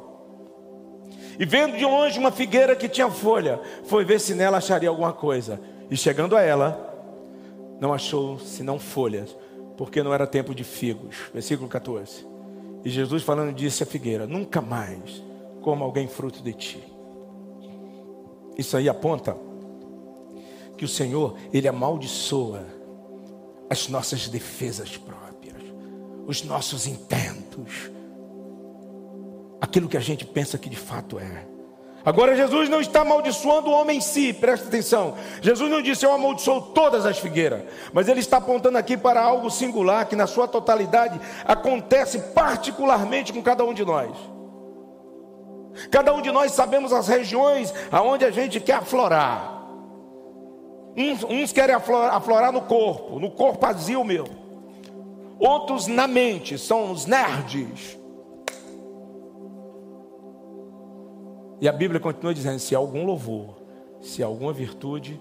E 1.38 1.46
vendo 1.46 1.76
de 1.76 1.84
longe 1.84 2.18
uma 2.18 2.30
figueira 2.30 2.76
que 2.76 2.88
tinha 2.88 3.10
folha, 3.10 3.60
foi 3.84 4.04
ver 4.04 4.20
se 4.20 4.34
nela 4.34 4.58
acharia 4.58 4.88
alguma 4.88 5.12
coisa. 5.12 5.58
E 5.90 5.96
chegando 5.96 6.36
a 6.36 6.42
ela, 6.42 6.92
não 7.80 7.92
achou 7.92 8.38
senão 8.38 8.78
folhas, 8.78 9.34
porque 9.76 10.02
não 10.02 10.12
era 10.12 10.26
tempo 10.26 10.54
de 10.54 10.64
figos. 10.64 11.16
Versículo 11.32 11.68
14. 11.68 12.26
E 12.84 12.90
Jesus 12.90 13.22
falando 13.22 13.54
disse 13.54 13.82
à 13.82 13.86
figueira: 13.86 14.26
Nunca 14.26 14.60
mais 14.60 15.22
coma 15.60 15.84
alguém 15.84 16.08
fruto 16.08 16.42
de 16.42 16.52
ti. 16.52 16.82
Isso 18.58 18.76
aí 18.76 18.88
aponta 18.88 19.36
que 20.76 20.84
o 20.84 20.88
Senhor, 20.88 21.36
Ele 21.52 21.68
amaldiçoa 21.68 22.66
as 23.70 23.88
nossas 23.88 24.28
defesas 24.28 24.96
próprias, 24.96 25.62
os 26.26 26.42
nossos 26.42 26.86
intentos 26.86 27.90
aquilo 29.62 29.88
que 29.88 29.96
a 29.96 30.00
gente 30.00 30.26
pensa 30.26 30.58
que 30.58 30.68
de 30.68 30.76
fato 30.76 31.20
é. 31.20 31.46
Agora, 32.04 32.34
Jesus 32.34 32.68
não 32.68 32.80
está 32.80 33.02
amaldiçoando 33.02 33.70
o 33.70 33.72
homem 33.72 33.98
em 33.98 34.00
si, 34.00 34.32
presta 34.32 34.66
atenção. 34.66 35.14
Jesus 35.40 35.70
não 35.70 35.80
disse 35.80 36.04
eu 36.04 36.12
amaldiçoo 36.12 36.60
todas 36.60 37.06
as 37.06 37.18
figueiras, 37.18 37.62
mas 37.92 38.08
ele 38.08 38.20
está 38.20 38.38
apontando 38.38 38.76
aqui 38.76 38.96
para 38.96 39.22
algo 39.22 39.50
singular 39.50 40.06
que, 40.06 40.16
na 40.16 40.26
sua 40.26 40.48
totalidade, 40.48 41.20
acontece 41.44 42.18
particularmente 42.34 43.32
com 43.32 43.40
cada 43.40 43.64
um 43.64 43.72
de 43.72 43.84
nós. 43.84 44.10
Cada 45.90 46.12
um 46.12 46.20
de 46.20 46.30
nós 46.32 46.52
sabemos 46.52 46.92
as 46.92 47.06
regiões 47.06 47.72
aonde 47.90 48.24
a 48.24 48.30
gente 48.30 48.58
quer 48.58 48.74
aflorar. 48.74 49.62
Uns, 50.96 51.24
uns 51.24 51.52
querem 51.52 51.74
aflorar, 51.74 52.14
aflorar 52.14 52.52
no 52.52 52.62
corpo, 52.62 53.18
no 53.18 53.30
corpo 53.30 53.64
vazio 53.64 54.04
meu. 54.04 54.26
Outros 55.38 55.86
na 55.86 56.06
mente, 56.06 56.58
são 56.58 56.90
os 56.90 57.06
nerds 57.06 58.01
E 61.62 61.68
a 61.68 61.72
Bíblia 61.72 62.00
continua 62.00 62.34
dizendo: 62.34 62.58
se 62.58 62.74
há 62.74 62.78
algum 62.78 63.04
louvor, 63.04 63.54
se 64.00 64.20
há 64.20 64.26
alguma 64.26 64.52
virtude, 64.52 65.18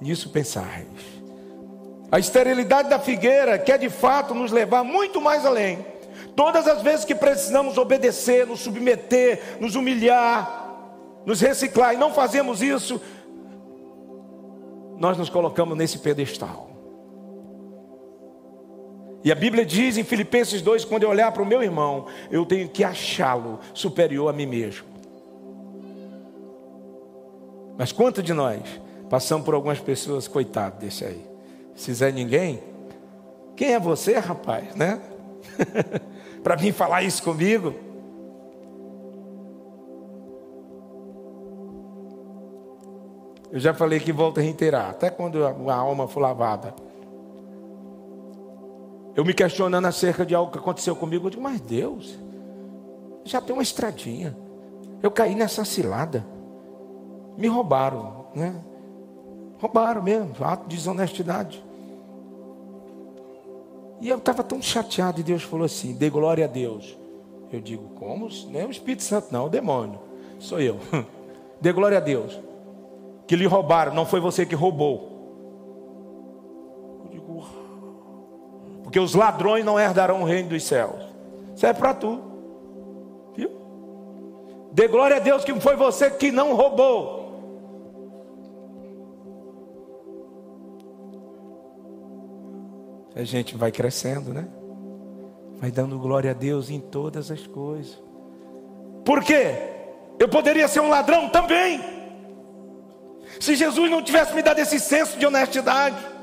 nisso 0.00 0.30
pensais. 0.30 0.88
A 2.10 2.18
esterilidade 2.18 2.90
da 2.90 2.98
figueira 2.98 3.56
quer 3.60 3.78
de 3.78 3.88
fato 3.88 4.34
nos 4.34 4.50
levar 4.50 4.82
muito 4.82 5.20
mais 5.20 5.46
além. 5.46 5.86
Todas 6.34 6.66
as 6.66 6.82
vezes 6.82 7.04
que 7.04 7.14
precisamos 7.14 7.78
obedecer, 7.78 8.44
nos 8.44 8.58
submeter, 8.58 9.58
nos 9.60 9.76
humilhar, 9.76 10.74
nos 11.24 11.40
reciclar 11.40 11.94
e 11.94 11.96
não 11.96 12.12
fazemos 12.12 12.60
isso, 12.60 13.00
nós 14.98 15.16
nos 15.16 15.30
colocamos 15.30 15.78
nesse 15.78 16.00
pedestal. 16.00 16.67
E 19.24 19.32
a 19.32 19.34
Bíblia 19.34 19.64
diz 19.64 19.96
em 19.96 20.04
Filipenses 20.04 20.62
2: 20.62 20.84
quando 20.84 21.02
eu 21.02 21.10
olhar 21.10 21.32
para 21.32 21.42
o 21.42 21.46
meu 21.46 21.62
irmão, 21.62 22.06
eu 22.30 22.46
tenho 22.46 22.68
que 22.68 22.84
achá-lo 22.84 23.58
superior 23.74 24.28
a 24.28 24.32
mim 24.32 24.46
mesmo. 24.46 24.86
Mas 27.76 27.92
quanto 27.92 28.22
de 28.22 28.32
nós 28.32 28.62
passamos 29.08 29.44
por 29.44 29.54
algumas 29.54 29.78
pessoas, 29.78 30.26
coitado 30.26 30.78
desse 30.78 31.04
aí? 31.04 31.24
Se 31.74 31.86
quiser 31.86 32.12
ninguém, 32.12 32.60
quem 33.56 33.74
é 33.74 33.78
você, 33.78 34.18
rapaz, 34.18 34.74
né? 34.74 35.00
para 36.42 36.56
vir 36.56 36.72
falar 36.72 37.02
isso 37.02 37.22
comigo? 37.22 37.74
Eu 43.50 43.58
já 43.58 43.72
falei 43.72 43.98
que 43.98 44.12
volta 44.12 44.40
a 44.40 44.42
reiterar, 44.42 44.90
até 44.90 45.08
quando 45.08 45.44
a 45.44 45.74
alma 45.74 46.06
for 46.06 46.20
lavada. 46.20 46.74
Eu 49.18 49.24
me 49.24 49.34
questionando 49.34 49.84
acerca 49.84 50.24
de 50.24 50.32
algo 50.32 50.52
que 50.52 50.58
aconteceu 50.58 50.94
comigo, 50.94 51.26
eu 51.26 51.30
digo, 51.30 51.42
mas 51.42 51.60
Deus, 51.60 52.16
já 53.24 53.40
tem 53.40 53.52
uma 53.52 53.64
estradinha. 53.64 54.36
Eu 55.02 55.10
caí 55.10 55.34
nessa 55.34 55.64
cilada 55.64 56.24
me 57.36 57.48
roubaram, 57.48 58.26
né? 58.32 58.54
Roubaram 59.60 60.00
mesmo, 60.00 60.32
ato 60.40 60.68
de 60.68 60.76
desonestidade. 60.76 61.60
E 64.00 64.08
eu 64.08 64.18
estava 64.18 64.44
tão 64.44 64.62
chateado 64.62 65.18
e 65.18 65.24
Deus 65.24 65.42
falou 65.42 65.66
assim: 65.66 65.94
dê 65.94 66.08
glória 66.08 66.44
a 66.44 66.48
Deus. 66.48 66.96
Eu 67.52 67.60
digo, 67.60 67.88
como? 67.96 68.28
Não 68.48 68.60
é 68.60 68.66
o 68.66 68.70
Espírito 68.70 69.02
Santo, 69.02 69.32
não, 69.32 69.42
é 69.42 69.46
o 69.46 69.48
demônio. 69.48 69.98
Sou 70.38 70.60
eu. 70.60 70.78
dê 71.60 71.72
glória 71.72 71.98
a 71.98 72.00
Deus. 72.00 72.38
Que 73.26 73.34
lhe 73.34 73.46
roubaram, 73.46 73.92
não 73.92 74.06
foi 74.06 74.20
você 74.20 74.46
que 74.46 74.54
roubou. 74.54 75.17
Porque 78.98 79.00
os 79.00 79.14
ladrões 79.14 79.64
não 79.64 79.78
herdarão 79.78 80.22
o 80.22 80.24
reino 80.24 80.48
dos 80.48 80.64
céus. 80.64 81.00
Isso 81.54 81.64
é 81.64 81.72
para 81.72 81.94
tu. 81.94 82.20
Viu? 83.36 83.50
Dê 84.72 84.88
glória 84.88 85.16
a 85.16 85.20
Deus 85.20 85.44
que 85.44 85.54
foi 85.60 85.76
você 85.76 86.10
que 86.10 86.32
não 86.32 86.54
roubou. 86.54 87.16
a 93.14 93.24
gente 93.24 93.56
vai 93.56 93.72
crescendo, 93.72 94.32
né? 94.32 94.46
Vai 95.60 95.72
dando 95.72 95.98
glória 95.98 96.30
a 96.30 96.34
Deus 96.34 96.70
em 96.70 96.78
todas 96.78 97.32
as 97.32 97.44
coisas. 97.48 98.00
Por 99.04 99.24
quê? 99.24 99.56
Eu 100.20 100.28
poderia 100.28 100.68
ser 100.68 100.78
um 100.78 100.88
ladrão 100.88 101.28
também. 101.28 101.80
Se 103.40 103.56
Jesus 103.56 103.90
não 103.90 104.04
tivesse 104.04 104.32
me 104.36 104.42
dado 104.42 104.60
esse 104.60 104.78
senso 104.78 105.18
de 105.18 105.26
honestidade. 105.26 106.17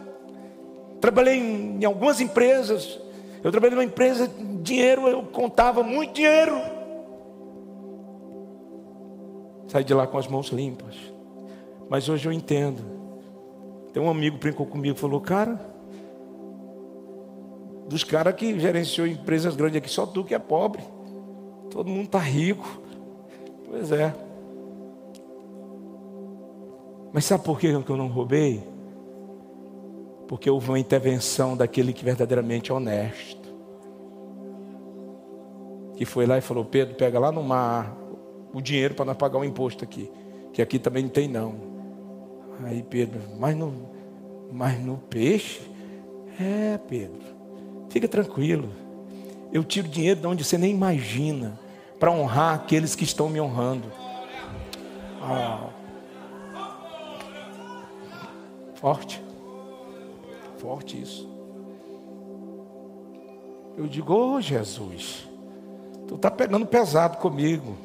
Trabalhei 0.99 1.37
em, 1.37 1.85
algumas 1.85 2.19
empresas. 2.19 2.99
Eu 3.43 3.51
trabalhei 3.51 3.75
numa 3.75 3.83
empresa, 3.83 4.29
dinheiro, 4.61 5.07
eu 5.07 5.23
contava 5.23 5.83
muito 5.83 6.13
dinheiro. 6.13 6.55
Saí 9.67 9.83
de 9.83 9.93
lá 9.93 10.07
com 10.07 10.17
as 10.17 10.27
mãos 10.27 10.47
limpas. 10.47 10.95
Mas 11.89 12.09
hoje 12.09 12.27
eu 12.27 12.31
entendo. 12.31 12.83
Tem 13.93 14.01
um 14.01 14.09
amigo 14.09 14.37
brincou 14.37 14.65
comigo 14.65 14.97
falou, 14.97 15.21
cara, 15.21 15.59
dos 17.87 18.03
caras 18.03 18.35
que 18.35 18.59
gerenciou 18.59 19.07
empresas 19.07 19.55
grandes 19.55 19.77
aqui, 19.77 19.89
só 19.89 20.05
tu 20.05 20.23
que 20.23 20.33
é 20.33 20.39
pobre. 20.39 20.83
Todo 21.69 21.89
mundo 21.89 22.05
está 22.05 22.19
rico. 22.19 22.81
Pois 23.69 23.91
é. 23.91 24.13
Mas 27.13 27.25
sabe 27.25 27.43
por 27.43 27.59
que 27.59 27.67
eu 27.67 27.97
não 27.97 28.07
roubei? 28.07 28.74
Porque 30.27 30.49
houve 30.49 30.69
uma 30.69 30.79
intervenção 30.79 31.55
daquele 31.55 31.93
que 31.93 32.03
verdadeiramente 32.03 32.71
é 32.71 32.73
honesto. 32.73 33.53
Que 35.95 36.05
foi 36.05 36.25
lá 36.25 36.37
e 36.37 36.41
falou: 36.41 36.65
Pedro, 36.65 36.95
pega 36.95 37.19
lá 37.19 37.31
no 37.31 37.43
mar 37.43 37.95
o 38.53 38.61
dinheiro 38.61 38.95
para 38.95 39.05
nós 39.05 39.17
pagar 39.17 39.37
o 39.37 39.45
imposto 39.45 39.83
aqui. 39.83 40.09
Que 40.53 40.61
aqui 40.61 40.79
também 40.79 41.03
não 41.03 41.09
tem, 41.09 41.27
não. 41.27 41.55
Aí 42.63 42.81
Pedro, 42.83 43.19
mas 43.37 43.55
no, 43.55 43.73
mas 44.51 44.79
no 44.79 44.97
peixe? 44.97 45.61
É, 46.39 46.77
Pedro. 46.87 47.21
Fica 47.89 48.07
tranquilo. 48.07 48.69
Eu 49.51 49.63
tiro 49.63 49.87
dinheiro 49.87 50.19
de 50.19 50.27
onde 50.27 50.43
você 50.43 50.57
nem 50.57 50.71
imagina 50.71 51.59
para 51.99 52.11
honrar 52.11 52.55
aqueles 52.55 52.95
que 52.95 53.03
estão 53.03 53.29
me 53.29 53.39
honrando. 53.39 53.91
Ah. 55.21 55.69
Forte. 58.75 59.24
Forte 60.65 60.99
isso. 60.99 61.29
Eu 63.77 63.85
digo, 63.85 64.11
ô 64.11 64.33
oh, 64.33 64.41
Jesus, 64.41 65.29
tu 66.07 66.15
está 66.15 66.31
pegando 66.31 66.65
pesado 66.65 67.17
comigo. 67.17 67.77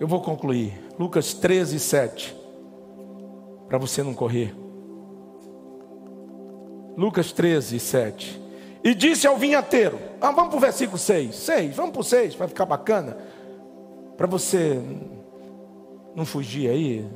Eu 0.00 0.08
vou 0.08 0.22
concluir. 0.22 0.72
Lucas 0.98 1.34
13, 1.34 1.78
7. 1.78 2.34
Para 3.68 3.76
você 3.76 4.02
não 4.02 4.14
correr. 4.14 4.56
Lucas 6.96 7.30
13, 7.30 7.78
7. 7.78 8.40
E 8.82 8.94
disse 8.94 9.26
ao 9.26 9.36
vinhateiro: 9.36 9.98
ah, 10.18 10.30
Vamos 10.30 10.48
para 10.48 10.56
o 10.56 10.60
versículo 10.60 10.96
6. 10.96 11.34
6, 11.34 11.76
vamos 11.76 11.92
para 11.92 12.00
o 12.00 12.04
6, 12.04 12.36
para 12.36 12.48
ficar 12.48 12.64
bacana. 12.64 13.18
Para 14.16 14.26
você 14.26 14.80
não 16.16 16.24
fugir 16.24 16.70
aí. 16.70 17.06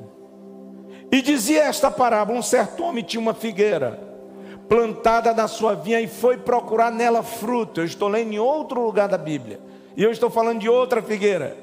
E 1.10 1.22
dizia 1.22 1.64
esta 1.64 1.90
parábola: 1.90 2.38
Um 2.38 2.42
certo 2.42 2.82
homem 2.82 3.04
tinha 3.04 3.20
uma 3.20 3.34
figueira 3.34 4.00
plantada 4.68 5.32
na 5.32 5.46
sua 5.46 5.74
vinha 5.74 6.00
e 6.00 6.08
foi 6.08 6.36
procurar 6.36 6.90
nela 6.90 7.22
fruto. 7.22 7.80
Eu 7.80 7.84
estou 7.84 8.08
lendo 8.08 8.32
em 8.32 8.38
outro 8.38 8.84
lugar 8.84 9.08
da 9.08 9.18
Bíblia. 9.18 9.60
E 9.96 10.02
eu 10.02 10.10
estou 10.10 10.28
falando 10.28 10.60
de 10.60 10.68
outra 10.68 11.00
figueira. 11.00 11.56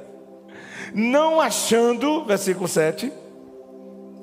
Não 0.93 1.41
achando, 1.41 2.23
versículo 2.23 2.67
7, 2.67 3.11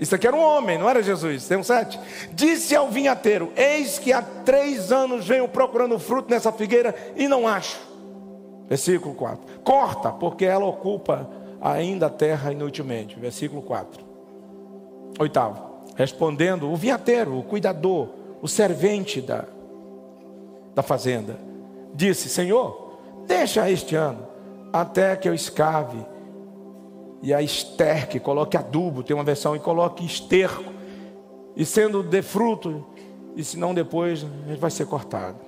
isso 0.00 0.14
aqui 0.14 0.26
era 0.26 0.34
um 0.34 0.42
homem, 0.42 0.78
não 0.78 0.88
era 0.88 1.02
Jesus. 1.02 1.46
Tem 1.46 1.58
um 1.58 1.62
sete. 1.62 2.00
Disse 2.32 2.74
ao 2.74 2.88
vinhateiro: 2.88 3.52
Eis 3.54 3.98
que 3.98 4.14
há 4.14 4.22
três 4.22 4.90
anos 4.90 5.26
venho 5.26 5.46
procurando 5.46 5.98
fruto 5.98 6.30
nessa 6.30 6.50
figueira 6.50 6.94
e 7.14 7.28
não 7.28 7.46
acho. 7.46 7.78
Versículo 8.66 9.14
4. 9.14 9.60
Corta, 9.62 10.10
porque 10.10 10.46
ela 10.46 10.64
ocupa 10.64 11.28
ainda 11.60 12.06
a 12.06 12.10
terra 12.10 12.50
inutilmente. 12.50 13.20
Versículo 13.20 13.60
4. 13.60 14.09
Oitavo. 15.18 15.70
Respondendo, 15.96 16.70
o 16.70 16.76
vinhateiro, 16.76 17.38
o 17.38 17.42
cuidador, 17.42 18.08
o 18.40 18.48
servente 18.48 19.20
da, 19.20 19.44
da 20.74 20.82
fazenda, 20.82 21.38
disse: 21.94 22.28
Senhor, 22.28 22.98
deixa 23.26 23.70
este 23.70 23.94
ano, 23.94 24.26
até 24.72 25.16
que 25.16 25.28
eu 25.28 25.34
escave 25.34 25.98
e 27.22 27.34
a 27.34 27.42
esterque, 27.42 28.18
coloque 28.18 28.56
adubo, 28.56 29.02
tem 29.02 29.14
uma 29.14 29.24
versão, 29.24 29.54
e 29.54 29.58
coloque 29.58 30.04
esterco, 30.04 30.72
e 31.54 31.66
sendo 31.66 32.02
de 32.02 32.22
fruto, 32.22 32.86
e 33.36 33.44
se 33.44 33.58
não 33.58 33.74
depois, 33.74 34.24
ele 34.46 34.56
vai 34.56 34.70
ser 34.70 34.86
cortado. 34.86 35.38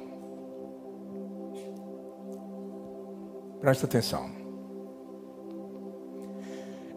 Presta 3.61 3.87
atenção. 3.87 4.31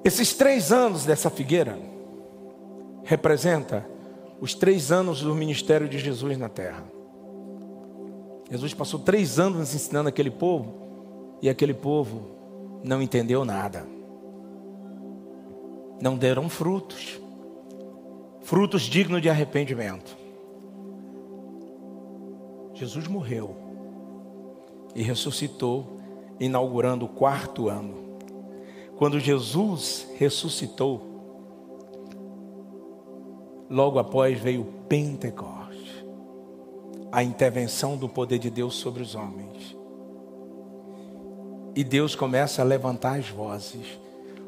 Esses 0.04 0.34
três 0.34 0.72
anos 0.72 1.06
dessa 1.06 1.30
figueira 1.30 1.80
representa 3.06 3.86
os 4.42 4.54
três 4.54 4.92
anos 4.92 5.22
do 5.22 5.34
ministério 5.34 5.88
de 5.88 5.98
Jesus 5.98 6.38
na 6.38 6.50
terra. 6.50 6.84
Jesus 8.52 8.74
passou 8.74 9.00
três 9.00 9.40
anos 9.40 9.74
ensinando 9.74 10.10
aquele 10.10 10.30
povo 10.30 11.38
e 11.42 11.50
aquele 11.50 11.74
povo 11.74 12.36
não 12.84 13.02
entendeu 13.02 13.46
nada 13.46 13.96
não 16.02 16.18
deram 16.18 16.50
frutos, 16.50 17.20
frutos 18.42 18.84
dignos 18.84 19.22
de 19.22 19.30
arrependimento. 19.30 20.18
Jesus 22.74 23.08
morreu 23.08 23.56
e 24.94 25.02
ressuscitou, 25.02 26.00
inaugurando 26.40 27.06
o 27.06 27.10
quarto 27.10 27.70
ano. 27.70 28.18
Quando 28.98 29.20
Jesus 29.20 30.08
ressuscitou, 30.18 31.15
logo 33.70 34.00
após 34.00 34.40
veio 34.40 34.62
o 34.62 34.88
Pentecoste, 34.88 36.06
a 37.12 37.24
intervenção 37.24 37.98
do 37.98 38.08
poder 38.08 38.40
de 38.40 38.50
Deus 38.50 38.76
sobre 38.76 39.02
os 39.02 39.16
homens. 39.16 39.76
E 41.76 41.84
Deus 41.84 42.16
começa 42.16 42.62
a 42.62 42.66
levantar 42.66 43.20
as 43.20 43.30
vozes 43.30 44.06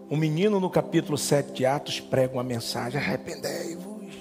um 0.10 0.16
menino 0.16 0.60
no 0.60 0.70
capítulo 0.70 1.18
7 1.18 1.52
de 1.52 1.66
Atos 1.66 2.00
prega 2.00 2.34
uma 2.34 2.44
mensagem: 2.44 3.00
arrependei-vos. 3.00 4.16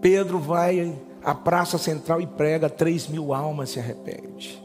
Pedro 0.00 0.38
vai 0.38 0.96
à 1.24 1.34
praça 1.34 1.76
central 1.76 2.20
e 2.20 2.26
prega, 2.26 2.70
três 2.70 3.08
mil 3.08 3.34
almas 3.34 3.70
se 3.70 3.80
arrepende. 3.80 4.62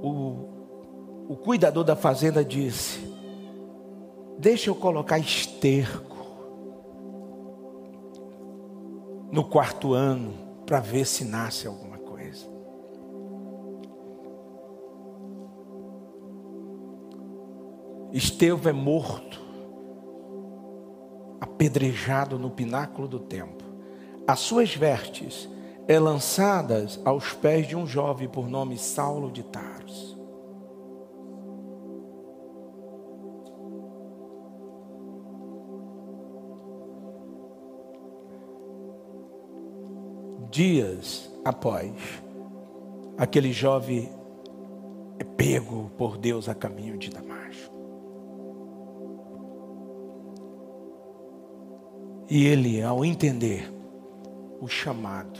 O, 0.00 0.48
o 1.28 1.36
cuidador 1.36 1.84
da 1.84 1.94
fazenda 1.94 2.44
disse: 2.44 3.07
Deixa 4.38 4.70
eu 4.70 4.74
colocar 4.74 5.18
esterco 5.18 6.16
no 9.32 9.44
quarto 9.44 9.92
ano 9.92 10.32
para 10.64 10.80
ver 10.80 11.04
se 11.04 11.24
nasce 11.24 11.66
algum. 11.66 11.88
Estevão 18.10 18.70
é 18.70 18.72
morto, 18.72 19.38
apedrejado 21.40 22.38
no 22.38 22.50
pináculo 22.50 23.06
do 23.06 23.18
templo. 23.18 23.68
As 24.26 24.40
suas 24.40 24.74
vestes 24.74 25.48
é 25.86 25.98
lançadas 25.98 26.98
aos 27.04 27.34
pés 27.34 27.68
de 27.68 27.76
um 27.76 27.86
jovem 27.86 28.28
por 28.28 28.48
nome 28.48 28.78
Saulo 28.78 29.30
de 29.30 29.42
Tarso. 29.42 29.77
Dias 40.58 41.30
após, 41.44 41.92
aquele 43.16 43.52
jovem 43.52 44.10
é 45.16 45.22
pego 45.22 45.88
por 45.96 46.18
Deus 46.18 46.48
a 46.48 46.54
caminho 46.54 46.98
de 46.98 47.10
Damasco. 47.10 47.72
E 52.28 52.44
ele, 52.44 52.82
ao 52.82 53.04
entender 53.04 53.72
o 54.60 54.66
chamado, 54.66 55.38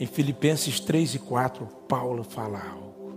em 0.00 0.06
Filipenses 0.06 0.80
3 0.80 1.14
e 1.14 1.18
4, 1.20 1.64
Paulo 1.86 2.24
fala 2.24 2.60
algo. 2.60 3.12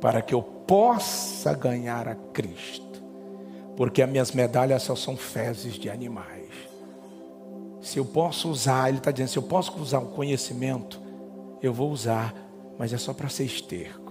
para 0.00 0.22
que 0.22 0.34
eu 0.34 0.42
possa 0.42 1.52
ganhar 1.52 2.08
a 2.08 2.14
Cristo, 2.14 3.02
porque 3.76 4.02
as 4.02 4.10
minhas 4.10 4.32
medalhas 4.32 4.82
só 4.82 4.96
são 4.96 5.16
fezes 5.16 5.74
de 5.74 5.90
animais. 5.90 6.48
Se 7.82 7.98
eu 7.98 8.04
posso 8.04 8.50
usar, 8.50 8.88
ele 8.88 8.98
está 8.98 9.10
dizendo, 9.10 9.28
se 9.28 9.38
eu 9.38 9.42
posso 9.42 9.78
usar 9.78 9.98
um 9.98 10.10
conhecimento, 10.10 11.00
eu 11.62 11.72
vou 11.72 11.90
usar, 11.90 12.34
mas 12.78 12.92
é 12.92 12.98
só 12.98 13.12
para 13.12 13.28
ser 13.28 13.44
esterco. 13.44 14.07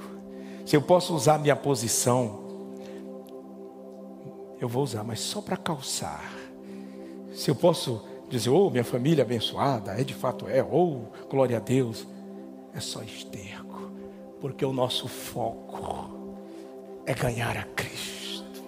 Se 0.67 0.75
eu 0.75 0.81
posso 0.81 1.15
usar 1.15 1.39
minha 1.39 1.55
posição, 1.55 2.41
eu 4.59 4.67
vou 4.67 4.83
usar, 4.83 5.01
mas 5.01 5.21
só 5.21 5.41
para 5.41 5.55
calçar. 5.55 6.29
Se 7.33 7.49
eu 7.49 7.55
posso 7.55 8.03
dizer, 8.27 8.49
oh, 8.49 8.69
minha 8.69 8.83
família 8.83 9.23
abençoada, 9.23 9.93
é 9.93 10.03
de 10.03 10.13
fato 10.13 10.45
é, 10.45 10.61
ou 10.61 11.05
oh, 11.05 11.27
glória 11.29 11.55
a 11.55 11.61
Deus, 11.61 12.05
é 12.73 12.81
só 12.81 13.01
esterco 13.01 13.89
porque 14.41 14.65
o 14.65 14.73
nosso 14.73 15.07
foco 15.07 16.09
é 17.05 17.13
ganhar 17.13 17.55
a 17.55 17.63
Cristo. 17.63 18.61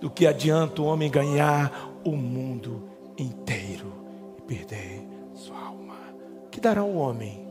Do 0.00 0.08
que 0.08 0.28
adianta 0.28 0.80
o 0.80 0.84
homem 0.84 1.10
ganhar 1.10 1.90
o 2.04 2.12
mundo 2.12 2.88
inteiro 3.18 3.92
e 4.38 4.42
perder 4.42 5.02
sua 5.34 5.58
alma? 5.58 5.96
Que 6.52 6.60
dará 6.60 6.84
o 6.84 6.94
homem 6.94 7.43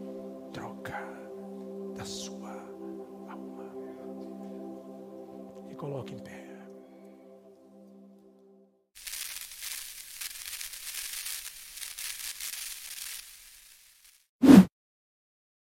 coloque 5.84 6.14
em 6.14 6.20
pé. 6.20 6.33